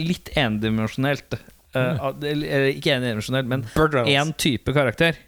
litt 0.00 0.30
endimensjonelt. 0.38 1.36
Eh, 1.76 1.98
av- 2.06 2.22
eller 2.24 2.70
ikke 2.72 2.94
endimensjonelt, 2.96 3.50
men 3.50 3.66
Burt 3.74 3.94
Reynolds. 3.98 4.14
én 4.14 4.32
type 4.40 4.72
karakter. 4.74 5.18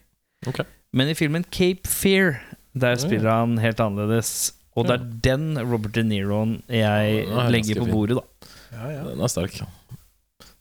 Ok. 0.49 0.63
Men 0.97 1.11
i 1.13 1.17
filmen 1.19 1.45
Cape 1.53 1.91
Fear, 1.91 2.39
der 2.79 2.97
spiller 3.03 3.29
han 3.43 3.59
helt 3.61 3.83
annerledes. 3.85 4.55
Og 4.79 4.87
det 4.89 4.95
er 4.97 5.07
den 5.27 5.47
Robert 5.59 5.95
De 5.97 6.05
Niroen 6.07 6.59
jeg 6.71 7.25
Ja, 7.27 7.45
er 7.45 7.51
legger 7.53 7.81
på 7.83 7.89
bordet, 7.91 8.19
da. 8.21 8.53
Ja, 8.77 8.91
ja. 8.95 9.03
Den 9.09 9.25
er 9.25 9.33
sterk. 9.33 9.59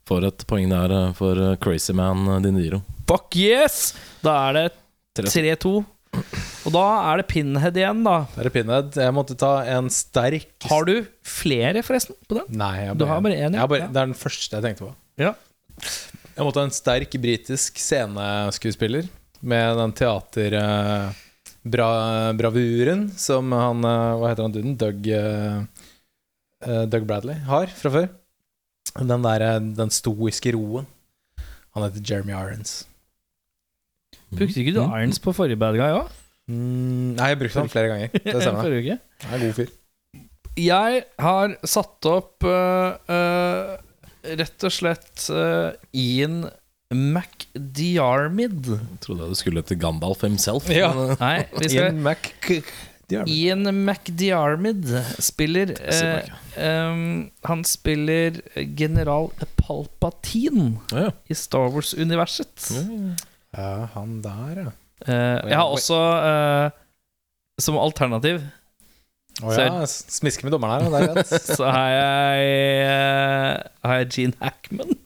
For 0.07 0.23
et 0.23 0.45
poeng 0.47 0.69
der 0.71 0.93
er 0.95 1.13
for 1.17 1.37
eh, 1.43 1.57
Crazy 1.61 1.93
Man 1.97 2.25
De 2.43 2.51
Niro. 2.55 2.81
Fuck 3.09 3.35
yes! 3.39 3.91
Da 4.23 4.35
er 4.49 4.57
det 4.57 5.27
3-2. 5.27 5.73
Og 6.67 6.73
da 6.73 6.83
er 7.11 7.19
det 7.21 7.27
Pinhead 7.29 7.75
igjen, 7.77 7.99
da. 8.07 8.15
Det 8.35 8.45
er 8.47 8.53
Pinhead. 8.55 8.95
Jeg 8.99 9.13
måtte 9.15 9.35
ta 9.39 9.51
en 9.75 9.89
sterk 9.93 10.47
Har 10.71 10.87
du 10.87 10.95
flere, 11.27 11.83
forresten, 11.85 12.15
på 12.27 12.39
den? 12.39 12.47
Nei, 12.59 12.73
jeg 12.87 12.97
Du 12.99 13.05
har 13.09 13.21
bare 13.23 13.37
én, 13.37 13.55
ja. 13.59 13.67
bare. 13.69 13.87
Det 13.91 14.01
er 14.01 14.09
den 14.11 14.17
første 14.17 14.57
jeg 14.57 14.65
tenkte 14.65 14.87
på. 14.87 14.93
Ja. 15.21 15.33
Jeg 16.37 16.45
måtte 16.45 16.61
ha 16.61 16.67
en 16.69 16.75
sterk 16.75 17.15
britisk 17.21 17.79
sceneskuespiller 17.81 19.07
med 19.47 19.77
den 19.81 19.93
teaterbravuren 21.71 23.07
som 23.19 23.51
han 23.55 23.85
eh, 23.87 24.13
Hva 24.19 24.31
heter 24.31 24.47
han 24.47 24.55
duden? 24.55 24.77
Doug 24.79 25.09
eh, 25.13 25.63
Doug 26.89 27.05
Bradley 27.05 27.37
har 27.45 27.69
fra 27.77 27.93
før. 27.93 28.07
Den 28.97 29.25
der, 29.25 29.43
den 29.77 29.91
stoiske 29.93 30.55
roen. 30.55 30.87
Han 31.75 31.85
heter 31.85 32.01
Jeremy 32.01 32.33
Irons. 32.33 32.79
Brukte 34.33 34.63
ikke 34.63 34.73
du 34.75 34.81
Irons 34.81 35.21
på 35.21 35.33
forrige 35.37 35.59
bad 35.61 35.77
guy 35.77 35.99
òg? 35.99 36.07
Mm, 36.47 37.15
nei, 37.17 37.27
jeg 37.33 37.39
brukte 37.41 37.61
han 37.61 37.71
flere 37.71 37.91
ganger. 37.91 38.13
Det 38.23 38.39
stemmer. 38.41 38.63
Han 38.63 38.71
er 38.71 39.37
en 39.37 39.43
god 39.45 39.57
fyr. 39.59 39.73
Jeg 40.57 41.03
har 41.21 41.53
satt 41.69 42.07
opp 42.09 42.45
uh, 42.47 42.95
uh, 43.11 43.75
rett 44.39 44.65
og 44.65 44.73
slett 44.73 45.27
uh, 45.29 45.75
Ian 45.93 46.47
McDiarmid. 46.93 48.67
Trodde 49.03 49.25
jeg 49.25 49.33
du 49.33 49.39
skulle 49.39 49.63
til 49.67 49.79
Gandalf 49.81 50.21
himself. 50.23 50.69
Ja. 50.71 50.91
eh, 50.93 51.15
Nei, 51.19 51.37
vi 51.57 51.69
skal 51.69 51.81
Ian 51.87 52.03
Mac... 52.05 52.29
Ian 53.07 53.63
McDiarmid 53.85 54.89
spiller 55.23 55.69
eh, 55.79 56.25
øh, 56.59 56.97
Han 57.47 57.61
spiller 57.63 58.41
general 58.75 59.29
Palpatine 59.61 60.73
Ja, 60.91 61.05
ja. 61.05 61.13
i 61.31 61.33
Star 61.33 61.69
Wars-universet. 61.71 62.67
Ja, 63.55 63.87
han 63.93 64.19
der, 64.23 64.59
ja. 64.65 64.73
Eh, 65.07 65.49
jeg 65.49 65.55
har 65.55 65.71
også 65.71 65.97
eh, 66.27 66.69
som 67.61 67.77
alternativ 67.79 68.41
Å 69.45 69.53
ja, 69.53 69.85
smiske 69.85 70.43
med 70.47 70.55
dommeren 70.55 70.89
her. 70.89 71.13
Er 71.13 71.21
så 71.55 71.67
har 71.69 71.91
jeg 71.93 72.47
øh, 72.81 73.51
Har 73.85 73.99
jeg 74.01 74.09
Gene 74.15 74.33
Hackman. 74.41 74.97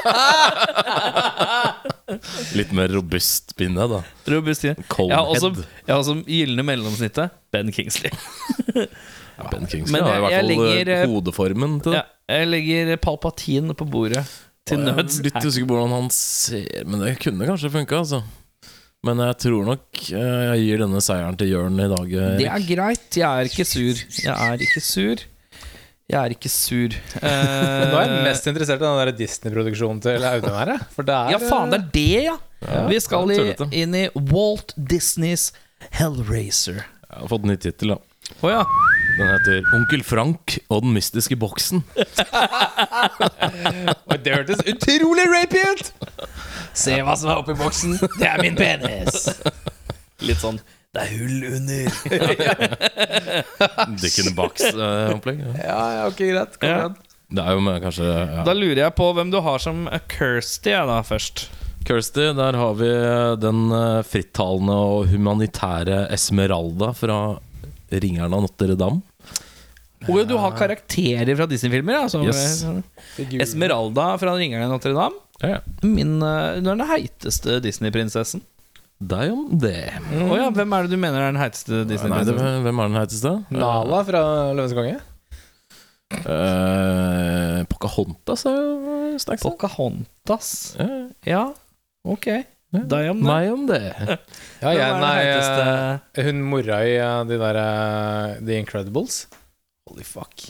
Litt 2.58 2.72
mer 2.74 2.88
robust 2.92 3.54
pinne, 3.58 3.86
da. 3.90 4.00
Robust, 4.30 4.64
ja. 4.66 4.74
Cold 4.90 5.12
har 5.14 5.26
også, 5.30 5.52
head. 5.54 5.64
har 5.92 6.02
som 6.06 6.22
gylne 6.26 6.62
mellomsnittet 6.66 7.30
Ben 7.54 7.70
Kingsley. 7.74 8.10
Ben 9.50 9.66
Kingsley 9.70 9.94
Men 9.94 10.02
har 10.06 10.18
i 10.18 10.20
hvert 10.24 10.36
fall 10.36 10.50
eh, 10.50 10.50
legger, 10.50 10.86
eh, 10.96 11.04
hodeformen 11.10 11.78
til 11.84 11.94
det. 11.94 12.00
Ja, 12.02 12.06
jeg 12.40 12.50
legger 12.50 12.96
Palpatine 13.02 13.72
på 13.78 13.84
bordet 13.88 14.24
til 14.68 14.78
nøds. 14.84 15.20
Litt 15.24 15.38
usikker 15.40 15.68
på 15.70 15.74
hvordan 15.78 15.94
han 15.96 16.10
ser 16.14 16.84
Men 16.86 17.00
det 17.04 17.16
kunne 17.22 17.48
kanskje 17.48 17.72
funka, 17.72 17.94
altså. 18.04 18.20
Men 19.06 19.16
jeg 19.24 19.34
tror 19.46 19.62
nok 19.64 19.86
eh, 20.12 20.40
jeg 20.50 20.58
gir 20.66 20.78
denne 20.84 21.00
seieren 21.04 21.36
til 21.40 21.48
Jørn 21.54 21.76
i 21.80 21.88
dag. 21.88 22.04
Erik. 22.04 22.38
Det 22.42 22.48
er 22.52 22.62
greit. 22.68 23.08
Jeg 23.16 23.30
er 23.30 23.44
ikke 23.48 23.64
sur. 23.68 23.96
Jeg 24.20 24.34
er 24.34 24.56
ikke 24.66 24.82
sur. 24.84 25.16
Jeg 26.10 26.18
er 26.18 26.34
ikke 26.34 26.50
sur. 26.50 26.94
Men 27.22 27.92
nå 27.92 27.98
er 28.00 28.08
jeg 28.08 28.22
mest 28.26 28.48
interessert 28.50 28.82
i 28.82 28.84
den 28.84 29.00
der 29.00 29.12
Disney-produksjonen 29.14 30.00
til 30.02 30.24
Audun 30.26 30.56
her. 30.56 30.72
For 30.94 31.06
det 31.06 31.14
er 31.16 31.36
ja, 31.36 31.40
faen, 31.42 31.70
det 31.70 31.78
er 31.80 31.90
det, 31.94 32.06
ja! 32.26 32.36
Ja, 32.66 32.80
Vi 32.90 32.98
skal 33.00 33.30
i, 33.32 33.38
inn 33.80 33.94
i 33.96 34.06
Walt 34.32 34.74
Disneys 34.76 35.50
Hellraiser. 35.96 36.82
Jeg 36.82 37.22
har 37.22 37.30
fått 37.30 37.46
ny 37.48 37.56
tittel, 37.62 37.94
da. 37.94 38.00
Oh, 38.42 38.50
ja. 38.50 38.64
Den 39.18 39.26
heter 39.26 39.62
'Onkel 39.74 40.02
Frank 40.06 40.58
og 40.70 40.82
den 40.84 40.92
mystiske 40.94 41.36
boksen'. 41.36 41.82
Og 44.06 44.18
det 44.24 44.34
hørtes 44.34 44.62
utrolig 44.70 45.26
rapey 45.30 45.64
ut! 45.72 45.90
Se 46.74 47.00
hva 47.02 47.16
som 47.18 47.32
er 47.32 47.40
oppi 47.40 47.56
boksen. 47.58 47.96
Det 48.18 48.28
er 48.28 48.42
min 48.44 48.56
penis. 48.58 49.26
Litt 50.22 50.42
sånn 50.42 50.60
Det 50.90 51.02
er 51.04 51.10
hull 51.20 51.44
under. 51.54 51.84
Dick 54.00 54.16
in 54.18 54.26
the 54.26 54.34
box-opplegg. 54.34 55.38
ja. 55.44 55.52
Ja, 55.62 55.78
ja, 55.94 56.06
ok, 56.10 56.18
greit. 56.18 56.56
Kom 56.60 56.68
Ja. 56.68 56.78
igjen. 56.80 56.96
Det 57.30 57.42
er 57.46 57.52
jo 57.54 57.60
med 57.62 57.76
kanskje 57.84 58.06
ja. 58.10 58.42
Da 58.42 58.52
lurer 58.58 58.80
jeg 58.82 58.94
på 58.98 59.06
hvem 59.14 59.30
du 59.30 59.38
har 59.40 59.58
som 59.62 59.84
Kirsty, 60.10 60.72
da, 60.74 60.96
først. 61.06 61.44
Kirsty, 61.86 62.26
der 62.34 62.58
har 62.58 62.74
vi 62.74 62.88
den 63.40 63.60
eh, 63.72 64.00
frittalende 64.02 64.74
og 64.74 65.06
humanitære 65.12 66.08
Esmeralda 66.12 66.90
fra 66.98 67.20
Ringeren 67.92 68.34
av 68.34 68.42
Notre-Dame. 68.48 69.00
Og 70.10 70.26
du 70.26 70.34
har 70.40 70.52
karakterer 70.58 71.36
fra 71.36 71.46
Disney-filmer. 71.46 71.92
Ja, 72.00 72.08
som- 72.08 72.24
Yes. 72.26 72.64
Esmeralda 73.46 74.16
fra 74.18 74.34
Ringeren 74.34 74.66
av 74.66 74.74
Notre-Dame. 74.80 75.14
Ja, 75.40 75.48
ja. 75.54 75.58
Min, 75.86 76.18
eh, 76.22 76.54
Hun 76.58 76.66
er 76.66 76.76
den 76.76 76.86
heiteste 76.88 77.60
Disney-prinsessen. 77.62 78.42
Deg 79.00 79.30
om 79.32 79.46
det. 79.62 79.94
Å 80.12 80.34
ja, 80.36 80.50
hvem 80.52 80.74
er 80.76 80.84
det 80.84 80.92
du 80.92 81.00
mener 81.00 81.22
er 81.24 81.30
den 81.32 81.40
heiteste 81.40 81.84
Disney-prinsessen? 81.88 82.60
hvem 82.66 82.82
er 82.84 82.90
den 82.90 82.98
heiteste? 83.00 83.32
Nala 83.54 84.02
fra 84.04 84.20
Løvenes 84.52 84.74
konge. 84.76 84.98
Uh, 86.20 87.62
Pocahontas 87.70 88.44
er 88.50 88.56
jo 88.58 89.18
sterkt. 89.22 89.44
Pocahontas. 89.46 90.50
Ja, 90.76 90.88
Ja, 91.30 91.42
ok. 92.04 92.28
Deg 92.70 93.08
om 93.10 93.18
det. 93.22 93.26
Meg 93.26 93.48
om 93.50 93.64
det. 93.66 93.80
Ja, 94.62 94.68
Hvem 94.68 94.76
jeg, 94.76 94.90
den 94.92 95.00
nei, 95.02 95.14
heiteste? 95.16 95.64
eh, 96.20 96.26
hun 96.28 96.42
mora 96.52 96.76
i 96.86 96.92
eh, 97.00 97.22
de 97.26 97.38
der 97.40 97.58
eh, 97.64 98.34
The 98.44 98.58
Incredibles. 98.60 99.22
Holy 99.88 100.04
fuck. 100.06 100.44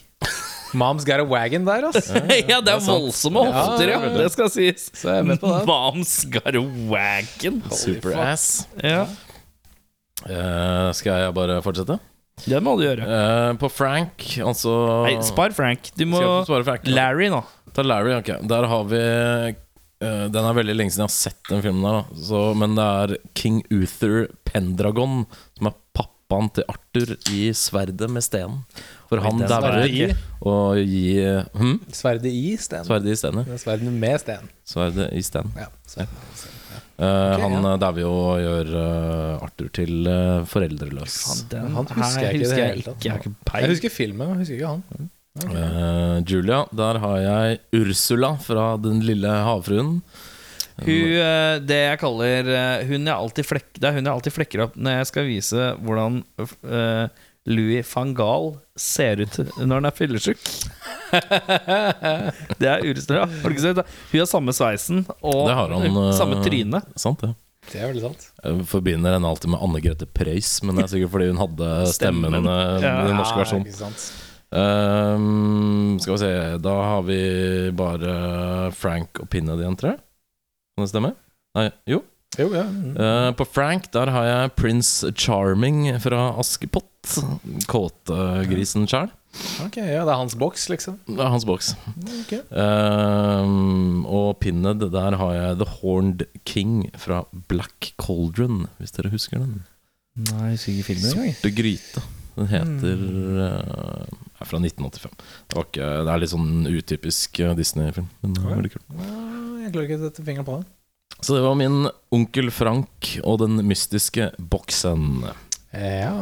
Mom's 0.77 1.07
got 1.09 1.23
a 1.23 1.27
wagon 1.27 1.65
der, 1.67 1.89
ass. 1.89 2.13
ja, 2.51 2.61
det 2.61 2.77
er 2.77 2.85
voldsomme 2.85 3.43
hofter, 3.49 3.91
ja. 3.95 3.99
det 4.15 4.29
skal 4.35 4.53
sies. 4.53 4.91
Så 4.95 5.11
jeg 5.11 5.25
er 5.25 5.33
med 5.33 5.43
på 5.43 5.51
det. 5.51 5.65
Moms 5.69 6.15
got 6.31 6.55
a 6.55 6.63
wagon. 6.91 7.63
Superass. 7.75 8.69
Ja, 8.85 9.05
Uh, 10.29 10.91
skal 10.97 11.23
jeg 11.23 11.33
bare 11.37 11.61
fortsette? 11.65 11.97
det 12.41 12.59
må 12.65 12.75
du 12.79 12.87
gjøre. 12.87 13.05
Uh, 13.05 13.55
på 13.61 13.69
Frank, 13.73 14.25
altså 14.45 14.73
Nei, 15.07 15.17
spar 15.25 15.53
Frank. 15.57 15.91
Du 15.97 16.07
må 16.09 16.21
spare 16.49 16.65
Frank? 16.67 16.87
Larry 16.89 17.31
nå. 17.33 17.41
Ta 17.77 17.85
Larry, 17.85 18.15
ok. 18.19 18.31
Der 18.49 18.67
har 18.69 18.87
vi 18.91 19.01
uh, 19.01 20.27
Den 20.33 20.41
er 20.41 20.57
veldig 20.57 20.77
lenge 20.77 20.93
siden 20.93 21.07
jeg 21.07 21.11
har 21.11 21.17
sett 21.17 21.51
den 21.51 21.65
filmen, 21.65 21.85
der, 21.85 22.01
da. 22.01 22.23
Så, 22.29 22.43
men 22.57 22.77
det 22.79 22.87
er 23.03 23.17
King 23.37 23.61
Uther 23.73 24.31
Pendragon 24.49 25.27
som 25.59 25.71
er 25.71 25.77
pappaen 25.97 26.49
til 26.57 26.69
Arthur 26.73 27.15
i 27.33 27.43
Sverdet 27.57 28.09
med 28.13 28.25
stenen. 28.25 28.65
For 29.11 29.19
han 29.25 29.41
dauer 29.43 29.75
Sverdet 29.75 29.91
i. 29.91 30.05
og 30.47 30.79
gi 30.79 31.05
hm? 31.59 31.77
Sverdet 31.93 32.31
i 32.31 32.55
sten. 32.63 32.85
Sverdet 32.87 33.11
i. 33.11 33.17
Det 33.19 33.55
er 33.57 33.63
Sverdet 33.65 33.93
med 34.05 34.23
sten. 34.23 34.51
Sverdet 34.71 35.09
i 35.19 35.23
sten. 35.27 35.51
Ja, 35.59 35.67
så. 35.91 36.07
Eh, 36.07 36.17
Ok, 37.01 37.41
han 37.41 37.65
ja. 37.65 37.77
dauer 37.81 37.99
jo 38.03 38.11
og 38.13 38.41
gjør 38.45 38.71
uh, 38.77 39.45
Arthur 39.47 39.71
til 39.73 40.05
uh, 40.07 40.43
foreldreløs. 40.47 41.15
Den 41.51 41.71
Han 41.75 41.89
husker 41.97 42.27
jeg 42.29 42.37
ikke 42.37 42.45
det 42.45 42.51
husker 42.51 42.61
jeg 42.61 42.75
hele 42.75 42.85
tatt. 42.85 42.99
ikke. 43.01 43.09
Jeg 43.09 43.25
ikke 43.25 43.63
Jeg 43.65 43.73
husker 43.75 43.95
filmen, 43.95 44.29
men 44.29 44.37
jeg 44.37 44.45
husker 44.45 44.59
ikke 44.61 44.75
han. 44.75 45.09
Eh, 45.41 46.17
Julia, 46.29 46.59
der 46.77 46.99
har 47.01 47.17
jeg 47.23 47.61
Ursula 47.81 48.35
fra 48.43 48.77
Den 48.83 49.01
lille 49.07 49.31
havfruen. 49.47 50.01
Hun, 50.81 50.89
eh, 50.91 51.59
det 51.61 51.77
jeg 51.87 51.99
kaller 52.01 52.49
eh, 52.57 52.87
hun 52.89 53.05
jeg 53.07 53.15
alltid 53.15 53.45
flek, 53.49 53.67
Det 53.77 53.85
er 53.89 53.97
hun 53.99 54.05
jeg 54.07 54.13
alltid 54.15 54.33
flekker 54.33 54.63
opp 54.65 54.77
når 54.81 54.95
jeg 54.99 55.09
skal 55.11 55.27
vise 55.29 55.67
hvordan 55.85 56.21
eh, 56.65 57.09
Louis 57.49 57.87
van 57.95 58.11
Gaal 58.15 58.51
ser 58.77 59.23
ut 59.25 59.39
når 59.57 59.79
han 59.79 59.89
er 59.89 59.95
fyllesyk. 59.97 60.41
det 62.61 62.69
er 62.69 62.85
urestrø. 62.85 63.23
Har 63.25 63.47
du 63.49 63.55
ikke 63.55 63.65
sett 63.65 63.79
det? 63.81 63.87
Hun 64.13 64.21
har 64.21 64.29
samme 64.29 64.55
sveisen 64.57 65.05
og 65.21 65.47
Det 65.49 65.57
har 65.57 65.73
han, 65.73 65.87
eh, 66.05 66.11
samme 66.19 66.41
tryne. 66.45 66.83
Sant, 67.01 67.25
det. 67.25 67.33
Det 67.71 67.81
er 67.81 67.91
veldig 67.93 68.03
sant. 68.05 68.27
Jeg 68.45 68.67
forbinder 68.71 69.15
henne 69.17 69.29
alltid 69.31 69.53
med 69.53 69.63
Anne 69.65 69.81
Grete 69.85 70.09
Preus, 70.09 70.53
men 70.65 70.77
det 70.77 70.87
er 70.87 70.93
sikkert 70.95 71.13
fordi 71.15 71.31
hun 71.31 71.41
hadde 71.41 71.71
stemmen, 71.97 72.37
Stemmen. 72.37 72.51
eh, 72.53 72.77
i 72.85 73.09
den 73.11 73.19
norske 73.21 73.41
versjonen. 73.41 73.69
Um. 73.81 73.99
Ehm, 74.61 75.99
skal 76.03 76.17
vi 76.17 76.21
se, 76.25 76.31
da 76.65 76.77
har 76.83 77.05
vi 77.07 77.19
bare 77.79 78.15
Frank 78.75 79.21
og 79.23 79.29
Pinned 79.31 79.61
igjen, 79.63 79.77
tror 79.79 79.93
jeg. 79.95 80.01
Kan 80.75 80.87
det 80.87 80.91
stemme? 80.93 81.13
Nei, 81.59 81.69
jo. 81.91 82.01
Jo, 82.39 82.47
ja. 82.55 82.63
Eh, 82.95 83.31
på 83.35 83.45
Frank 83.49 83.89
der 83.95 84.11
har 84.15 84.27
jeg 84.29 84.53
Prince 84.59 85.11
Charming 85.19 85.89
fra 86.03 86.29
Askepott. 86.39 86.87
Kåtegrisen 87.71 88.87
sjæl. 88.91 89.11
Ok, 89.65 89.79
ja, 89.79 90.03
det 90.05 90.11
er 90.11 90.19
hans 90.19 90.35
boks, 90.39 90.69
liksom. 90.73 90.97
Det 91.07 91.19
er 91.23 91.31
hans 91.33 91.47
boks. 91.47 91.73
Ok. 92.21 92.33
Ehm, 92.51 94.01
og 94.11 94.41
Pinned, 94.43 94.83
der 94.93 95.17
har 95.21 95.35
jeg 95.37 95.59
The 95.61 95.69
Horned 95.81 96.25
King 96.45 96.89
fra 96.99 97.23
Black 97.51 97.93
Cauldron, 98.03 98.65
hvis 98.79 98.95
dere 98.97 99.13
husker 99.13 99.39
den. 99.43 99.61
Nei, 100.33 100.53
ikke 100.59 100.89
filmen 100.91 101.13
engang. 101.13 101.37
Sorte 101.39 101.55
gryte. 101.57 102.03
Den 102.37 102.51
heter 102.51 103.07
eh, 103.47 104.19
er 104.41 104.49
fra 104.49 104.61
1985. 104.63 105.15
Det, 105.51 105.63
ikke, 105.63 105.89
det 106.07 106.13
er 106.13 106.23
litt 106.23 106.35
sånn 106.35 106.53
utypisk 106.71 107.41
Disney-film, 107.59 108.11
men 108.23 108.37
det 108.37 108.45
er 108.45 108.55
veldig 108.59 108.75
kult. 108.75 108.93
Jeg 109.61 109.73
klarer 109.75 109.89
ikke 109.89 109.99
å 110.01 110.05
sette 110.09 110.27
fingeren 110.27 110.47
på 110.47 110.59
det. 110.61 110.69
Så 111.21 111.35
det 111.37 111.43
var 111.45 111.57
min 111.59 111.89
onkel 112.15 112.49
Frank 112.55 113.11
og 113.27 113.41
den 113.43 113.59
mystiske 113.69 114.31
boksen. 114.39 115.25
Ja, 115.75 116.15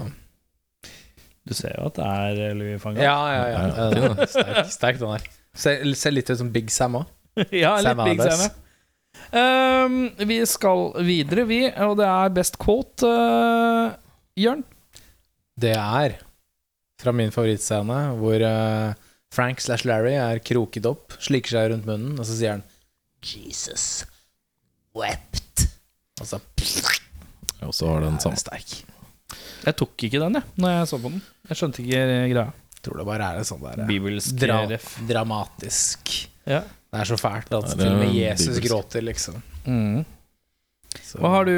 Du 1.48 1.54
ser 1.56 1.72
jo 1.78 1.86
at 1.88 1.96
det 1.96 2.04
er 2.04 2.40
eh, 2.48 2.56
Louis 2.58 2.80
Fanga. 2.82 3.00
Gaal. 3.00 3.06
ja, 3.08 3.18
ja. 3.32 3.44
ja. 3.48 3.68
Ja, 3.94 4.14
ja. 4.18 4.26
Sterk, 4.28 4.72
sterk 4.74 4.98
den 5.00 5.14
der. 5.14 5.28
Ser, 5.58 5.84
ser 5.96 6.12
litt 6.12 6.28
ut 6.30 6.40
som 6.42 6.50
Big 6.52 6.68
Sam 6.74 6.98
òg. 7.00 7.06
ja 7.62 7.76
litt 7.78 7.88
Sam 7.88 8.02
Big 8.04 8.20
Sam. 8.20 8.42
ja. 8.48 8.50
Ehm, 9.38 9.96
vi 10.28 10.38
skal 10.48 10.90
videre, 11.04 11.44
vi, 11.48 11.62
og 11.84 11.96
det 12.00 12.06
er 12.08 12.34
best 12.36 12.58
quote. 12.60 13.08
uh, 13.08 13.94
Jørn? 14.38 14.62
Det 15.58 15.72
er 15.74 16.18
fra 17.00 17.14
min 17.14 17.32
favorittscene, 17.34 17.98
hvor 18.20 18.44
uh, 18.44 18.92
Frank 19.34 19.60
slash 19.62 19.86
Larry 19.88 20.14
er 20.18 20.40
kroket 20.44 20.86
opp, 20.88 21.16
slikker 21.22 21.56
seg 21.56 21.72
rundt 21.72 21.88
munnen, 21.88 22.14
og 22.18 22.28
så 22.28 22.36
sier 22.38 22.56
han 22.58 22.64
Jesus 23.24 24.04
wept. 24.98 25.66
Og 26.20 27.74
så 27.74 27.88
har 27.90 28.00
den 28.04 28.18
samme. 28.22 28.38
sterk. 28.40 28.76
Jeg 29.66 29.76
tok 29.76 30.04
ikke 30.06 30.20
den, 30.22 30.38
jeg, 30.38 30.44
når 30.62 30.70
jeg 30.76 30.88
så 30.90 30.98
på 31.02 31.10
den. 31.12 31.22
Jeg 31.50 31.58
skjønte 31.58 31.82
ikke 31.84 32.02
greia. 32.32 32.48
Tror 32.82 33.00
det 33.00 33.06
bare 33.08 33.26
er 33.32 33.40
en 33.40 33.46
sånn 33.48 33.62
der 33.64 33.80
eh, 33.82 33.88
Bibelsk 33.88 34.36
dra 34.38 34.60
ref. 34.70 34.92
dramatisk. 35.08 36.12
Ja. 36.46 36.60
Det 36.62 37.00
er 37.02 37.08
så 37.10 37.18
fælt 37.20 37.50
at 37.58 37.72
til 37.74 37.88
og 37.90 37.98
med 37.98 38.14
Jesus 38.14 38.46
bibelsk. 38.54 38.68
gråter, 38.68 39.02
liksom. 39.04 39.42
Mm. 39.66 40.04
Så- 41.04 41.18
Hva 41.20 41.28
har 41.34 41.44
du, 41.44 41.52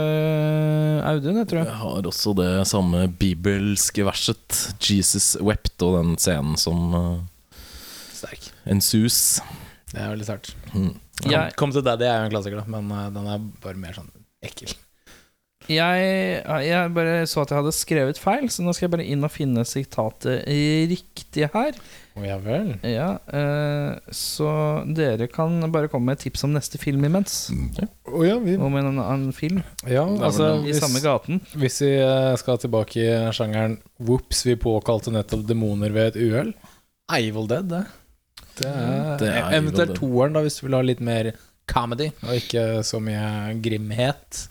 uh, 0.00 1.08
Audun? 1.10 1.36
Jeg 1.42 1.48
tror 1.50 1.64
Jeg 1.64 1.76
har 1.82 2.06
også 2.08 2.32
det 2.38 2.52
samme 2.70 3.02
bibelske 3.20 4.04
verset. 4.06 4.60
Jesus 4.80 5.34
wept 5.40 5.82
og 5.86 5.98
den 5.98 6.14
scenen 6.20 6.56
som 6.60 6.94
uh, 6.94 7.18
Sterk. 8.14 8.50
en 8.66 8.80
sus. 8.80 9.40
Det 9.92 10.00
er 10.00 10.12
veldig 10.14 10.24
sterkt. 10.28 10.54
Mm. 10.72 10.94
Jeg, 11.28 11.56
kom 11.60 11.72
til 11.74 11.84
Daddy 11.84 12.06
er 12.08 12.22
jo 12.22 12.28
en 12.28 12.36
klassiker, 12.36 12.62
da, 12.62 12.78
men 12.78 12.92
uh, 12.94 13.08
den 13.12 13.26
er 13.34 13.42
bare 13.64 13.80
mer 13.80 13.96
sånn 13.98 14.08
ekkel. 14.44 14.72
jeg, 15.70 16.04
jeg 16.66 16.92
bare 16.96 17.26
så 17.30 17.42
at 17.44 17.52
jeg 17.52 17.60
hadde 17.60 17.72
skrevet 17.76 18.18
feil, 18.18 18.46
så 18.50 18.64
nå 18.64 18.72
skal 18.74 18.88
jeg 18.88 18.94
bare 18.96 19.04
inn 19.12 19.26
og 19.26 19.30
finne 19.30 19.62
sitatet 19.68 20.46
riktig 20.90 21.46
her. 21.52 21.76
Oh, 22.18 22.24
ja 22.26 22.38
vel. 22.42 22.72
Ja, 22.82 23.10
uh, 23.32 24.00
Så 24.12 24.48
dere 24.96 25.28
kan 25.30 25.60
bare 25.72 25.88
komme 25.92 26.10
med 26.10 26.18
et 26.18 26.24
tips 26.26 26.42
om 26.48 26.56
neste 26.56 26.80
film 26.80 27.04
imens. 27.06 27.36
Å 28.08 28.24
ja, 28.26 28.40
vi 28.42 28.56
Om 28.58 28.80
en 28.80 28.90
annen 28.90 29.30
film 29.36 29.60
Ja, 29.86 30.02
altså 30.08 30.56
i 30.58 30.66
hvis, 30.66 30.80
samme 30.82 31.00
gaten. 31.04 31.38
hvis 31.54 31.78
vi 31.84 31.92
eh, 32.02 32.34
skal 32.40 32.58
tilbake 32.60 32.98
i 33.04 33.14
sjangeren 33.36 33.78
Whoops, 34.02 34.42
vi 34.48 34.58
påkalte 34.58 35.14
nettopp 35.14 35.46
demoner 35.48 35.94
ved 35.94 36.10
et 36.10 36.20
uhell. 36.24 36.52
Evil 37.14 37.46
Dead, 37.50 37.70
det. 37.70 37.84
Det 38.60 38.70
er, 38.70 39.10
Det 39.20 39.30
er 39.32 39.58
eventuelt 39.58 39.96
toeren, 39.98 40.36
da, 40.36 40.44
hvis 40.44 40.60
du 40.60 40.66
vil 40.66 40.76
ha 40.78 40.84
litt 40.84 41.02
mer 41.04 41.32
comedy, 41.70 42.10
og 42.26 42.36
ikke 42.36 42.64
så 42.86 43.00
mye 43.02 43.58
grimhet. 43.62 44.46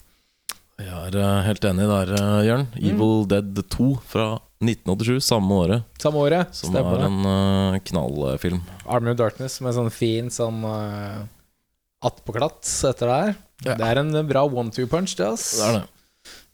Jeg 0.80 0.93
er 0.95 1.18
eh, 1.20 1.41
helt 1.43 1.66
enig 1.68 1.88
der, 1.89 2.14
Jørn. 2.16 2.45
Jørn. 2.47 2.68
Evil 2.80 3.26
Dead 3.30 3.64
2 3.76 3.89
fra 4.07 4.28
1987, 4.64 5.20
samme 5.24 5.57
året. 5.66 5.88
Samme 5.99 6.24
året. 6.24 6.55
Som 6.55 6.72
Stemmer 6.72 7.01
er 7.01 7.07
en 7.07 7.20
uh, 7.28 7.80
knallfilm. 7.89 8.62
Army 8.88 9.14
of 9.14 9.20
Darkness 9.20 9.60
med 9.64 9.76
sånn 9.76 9.91
fin 9.91 10.32
sånn 10.32 10.64
uh, 10.64 11.26
attpåklatt 12.07 12.64
etter 12.89 13.12
det 13.12 13.20
her. 13.24 13.34
Ja. 13.66 13.76
Det 13.76 13.89
er 13.89 14.01
en 14.01 14.14
bra 14.28 14.45
one-two 14.47 14.88
punch, 14.91 15.18
det, 15.20 15.28
ass. 15.28 15.51
Det 15.60 15.68
er 15.68 15.78
det. 15.82 15.84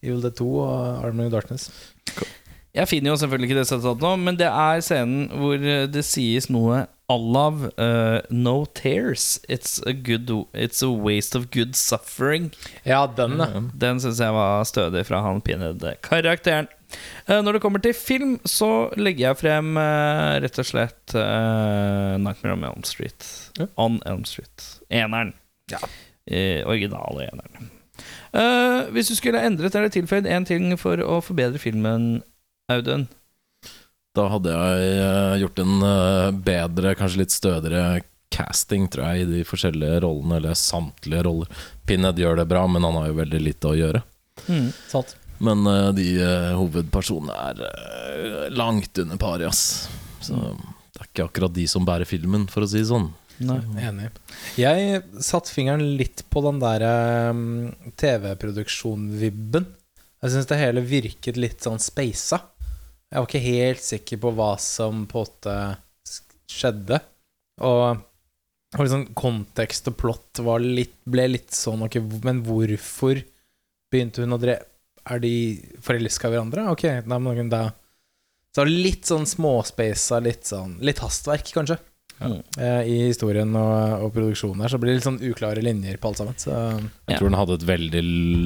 Evil 0.06 0.26
Dead 0.26 0.38
2 0.42 0.50
og 0.64 1.06
Army 1.06 1.30
of 1.30 1.36
Darkness. 1.38 1.70
Cool. 2.16 2.34
Jeg 2.76 2.92
finner 2.92 3.14
jo 3.14 3.20
selvfølgelig 3.22 3.50
ikke 3.50 3.62
det 3.62 3.68
sitatet 3.70 4.04
nå, 4.04 4.12
men 4.20 4.38
det 4.40 4.50
er 4.50 4.82
scenen 4.84 5.30
hvor 5.40 5.56
eh, 5.56 5.86
det 5.88 6.04
sies 6.04 6.50
noe 6.52 6.82
Allav 7.12 7.68
uh, 7.78 8.22
No 8.30 8.66
tears. 8.66 9.40
It's 9.48 9.80
a, 9.86 9.94
good, 9.94 10.30
it's 10.54 10.82
a 10.82 10.90
waste 10.90 11.36
of 11.36 11.52
good 11.52 11.76
suffering. 11.76 12.52
Ja, 12.84 13.06
den, 13.08 13.38
mm. 13.38 13.70
Den 13.74 14.02
syns 14.02 14.20
jeg 14.20 14.34
var 14.34 14.66
stødig 14.66 15.06
fra 15.06 15.22
han 15.26 15.42
Pinhead-karakteren. 15.46 16.68
Uh, 17.30 17.42
når 17.44 17.58
det 17.58 17.62
kommer 17.62 17.84
til 17.84 17.94
film, 17.94 18.40
så 18.46 18.90
legger 18.98 19.30
jeg 19.30 19.42
frem 19.44 19.78
uh, 19.78 20.40
rett 20.42 20.60
og 20.62 20.70
slett 20.70 21.16
uh, 21.18 22.16
Nightmare 22.22 22.58
on 22.58 22.68
Elm 22.72 22.84
Street. 22.88 23.30
Ja. 23.60 23.70
On 23.76 24.02
Elm 24.06 24.26
Street. 24.26 24.70
Eneren. 24.90 25.36
Ja. 25.72 25.82
Eh, 26.26 26.68
originale 26.68 27.30
eneren. 27.30 27.70
Eh, 28.34 28.92
hvis 28.92 29.08
du 29.08 29.16
skulle 29.16 29.44
endret 29.46 29.76
eller 29.76 29.94
tilføyd 29.94 30.26
én 30.26 30.46
ting 30.46 30.74
for 30.78 30.98
å 31.02 31.22
forbedre 31.24 31.62
filmen, 31.62 32.24
Audun 32.72 33.06
Da 34.16 34.30
hadde 34.32 34.54
jeg 34.54 34.92
eh, 34.96 35.38
gjort 35.42 35.62
en 35.64 35.74
eh, 35.84 36.30
bedre, 36.48 36.94
kanskje 36.96 37.24
litt 37.24 37.36
stødigere 37.36 37.86
casting, 38.36 38.88
tror 38.92 39.10
jeg, 39.10 39.26
i 39.26 39.30
de 39.32 39.44
forskjellige 39.48 40.00
rollene, 40.06 40.40
eller 40.40 40.58
samtlige 40.60 41.24
roller. 41.28 41.68
Pinhead 41.88 42.20
gjør 42.20 42.40
det 42.42 42.48
bra, 42.52 42.66
men 42.68 42.88
han 42.88 42.98
har 43.00 43.12
jo 43.12 43.20
veldig 43.20 43.44
lite 43.44 43.72
å 43.72 43.78
gjøre. 43.78 44.02
mm. 44.48 44.72
Sant. 44.92 45.18
Men 45.44 45.68
uh, 45.68 45.90
de 45.92 46.06
uh, 46.24 46.54
hovedpersonene 46.56 47.36
er 47.50 47.58
uh, 47.68 48.44
langt 48.56 48.96
under 49.04 49.20
pari, 49.20 49.44
ass. 49.48 49.90
Så 50.24 50.38
det 50.40 51.02
er 51.02 51.10
ikke 51.10 51.26
akkurat 51.28 51.56
de 51.56 51.66
som 51.68 51.84
bærer 51.88 52.08
filmen, 52.08 52.48
for 52.52 52.64
å 52.64 52.70
si 52.72 52.80
det 52.80 52.88
sånn. 52.88 53.10
Nei. 53.44 53.60
Enig. 53.84 54.14
Jeg 54.56 55.02
satte 55.20 55.52
fingeren 55.52 55.84
litt 56.00 56.24
på 56.32 56.40
den 56.46 56.62
der 56.64 56.86
um, 57.34 57.74
TV-produksjon-vibben. 58.00 59.68
Jeg 60.24 60.34
syns 60.34 60.48
det 60.48 60.62
hele 60.62 60.84
virket 60.88 61.36
litt 61.40 61.68
sånn 61.68 61.84
speisa. 61.84 62.40
Jeg 63.16 63.24
var 63.24 63.30
ikke 63.30 63.48
helt 63.48 63.84
sikker 63.86 64.20
på 64.26 64.32
hva 64.36 64.50
som 64.60 65.06
på 65.08 65.22
en 65.22 65.30
måte 65.30 65.54
skjedde. 66.52 66.98
Og, 67.64 68.02
og 68.76 68.82
liksom 68.84 69.06
kontekst 69.16 69.88
og 69.88 69.96
plott 70.02 70.42
litt, 70.60 70.98
ble 71.08 71.30
litt 71.32 71.56
sånn 71.56 71.86
okay, 71.86 72.04
Men 72.28 72.42
hvorfor 72.44 73.22
begynte 73.88 74.26
hun 74.26 74.36
å 74.36 74.40
drepe 74.42 74.68
Er 75.08 75.22
de 75.24 75.32
forelska 75.86 76.28
i 76.28 76.34
hverandre? 76.34 76.66
Ok, 76.74 76.84
nei, 77.08 77.20
men 77.24 77.48
da 77.54 77.70
Så 78.52 78.66
litt 78.68 79.08
sånn 79.08 79.24
småspeisa, 79.24 80.20
litt 80.20 80.52
sånn 80.52 80.76
Litt 80.84 81.00
hastverk, 81.00 81.48
kanskje 81.56 81.80
Mm. 82.16 82.38
i 82.88 82.94
historien 83.10 83.50
og, 83.60 84.06
og 84.06 84.14
produksjonen 84.16 84.62
her, 84.64 84.72
så 84.72 84.78
blir 84.80 84.94
det 84.94 85.00
litt 85.02 85.08
sånn 85.08 85.18
uklare 85.28 85.60
linjer 85.66 85.98
på 86.00 86.10
alt 86.10 86.22
sammen. 86.22 86.38
Så 86.40 86.54
Jeg 86.56 87.18
tror 87.20 87.28
den 87.28 87.38
hadde 87.38 87.58
et 87.60 87.66
veldig 87.68 88.04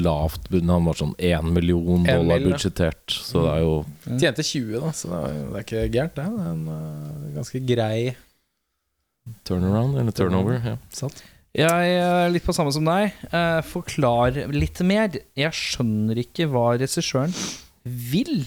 lavt 0.07 0.49
bunn. 0.49 0.71
Han 0.73 0.87
var 0.89 0.97
sånn 0.97 1.13
1 1.15 1.51
million 1.53 2.07
dollar 2.07 2.41
mil, 2.41 2.49
budsjettert. 2.49 3.13
Så 3.13 3.43
det 3.45 3.51
er 3.53 3.61
jo 3.61 3.75
tjente 4.09 4.45
20, 4.47 4.73
da, 4.81 4.93
så 4.97 5.11
det 5.13 5.19
er, 5.21 5.37
det 5.37 5.61
er 5.61 5.67
ikke 5.67 5.85
gærent, 5.93 6.17
det. 6.17 6.25
Det 6.33 6.47
er 6.47 6.55
en 6.55 6.65
uh, 6.73 7.29
ganske 7.37 7.61
grei 7.69 7.99
turnaround, 9.45 9.97
eller 10.01 10.15
turnover. 10.15 10.57
Ja. 10.65 10.75
satt. 10.93 11.23
Jeg 11.57 11.95
er 11.97 12.29
litt 12.29 12.45
på 12.45 12.53
samme 12.53 12.71
som 12.73 12.85
deg. 12.85 13.15
Eh, 13.33 13.59
forklar 13.65 14.37
litt 14.53 14.81
mer. 14.85 15.15
Jeg 15.37 15.55
skjønner 15.57 16.21
ikke 16.21 16.45
hva 16.51 16.75
regissøren 16.77 17.33
vil. 17.83 18.43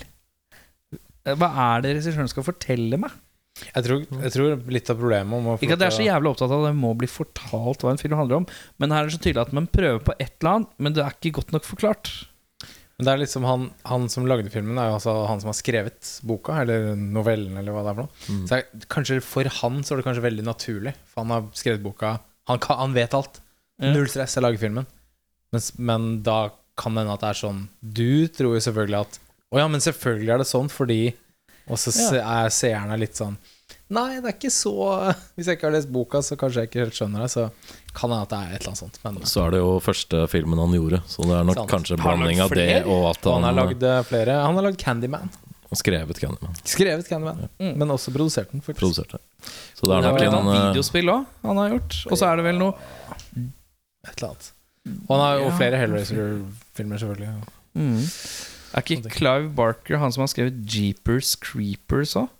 Eh, 1.26 1.34
Hva 1.34 1.50
er 1.74 1.82
det 1.82 1.96
regissøren 1.96 2.30
skal 2.30 2.46
fortelle 2.46 3.00
meg? 3.02 3.14
Jeg 3.68 3.86
tror, 3.86 4.02
jeg 4.24 4.34
tror 4.34 4.66
litt 4.74 4.90
av 4.92 4.98
problemet 4.98 5.38
om 5.38 5.52
å 5.52 5.54
Ikke 5.60 5.76
at 5.76 5.84
jeg 5.84 5.92
er 5.92 5.96
så 5.98 6.08
jævlig 6.08 6.32
opptatt 6.32 6.50
av 6.50 6.64
at 6.64 6.70
det 6.70 6.80
må 6.80 6.92
bli 6.98 7.08
fortalt 7.10 7.84
hva 7.84 7.94
en 7.94 8.00
film 8.00 8.18
handler 8.18 8.42
om, 8.42 8.50
men 8.82 8.94
her 8.94 9.04
er 9.04 9.10
det 9.10 9.16
så 9.16 9.22
tydelig 9.22 9.44
at 9.46 9.56
man 9.56 9.70
prøver 9.70 10.02
på 10.04 10.14
et 10.18 10.34
eller 10.40 10.52
annet, 10.52 10.76
men 10.78 10.96
det 10.96 11.04
er 11.04 11.16
ikke 11.16 11.36
godt 11.40 11.54
nok 11.56 11.68
forklart. 11.68 12.12
Men 13.02 13.08
det 13.08 13.12
er 13.12 13.20
liksom 13.22 13.46
han, 13.48 13.68
han 13.88 14.04
som 14.12 14.26
lagde 14.30 14.50
filmen, 14.52 14.78
er 14.78 14.90
jo 14.90 14.96
altså 14.98 15.14
han 15.26 15.40
som 15.42 15.50
har 15.50 15.56
skrevet 15.58 16.10
boka, 16.28 16.60
eller 16.62 16.92
novellen, 16.94 17.56
eller 17.58 17.74
hva 17.74 17.82
det 17.82 17.92
er 17.92 17.96
for 17.98 18.06
noe. 18.06 18.26
Mm. 18.28 18.42
Så 18.46 18.58
jeg, 18.60 18.82
kanskje 18.92 19.16
for 19.26 19.52
han 19.60 19.80
så 19.82 19.94
er 19.94 20.00
det 20.00 20.06
kanskje 20.06 20.26
veldig 20.28 20.44
naturlig, 20.46 20.92
for 21.10 21.24
han 21.24 21.34
har 21.34 21.48
skrevet 21.58 21.82
boka 21.82 22.18
Han, 22.50 22.60
kan, 22.62 22.78
han 22.78 22.94
vet 22.94 23.16
alt. 23.16 23.40
Ja. 23.82 23.90
Null 23.94 24.06
stress, 24.10 24.36
jeg 24.36 24.44
lager 24.44 24.60
filmen. 24.62 24.86
Men, 25.52 25.64
men 25.78 26.06
da 26.26 26.38
kan 26.78 26.94
det 26.94 27.04
hende 27.04 27.16
at 27.16 27.24
det 27.24 27.30
er 27.32 27.38
sånn 27.42 27.58
Du 27.82 28.28
tror 28.32 28.54
jo 28.56 28.62
selvfølgelig 28.64 29.00
at 29.02 29.18
Å 29.52 29.60
ja, 29.60 29.66
men 29.68 29.82
selvfølgelig 29.84 30.32
er 30.32 30.40
det 30.40 30.48
sånn, 30.48 30.70
fordi 30.72 31.00
Og 31.70 31.78
så 31.78 31.92
er 32.18 32.48
seerne 32.50 32.96
litt 32.98 33.14
sånn 33.18 33.36
Nei, 33.92 34.20
det 34.24 34.30
er 34.30 34.34
ikke 34.38 34.50
så 34.50 34.72
Hvis 35.36 35.46
jeg 35.50 35.58
ikke 35.58 35.66
har 35.68 35.74
lest 35.76 35.90
boka, 35.92 36.22
så 36.24 36.36
kanskje 36.40 36.62
jeg 36.64 36.70
ikke 36.70 36.80
helt 36.86 36.96
skjønner 36.96 37.20
det. 37.26 37.30
Så 37.34 37.42
kan 37.92 38.08
det 38.08 38.16
hende 38.16 38.22
at 38.24 38.30
det 38.32 38.38
er 38.38 38.54
et 38.54 38.60
eller 38.62 38.70
annet 38.72 38.80
sånt. 38.80 38.98
Men 39.04 39.18
Så 39.28 39.42
er 39.44 39.50
det 39.52 39.60
jo 39.60 39.72
første 39.84 40.22
filmen 40.32 40.58
han 40.62 40.72
gjorde, 40.78 41.02
så 41.12 41.26
det 41.28 41.34
er 41.36 41.44
nok 41.50 41.58
Sant. 41.60 41.70
kanskje 41.74 41.98
en 41.98 42.02
blanding 42.06 42.40
av 42.40 42.54
det 42.56 42.68
og 42.88 43.08
at 43.10 43.28
han, 43.28 43.34
han 43.34 43.44
har 43.50 43.56
lagd 43.58 43.82
eh, 43.84 43.98
flere. 44.08 44.36
Han 44.46 44.56
har 44.60 44.66
lagd 44.70 44.78
Candyman. 44.80 45.28
Og 45.72 45.76
skrevet 45.80 46.18
Candyman. 46.20 46.56
Skrevet 46.68 47.08
Candyman, 47.08 47.44
men 47.60 47.92
også 47.94 48.12
produsert 48.16 48.50
den. 48.52 48.60
faktisk 48.64 48.80
Produserte. 48.80 49.20
Så 49.76 49.84
det 49.88 49.98
er 49.98 50.08
nok 50.08 50.20
en 50.24 50.38
eh, 50.40 50.64
videospill 50.70 51.12
òg 51.12 51.28
han 51.44 51.60
har 51.60 51.76
gjort. 51.76 52.00
Og 52.10 52.16
så 52.20 52.28
er 52.32 52.40
det 52.40 52.48
vel 52.48 52.58
noe 52.60 52.72
Et 53.36 54.16
eller 54.16 54.32
annet. 54.32 54.50
Og 55.06 55.12
han 55.14 55.20
har 55.26 55.36
jo 55.38 55.44
Ja. 55.46 55.56
flere 55.60 55.78
Hellraiser-filmer, 55.84 56.98
selvfølgelig. 57.04 57.34
mm. 57.76 58.02
Er 58.72 58.84
ikke 58.84 59.12
Clive 59.12 59.50
Barker 59.56 60.00
han 60.00 60.14
som 60.14 60.24
har 60.24 60.30
skrevet 60.32 60.62
Jeepers 60.68 61.34
Creepers 61.40 62.16
òg? 62.18 62.30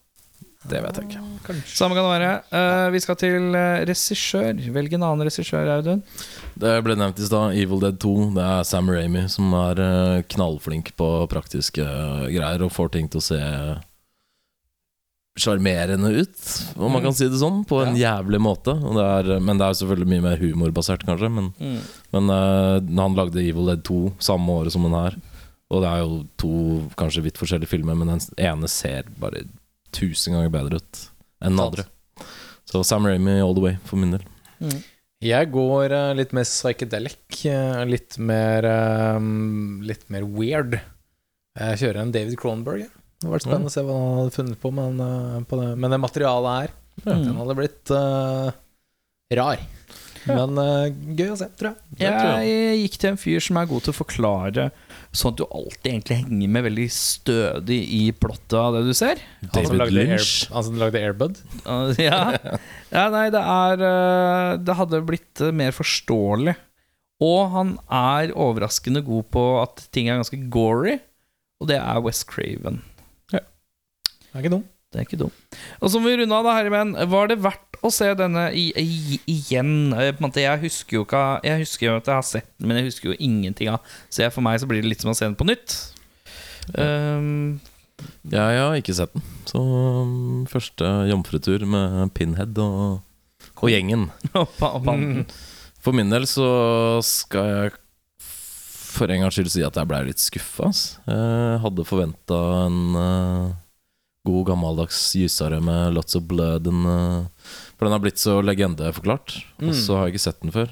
Det 0.70 0.78
vet 0.78 0.98
jeg 0.98 1.08
ikke. 1.10 1.54
Samme 1.66 1.96
kan 1.96 2.06
det 2.06 2.12
være. 2.12 2.34
Uh, 2.54 2.88
vi 2.94 3.00
skal 3.02 3.16
til 3.18 3.48
uh, 3.50 3.82
regissør. 3.88 4.60
Velg 4.76 4.92
en 4.94 5.06
annen 5.08 5.26
regissør, 5.26 5.66
Audun. 5.74 6.04
Det 6.54 6.74
ble 6.86 6.94
nevnt 6.98 7.18
i 7.18 7.26
stad, 7.26 7.56
Evil 7.58 7.82
Dead 7.82 7.98
2. 8.02 8.12
Det 8.36 8.44
er 8.46 8.68
Sam 8.68 8.90
Ramy 8.92 9.24
som 9.32 9.54
er 9.56 9.80
eh, 9.82 10.26
knallflink 10.34 10.92
på 11.00 11.08
praktiske 11.32 11.82
eh, 11.82 12.28
greier 12.34 12.62
og 12.62 12.74
får 12.76 12.92
ting 12.94 13.08
til 13.10 13.22
å 13.22 13.24
se 13.24 13.40
sjarmerende 15.40 16.10
ut, 16.12 16.40
om 16.76 16.92
man 16.92 17.00
kan 17.00 17.14
si 17.16 17.24
det 17.24 17.38
sånn, 17.40 17.62
på 17.64 17.78
en 17.80 17.94
jævlig 17.96 18.36
måte. 18.44 18.74
Og 18.76 18.98
det 18.98 19.06
er, 19.08 19.30
men 19.40 19.56
det 19.56 19.64
er 19.64 19.78
selvfølgelig 19.78 20.10
mye 20.10 20.24
mer 20.26 20.42
humorbasert, 20.42 21.06
kanskje. 21.08 21.30
Men, 21.32 21.48
men 22.12 22.32
eh, 22.36 22.78
han 23.00 23.16
lagde 23.16 23.40
Evil 23.40 23.72
Dead 23.72 23.82
2 23.88 24.02
samme 24.22 24.60
året 24.60 24.76
som 24.76 24.84
den 24.86 24.98
her. 24.98 25.16
Og 25.72 25.80
det 25.84 25.88
er 25.90 26.02
jo 26.02 26.16
to 26.40 26.52
kanskje 27.00 27.24
vidt 27.24 27.40
forskjellige 27.40 27.70
filmer, 27.72 27.96
men 27.96 28.10
den 28.12 28.22
ene 28.44 28.68
ser 28.70 29.08
bare 29.20 29.44
tusen 29.96 30.36
ganger 30.36 30.52
bedre 30.52 30.80
ut 30.82 31.02
enn 31.42 31.56
den 31.56 31.62
andre. 31.64 31.86
Så 32.68 32.82
Sam 32.86 33.06
Ramy 33.08 33.38
all 33.40 33.56
the 33.56 33.64
way, 33.64 33.78
for 33.88 34.00
min 34.00 34.14
del. 34.14 34.26
Jeg 35.22 35.50
går 35.54 35.92
eh, 35.94 36.12
litt 36.18 36.32
mer 36.36 36.46
psychedelic. 36.48 37.44
eh, 37.46 37.82
litt 37.88 38.16
mer 38.18 38.66
eh, 38.66 39.18
Litt 39.86 40.08
mer 40.12 40.26
weird. 40.26 40.78
Jeg 41.58 41.80
kjører 41.82 42.02
en 42.02 42.14
David 42.14 42.38
Cronenberg. 42.40 42.84
jeg. 42.86 42.92
Det 42.92 43.28
hadde 43.28 43.34
vært 43.36 43.46
spennende 43.46 43.70
å 43.70 43.74
se 43.74 43.84
hva 43.86 43.96
han 44.00 44.18
hadde 44.18 44.34
funnet 44.34 44.60
på, 44.62 44.72
men, 44.74 45.02
på 45.46 45.58
det. 45.60 45.68
men 45.78 45.94
det 45.94 46.00
materialet 46.02 46.56
her 46.56 46.72
Den 47.06 47.36
hadde 47.38 47.58
blitt 47.60 47.92
rar. 49.36 49.62
Men 50.28 50.58
eh, 50.62 50.92
gøy 51.18 51.32
å 51.32 51.38
se, 51.38 51.48
tror 51.58 51.72
jeg. 51.72 51.98
Jeg, 51.98 52.12
tror 52.14 52.32
jeg. 52.38 52.50
Jeg 52.52 52.80
gikk 52.82 52.98
til 53.02 53.10
en 53.12 53.20
fyr 53.20 53.44
som 53.44 53.58
er 53.58 53.70
god 53.70 53.86
til 53.86 53.92
å 53.94 53.96
forklare 53.96 54.66
sånn 55.12 55.34
at 55.34 55.40
du 55.40 55.44
alltid 55.44 55.88
egentlig 55.90 56.18
henger 56.22 56.52
med 56.54 56.64
veldig 56.66 56.86
stødig 56.94 57.78
i 57.98 58.00
plottet 58.16 58.56
av 58.56 58.76
det 58.76 58.82
du 58.88 58.92
ser. 58.96 59.20
Han 59.52 59.68
som 59.68 59.78
lagde, 59.78 60.00
Air, 60.00 60.16
Lynch. 60.16 60.32
han 60.52 60.66
som 60.68 60.78
lagde 60.80 61.02
Airbud. 61.02 61.40
Uh, 61.66 61.92
ja. 62.00 62.20
ja, 62.88 63.06
nei, 63.12 63.26
det 63.34 63.42
er 63.42 63.84
uh, 63.84 64.60
Det 64.62 64.76
hadde 64.78 65.02
blitt 65.08 65.44
uh, 65.44 65.52
mer 65.54 65.76
forståelig. 65.76 66.56
Og 67.22 67.42
han 67.52 67.76
er 67.92 68.32
overraskende 68.34 69.04
god 69.06 69.28
på 69.34 69.44
at 69.60 69.84
ting 69.94 70.08
er 70.08 70.18
ganske 70.18 70.40
gory, 70.52 70.96
og 71.62 71.68
det 71.70 71.78
er 71.78 72.02
West 72.02 72.26
Craven. 72.30 72.80
Ja. 73.30 73.44
Det 73.44 74.32
er 74.32 74.42
ikke 74.42 74.56
dum. 74.56 74.64
Det 74.93 75.01
er 75.01 75.07
ikke 75.07 75.18
dumt. 75.22 75.57
Og 75.80 75.88
så 75.88 76.01
må 76.01 76.11
vi 76.11 76.18
runde 76.20 76.36
av, 76.36 76.45
da, 76.45 76.55
herremenn. 76.59 76.93
Var 77.09 77.30
det 77.30 77.38
verdt 77.40 77.78
å 77.82 77.90
se 77.93 78.11
denne 78.18 78.45
i, 78.53 78.66
i, 78.76 79.18
igjen? 79.32 79.93
Eh, 79.97 80.11
På 80.12 80.20
en 80.22 80.28
måte, 80.28 80.45
jeg 80.45 80.61
husker 80.66 80.99
jo 80.99 81.05
ikke 81.07 81.22
Jeg 81.49 81.62
husker 81.64 81.86
jo 81.88 81.95
at 81.97 82.11
jeg 82.11 82.18
har 82.18 82.26
sett 82.28 82.49
den, 82.59 82.68
men 82.68 82.78
jeg 82.78 82.90
husker 82.90 83.11
jo 83.11 83.16
ingenting 83.18 83.72
av 83.72 83.95
Så 84.12 84.22
jeg, 84.26 84.34
for 84.34 84.45
meg 84.45 84.61
så 84.61 84.68
blir 84.70 84.84
det 84.84 84.93
litt 84.93 85.05
som 85.05 85.14
å 85.14 85.16
se 85.16 85.24
den 85.24 85.38
på 85.38 85.49
nytt. 85.49 85.78
Um, 86.76 87.61
Ja, 88.28 88.49
jeg 88.51 88.62
har 88.66 88.76
ikke 88.78 88.95
sett 88.99 89.14
den. 89.16 89.24
Så 89.49 89.62
um, 89.62 90.45
første 90.51 90.90
jomfrutur 91.11 91.64
med 91.70 92.12
Pinhead 92.18 92.59
og, 92.62 93.01
og 93.57 93.70
gjengen. 93.72 94.11
For 95.82 95.97
min 95.97 96.12
del 96.12 96.28
så 96.30 96.49
skal 97.07 97.49
jeg 97.51 97.78
for 98.93 99.09
en 99.09 99.22
gangs 99.24 99.38
skyld 99.38 99.49
si 99.51 99.62
at 99.64 99.78
jeg 99.78 99.88
ble 99.88 100.03
litt 100.05 100.20
skuffa. 100.20 100.68
Jeg 101.09 101.61
hadde 101.64 101.86
forventa 101.88 102.38
en 102.66 102.99
eh, 103.01 103.55
god 104.26 104.46
gammeldags 104.52 105.00
gysere 105.18 105.58
med 105.64 105.94
lots 105.96 106.14
of 106.18 106.22
blood. 106.30 106.66
En, 106.70 106.84
eh, 106.86 107.50
for 107.76 107.86
den 107.88 107.92
har 107.96 108.02
blitt 108.04 108.20
så 108.22 108.38
legendeforklart, 108.44 109.36
og 109.58 109.68
Mm. 109.72 109.74
så 109.74 109.96
har 109.96 110.06
jeg 110.06 110.14
ikke 110.14 110.26
sett 110.28 110.40
den 110.42 110.52
før. 110.54 110.70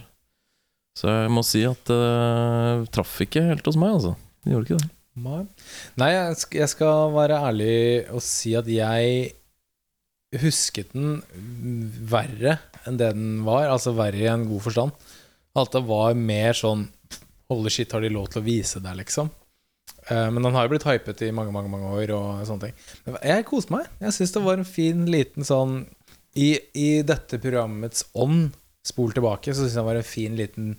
Så 0.97 1.09
jeg 1.09 1.31
må 1.31 1.43
si 1.45 1.65
at 1.65 1.85
det 1.85 2.91
traff 2.93 3.21
ikke 3.21 3.43
helt 3.49 3.65
hos 3.67 3.77
meg, 3.77 3.95
altså. 3.95 4.17
Det 4.45 4.53
gjorde 4.53 4.67
ikke 4.69 4.81
det. 4.81 4.91
Nei, 5.21 5.47
Nei 5.99 6.11
jeg, 6.13 6.69
skal 6.69 7.11
være 7.13 7.41
ærlig 7.51 8.11
og 8.15 8.23
si 8.23 8.55
at 8.55 8.67
jeg 8.67 9.33
husket 10.41 10.93
den 10.95 11.19
verre 12.09 12.59
enn 12.87 12.97
det 13.01 13.11
den 13.17 13.43
var. 13.45 13.67
Altså 13.69 13.93
verre 13.97 14.23
i 14.23 14.29
en 14.31 14.47
god 14.49 14.63
forstand. 14.63 14.93
At 15.59 15.73
det 15.75 15.83
var 15.89 16.15
mer 16.15 16.53
sånn 16.55 16.89
Holy 17.51 17.69
shit, 17.69 17.91
har 17.91 18.01
de 18.01 18.09
lov 18.15 18.29
til 18.31 18.39
å 18.43 18.45
vise 18.47 18.79
deg, 18.79 18.95
liksom? 19.01 19.27
Eh, 20.11 20.29
men 20.35 20.45
han 20.49 20.57
har 20.59 20.67
jo 20.67 20.73
blitt 20.75 20.87
hypet 20.89 21.23
i 21.27 21.31
mange, 21.35 21.53
mange 21.55 21.71
mange 21.73 21.91
år. 21.95 22.13
Og 22.17 22.45
sånne 22.49 22.69
ting 22.69 22.75
Men 23.07 23.19
jeg 23.33 23.47
koste 23.49 23.75
meg. 23.75 23.89
Jeg 24.03 24.17
syns 24.17 24.35
det 24.37 24.45
var 24.45 24.61
en 24.61 24.69
fin, 24.69 25.05
liten 25.11 25.47
sånn 25.47 25.85
I, 26.39 26.53
i 26.79 26.89
dette 27.07 27.41
programmets 27.43 28.05
ånd, 28.15 28.53
spol 28.87 29.11
tilbake, 29.17 29.51
så 29.53 29.65
syns 29.65 29.75
jeg 29.75 29.81
det 29.83 29.89
var 29.89 29.99
en 29.99 30.07
fin, 30.07 30.37
liten 30.39 30.75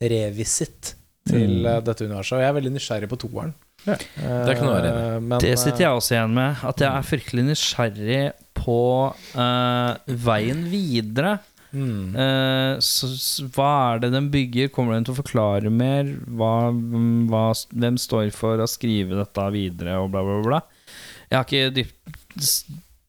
revisit 0.00 0.94
til 1.28 1.60
Mm. 1.64 1.66
eh, 1.66 1.80
dette 1.84 2.04
universet. 2.04 2.36
Og 2.36 2.42
jeg 2.42 2.48
er 2.50 2.56
veldig 2.58 2.72
nysgjerrig 2.74 3.08
på 3.08 3.20
toeren. 3.20 3.54
Det 3.84 4.54
kan 4.56 4.64
du 4.64 4.72
være 4.72 4.88
enig 4.88 5.04
Eh, 5.14 5.20
men, 5.20 5.38
Det 5.40 5.58
sitter 5.58 5.84
jeg 5.84 5.96
også 5.98 6.14
igjen 6.16 6.34
med. 6.34 6.56
At 6.64 6.80
jeg 6.80 6.88
er 6.90 7.08
fryktelig 7.08 7.44
nysgjerrig 7.50 8.32
på 8.54 8.78
uh, 9.36 9.96
veien 10.06 10.64
videre. 10.70 11.38
Mm. 11.74 12.14
Eh, 12.24 12.72
så, 12.84 13.10
hva 13.54 13.68
er 13.94 14.04
det 14.04 14.12
den 14.14 14.30
bygger? 14.32 14.70
Kommer 14.74 14.94
den 14.96 15.04
til 15.08 15.14
å 15.16 15.20
forklare 15.20 15.70
mer? 15.74 16.08
Hva, 16.38 16.70
mm, 16.72 17.26
hva, 17.32 17.48
hvem 17.74 17.98
står 18.00 18.30
for 18.36 18.62
å 18.62 18.68
skrive 18.70 19.18
dette 19.18 19.46
videre, 19.54 19.98
og 20.00 20.12
bla, 20.14 20.22
bla, 20.26 20.40
bla? 20.46 20.62
Jeg 21.28 21.36
har 21.40 21.44
ikke 21.48 21.74
dypt, 21.80 22.48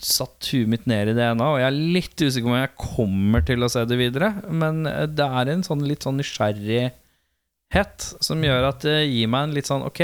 satt 0.05 0.49
huet 0.51 0.69
mitt 0.69 0.85
ned 0.89 1.09
i 1.13 1.15
det 1.17 1.23
ennå, 1.31 1.53
og 1.55 1.59
jeg 1.61 1.69
er 1.69 1.77
litt 1.95 2.19
usikker 2.25 2.45
på 2.49 2.51
om 2.53 2.59
jeg 2.59 2.73
kommer 2.81 3.45
til 3.47 3.63
å 3.65 3.69
se 3.71 3.85
det 3.87 3.97
videre. 4.01 4.33
Men 4.51 4.83
eh, 4.89 5.05
det 5.09 5.25
er 5.41 5.53
en 5.55 5.63
sånn 5.65 5.85
litt 5.87 6.05
sånn 6.05 6.19
nysgjerrighet 6.21 8.09
som 8.23 8.43
gjør 8.45 8.69
at 8.71 8.83
det 8.85 8.97
gir 9.07 9.31
meg 9.31 9.47
en 9.47 9.55
litt 9.57 9.69
sånn 9.69 9.85
Ok, 9.87 10.01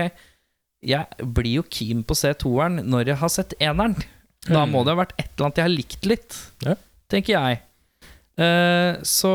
jeg 0.81 1.27
blir 1.37 1.59
jo 1.59 1.65
keen 1.69 2.01
på 2.07 2.15
å 2.15 2.21
se 2.23 2.31
toeren 2.41 2.81
når 2.89 3.11
jeg 3.11 3.21
har 3.21 3.29
sett 3.29 3.53
eneren. 3.61 3.97
Da 4.47 4.63
må 4.65 4.81
det 4.81 4.95
ha 4.95 5.01
vært 5.03 5.13
et 5.21 5.27
eller 5.35 5.45
annet 5.51 5.59
jeg 5.59 5.67
har 5.67 5.75
likt 5.75 6.07
litt, 6.09 6.37
Ja. 6.65 6.73
tenker 7.11 7.35
jeg. 7.35 7.59
Eh, 8.41 8.99
så 9.05 9.31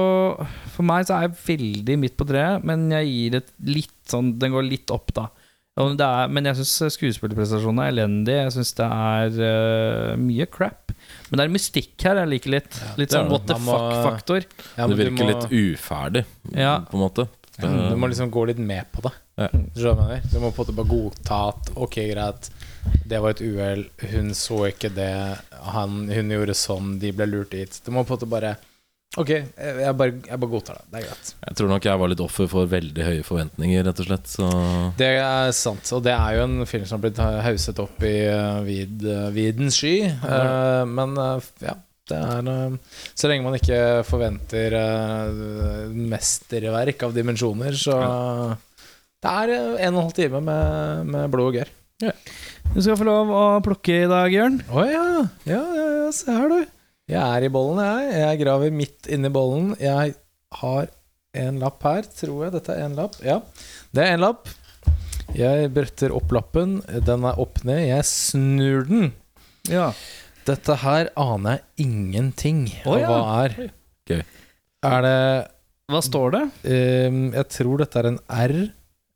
for 0.74 0.86
meg 0.88 1.06
så 1.06 1.16
er 1.16 1.26
jeg 1.28 1.38
veldig 1.46 1.98
midt 2.02 2.16
på 2.18 2.26
treet, 2.28 2.64
men 2.66 2.88
jeg 2.94 3.10
gir 3.12 3.38
et 3.40 3.52
litt 3.68 3.92
sånn 4.10 4.32
Den 4.40 4.54
går 4.54 4.66
litt 4.66 4.90
opp, 4.94 5.12
da. 5.16 5.28
Det 5.76 6.00
er, 6.06 6.30
men 6.32 6.46
jeg 6.48 6.56
syns 6.62 6.94
skuespillerprestasjonen 6.94 7.82
er 7.84 7.90
elendig. 7.92 8.36
Jeg 8.38 8.52
syns 8.54 8.70
det 8.78 8.86
er 8.86 9.34
uh, 9.36 10.12
mye 10.16 10.46
crap. 10.48 10.94
Men 11.28 11.36
det 11.36 11.44
er 11.44 11.52
mystikk 11.52 12.06
her 12.06 12.20
jeg 12.22 12.30
liker 12.30 12.54
litt. 12.54 12.78
Litt 12.96 13.12
sånn 13.12 13.28
det. 13.28 13.34
what 13.34 13.44
the 13.50 13.58
fuck-faktor. 13.60 14.46
Ja, 14.78 14.86
det 14.88 14.96
virker 15.02 15.18
må- 15.18 15.26
litt 15.34 15.52
uferdig, 15.52 16.24
Ja. 16.54 16.78
på 16.88 16.96
en 16.96 17.02
måte. 17.04 17.26
Ja, 17.58 17.68
du 17.90 17.96
må 17.96 18.08
liksom 18.08 18.30
gå 18.32 18.46
litt 18.48 18.58
med 18.60 18.88
på 18.92 19.02
det. 19.04 19.12
Ja. 19.36 19.48
Du? 19.52 19.82
Du 19.82 20.38
må 20.40 20.50
på 20.52 20.64
en 20.64 20.64
måte 20.64 20.76
bare 20.76 20.88
godta 20.88 21.40
at 21.50 21.70
ok, 21.76 21.96
greit, 22.12 22.48
det 23.08 23.20
var 23.20 23.30
et 23.36 23.40
uhell, 23.44 23.84
hun 24.12 24.32
så 24.36 24.62
ikke 24.70 24.90
det, 24.96 25.12
han, 25.74 26.08
hun 26.08 26.32
gjorde 26.32 26.56
sånn, 26.56 26.98
de 27.00 27.12
ble 27.16 27.28
lurt 27.28 27.52
dit. 27.52 27.80
Du 27.84 27.92
må 27.92 28.04
på 28.04 28.14
en 28.14 28.18
måte 28.18 28.28
bare 28.32 28.56
Ok, 29.16 29.30
jeg, 29.32 29.92
bare, 29.96 30.12
jeg 30.28 30.40
bare 30.42 30.52
godtar 30.52 30.76
det. 30.76 30.84
Det 30.92 30.98
er 31.00 31.06
greit. 31.08 31.30
Jeg 31.46 31.56
tror 31.56 31.70
nok 31.72 31.86
jeg 31.88 32.00
var 32.02 32.10
litt 32.12 32.20
offer 32.20 32.48
for 32.52 32.68
veldig 32.68 33.06
høye 33.06 33.24
forventninger, 33.24 33.86
rett 33.86 34.02
og 34.02 34.08
slett. 34.10 34.28
Så 34.28 34.48
Det 35.00 35.08
er 35.22 35.52
sant, 35.56 35.88
og 35.96 36.04
det 36.04 36.12
er 36.12 36.36
jo 36.36 36.44
en 36.44 36.58
film 36.68 36.84
som 36.84 36.98
har 36.98 37.04
blitt 37.06 37.22
hauset 37.46 37.80
opp 37.80 38.04
i 38.04 38.14
uh, 38.28 38.60
vid, 38.66 39.00
uh, 39.08 39.28
videns 39.32 39.78
sky. 39.80 39.94
Eh, 40.10 40.82
men 40.90 41.16
eh, 41.22 41.48
ja, 41.64 41.74
det 42.12 42.18
er 42.22 42.50
eh, 42.52 42.76
Så 43.18 43.30
lenge 43.30 43.46
man 43.48 43.56
ikke 43.58 43.80
forventer 44.06 44.76
mesterverk 45.96 47.02
av 47.08 47.16
dimensjoner, 47.16 47.76
så 47.78 47.96
Det 49.22 49.32
er 49.32 49.54
eh, 49.56 49.72
en 49.88 49.96
og 49.96 50.02
en 50.02 50.02
halv 50.04 50.14
time 50.20 50.44
med, 50.44 51.10
med 51.16 51.32
blod 51.32 51.50
og 51.54 51.60
gørr. 51.62 51.72
Du 52.74 52.82
skal 52.84 52.98
få 53.00 53.06
lov 53.08 53.30
å 53.32 53.42
plukke 53.64 54.02
i 54.04 54.08
dag, 54.10 54.28
Jørn. 54.28 54.60
Å 54.68 54.84
ja. 54.84 55.04
ja. 55.48 55.60
Ja, 55.80 55.90
ja, 56.04 56.08
se 56.12 56.28
her, 56.34 56.50
du. 56.52 56.75
Jeg 57.06 57.22
er 57.22 57.44
i 57.46 57.50
bollen, 57.54 57.78
jeg. 57.78 58.14
Jeg 58.18 58.38
graver 58.40 58.72
midt 58.74 59.06
inni 59.14 59.30
bollen. 59.30 59.74
Jeg 59.78 60.16
har 60.58 60.88
en 61.38 61.60
lapp 61.62 61.84
her, 61.86 62.06
tror 62.10 62.40
jeg. 62.46 62.54
Dette 62.56 62.74
er 62.74 62.88
en 62.88 62.96
lapp. 62.98 63.18
Ja, 63.22 63.36
det 63.94 64.02
er 64.02 64.16
en 64.16 64.24
lapp. 64.24 64.50
Jeg 65.36 65.70
bretter 65.74 66.14
opp 66.16 66.34
lappen. 66.34 66.80
Den 67.06 67.26
er 67.28 67.38
opp 67.42 67.60
ned. 67.68 67.84
Jeg 67.86 68.08
snur 68.10 68.88
den. 68.90 69.12
Ja. 69.70 69.92
Dette 70.50 70.78
her 70.82 71.12
aner 71.18 71.60
jeg 71.60 71.86
ingenting 71.86 72.66
av 72.82 72.98
ja. 72.98 73.12
hva 73.12 73.22
er. 73.44 73.56
Gøy. 74.10 74.24
Er 74.86 75.06
det 75.06 75.16
Hva 75.90 76.02
står 76.02 76.34
det? 76.34 76.44
Um, 76.66 77.22
Jeg 77.34 77.50
tror 77.54 77.82
dette 77.84 78.02
er 78.02 78.10
en 78.10 78.22
R. 78.26 78.56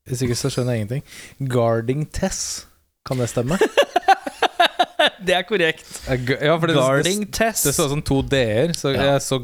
Hvis 0.06 0.22
ikke 0.26 0.38
så 0.38 0.50
skjønner 0.54 0.78
jeg 0.78 0.84
ingenting. 0.84 1.06
Guarding 1.50 2.06
Tess. 2.14 2.68
Kan 3.06 3.18
det 3.18 3.32
stemme? 3.34 3.58
Det 5.20 5.36
er 5.36 5.44
korrekt. 5.48 5.86
Ja, 6.08 6.56
for 6.56 6.70
det, 6.70 6.76
Guarding 6.78 7.26
Tess. 7.32 7.66
det 7.66 7.74
står 7.76 7.92
sånn 7.92 8.04
to 8.06 8.22
d-er, 8.24 8.74
så 8.76 8.94
Ja. 8.94 9.12
jeg 9.12 9.22
så 9.26 9.40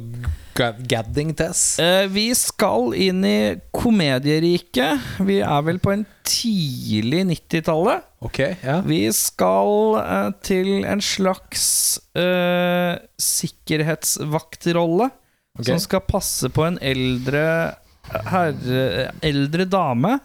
Gadding 0.57 1.35
Tess. 1.37 1.79
Uh, 1.79 2.07
vi 2.09 2.31
skal 2.35 2.95
inn 2.97 3.25
i 3.29 3.57
komedieriket. 3.77 5.05
Vi 5.21 5.41
er 5.45 5.63
vel 5.67 5.79
på 5.83 5.93
en 5.93 6.07
tidlig 6.25 7.27
90-tallet. 7.29 8.07
Okay, 8.25 8.57
ja. 8.65 8.81
Vi 8.87 9.03
skal 9.13 10.01
uh, 10.01 10.31
til 10.43 10.87
en 10.89 11.03
slags 11.05 12.01
uh, 12.17 12.97
sikkerhetsvaktrolle 13.21 15.11
okay. 15.11 15.69
som 15.69 15.83
skal 15.83 16.07
passe 16.09 16.49
på 16.49 16.65
en 16.65 16.81
eldre 16.81 17.77
herre 18.07 19.11
Eldre 19.27 19.67
dame, 19.67 20.17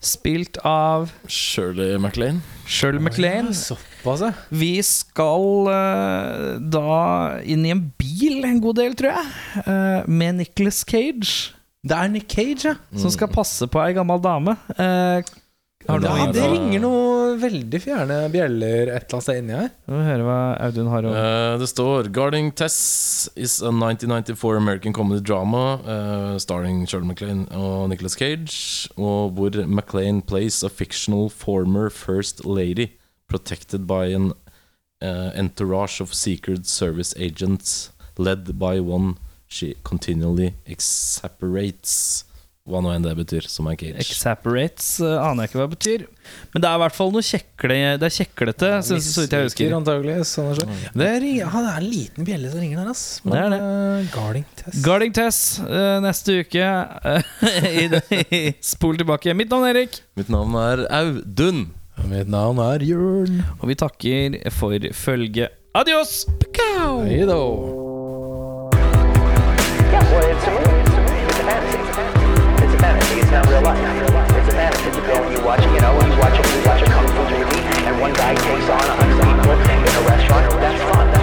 spilt 0.00 0.56
av 0.64 1.10
Shirley 1.28 1.98
MacLaine. 2.00 2.40
Shirley 2.66 3.02
MacLaine. 3.04 3.52
Såpass, 3.54 4.24
ja. 4.24 4.32
Vi 4.48 4.72
skal 4.86 5.68
uh, 5.68 6.58
da 6.72 7.40
inn 7.44 7.66
i 7.68 7.74
en 7.74 7.84
bil 8.00 8.44
en 8.48 8.62
god 8.64 8.80
del, 8.80 8.96
tror 8.96 9.12
jeg, 9.18 9.66
uh, 9.66 10.08
med 10.08 10.40
Nicholas 10.40 10.82
Cage. 10.88 11.52
Det 11.84 11.96
er 11.96 12.08
Nick 12.12 12.32
Cage, 12.32 12.72
ja. 12.72 12.74
Som 12.96 13.12
skal 13.12 13.30
passe 13.32 13.68
på 13.70 13.80
ei 13.84 13.94
gammel 13.96 14.20
dame. 14.24 14.56
Uh, 14.76 15.20
har 15.88 16.00
du 16.00 16.06
Ja, 16.06 16.16
noe 16.16 16.32
det 16.36 16.48
ringer 16.52 16.82
noe 16.82 17.09
veldig 17.40 17.80
fjerne 17.82 18.16
bjeller 18.32 18.90
et 18.90 19.04
eller 19.04 19.16
annet 19.16 19.26
sted 19.26 19.40
inni 19.40 19.56
her. 19.56 19.70
Vi 19.86 19.94
må 19.94 20.02
høre 20.06 20.26
hva 20.26 20.38
Audun 20.66 20.90
har 20.92 21.06
å 21.06 21.12
uh, 21.14 21.58
det 21.60 21.68
står 21.70 22.10
'Guarding 22.14 22.50
Tess 22.56 23.28
is 23.36 23.60
a 23.62 23.70
1994 23.70 24.56
American 24.58 24.96
comedy 24.96 25.22
drama 25.22 25.64
uh, 25.84 26.38
starring 26.42 26.86
Shirley 26.86 27.12
MacLaine 27.12 27.46
og 27.54 27.88
Nicholas 27.92 28.16
Cage, 28.18 28.90
og 28.96 29.36
hvor 29.38 29.54
MacLaine 29.66 30.22
plays 30.22 30.62
a 30.62 30.70
fictional 30.70 31.28
former 31.30 31.90
first 31.90 32.44
lady 32.44 32.92
protected 33.28 33.86
by 33.86 34.10
an 34.12 34.32
uh, 35.02 35.30
entourage 35.34 36.00
of 36.00 36.14
secret 36.14 36.66
service 36.66 37.14
agents 37.16 37.90
led 38.18 38.58
by 38.58 38.80
one 38.80 39.16
she 39.48 39.74
continually 39.82 40.54
exasperates. 40.66 42.24
Hva 42.68 42.82
nå 42.84 42.90
enn 42.92 43.04
det 43.04 43.14
betyr, 43.16 43.46
som 43.48 43.70
er 43.70 43.76
Cage. 43.80 44.02
Exapparates 44.02 44.88
uh, 45.00 45.16
aner 45.24 45.46
jeg 45.46 45.50
ikke 45.50 45.58
hva 45.58 45.64
det 45.64 45.76
betyr. 45.78 46.02
Men 46.52 46.62
det 46.62 46.68
er 46.68 46.76
i 46.76 46.82
hvert 46.82 46.96
fall 46.98 47.14
noe 47.14 47.24
kjekle, 47.24 47.78
Det 47.96 48.08
er 48.10 48.14
kjeklete, 48.18 48.70
så, 48.84 48.98
så 49.00 49.24
vidt 49.24 49.36
jeg 49.36 49.48
husker. 49.48 49.74
Antagelig, 49.78 50.16
sånn 50.28 50.52
så. 50.58 50.66
Det, 50.92 51.08
er, 51.08 51.26
ja, 51.40 51.48
det 51.48 51.72
er 51.72 51.80
en 51.80 51.88
liten 51.88 52.28
bjelle 52.28 52.52
som 52.52 52.60
ringer 52.60 52.82
der, 52.82 52.92
ass. 52.92 53.04
Det 53.24 53.40
er 53.40 53.54
det. 53.54 53.60
Uh, 53.64 54.12
guarding 54.12 54.46
Tess. 54.60 54.84
Guarding 54.84 55.16
Tess 55.16 55.42
uh, 55.64 55.96
neste 56.04 56.40
uke. 56.44 56.70
eh, 58.28 58.50
spol 58.72 59.00
tilbake. 59.00 59.34
Mitt 59.40 59.52
navn 59.52 59.70
er 59.70 59.80
Erik, 59.80 60.02
Mitt 60.20 60.32
navn 60.32 60.60
er 60.60 60.84
Audun. 61.00 61.70
Mitt 62.12 62.28
navn 62.32 62.60
er 62.64 62.84
Jørn. 62.84 63.40
og 63.56 63.70
vi 63.72 63.80
takker 63.80 64.42
for 64.52 64.92
følget. 65.00 65.56
Adios! 65.80 66.26
Pekau! 66.42 67.06
Hei 67.08 67.24
da. 67.24 67.40
It's 73.30 73.38
not 73.38 73.48
real 73.48 73.62
life. 73.62 73.78
It's 73.78 74.48
a 74.48 74.50
fantasy. 74.50 74.86
You 74.86 75.06
go 75.06 75.22
and 75.22 75.32
you 75.32 75.44
watch, 75.44 75.62
you 75.62 75.78
know, 75.78 75.94
you 76.02 76.18
watch 76.18 76.36
it. 76.36 76.46
you 76.50 76.66
watch 76.66 76.82
a 76.82 76.86
kung 76.86 77.06
fu 77.06 77.22
movie, 77.30 77.62
and 77.86 78.00
one 78.00 78.12
guy 78.12 78.34
takes 78.34 78.68
on 78.68 78.82
a 78.82 78.94
hundred 78.98 79.22
people 79.22 79.52
in 79.54 79.86
a 79.86 80.08
restaurant. 80.10 80.50
That's 80.58 80.82
fun. 80.90 81.19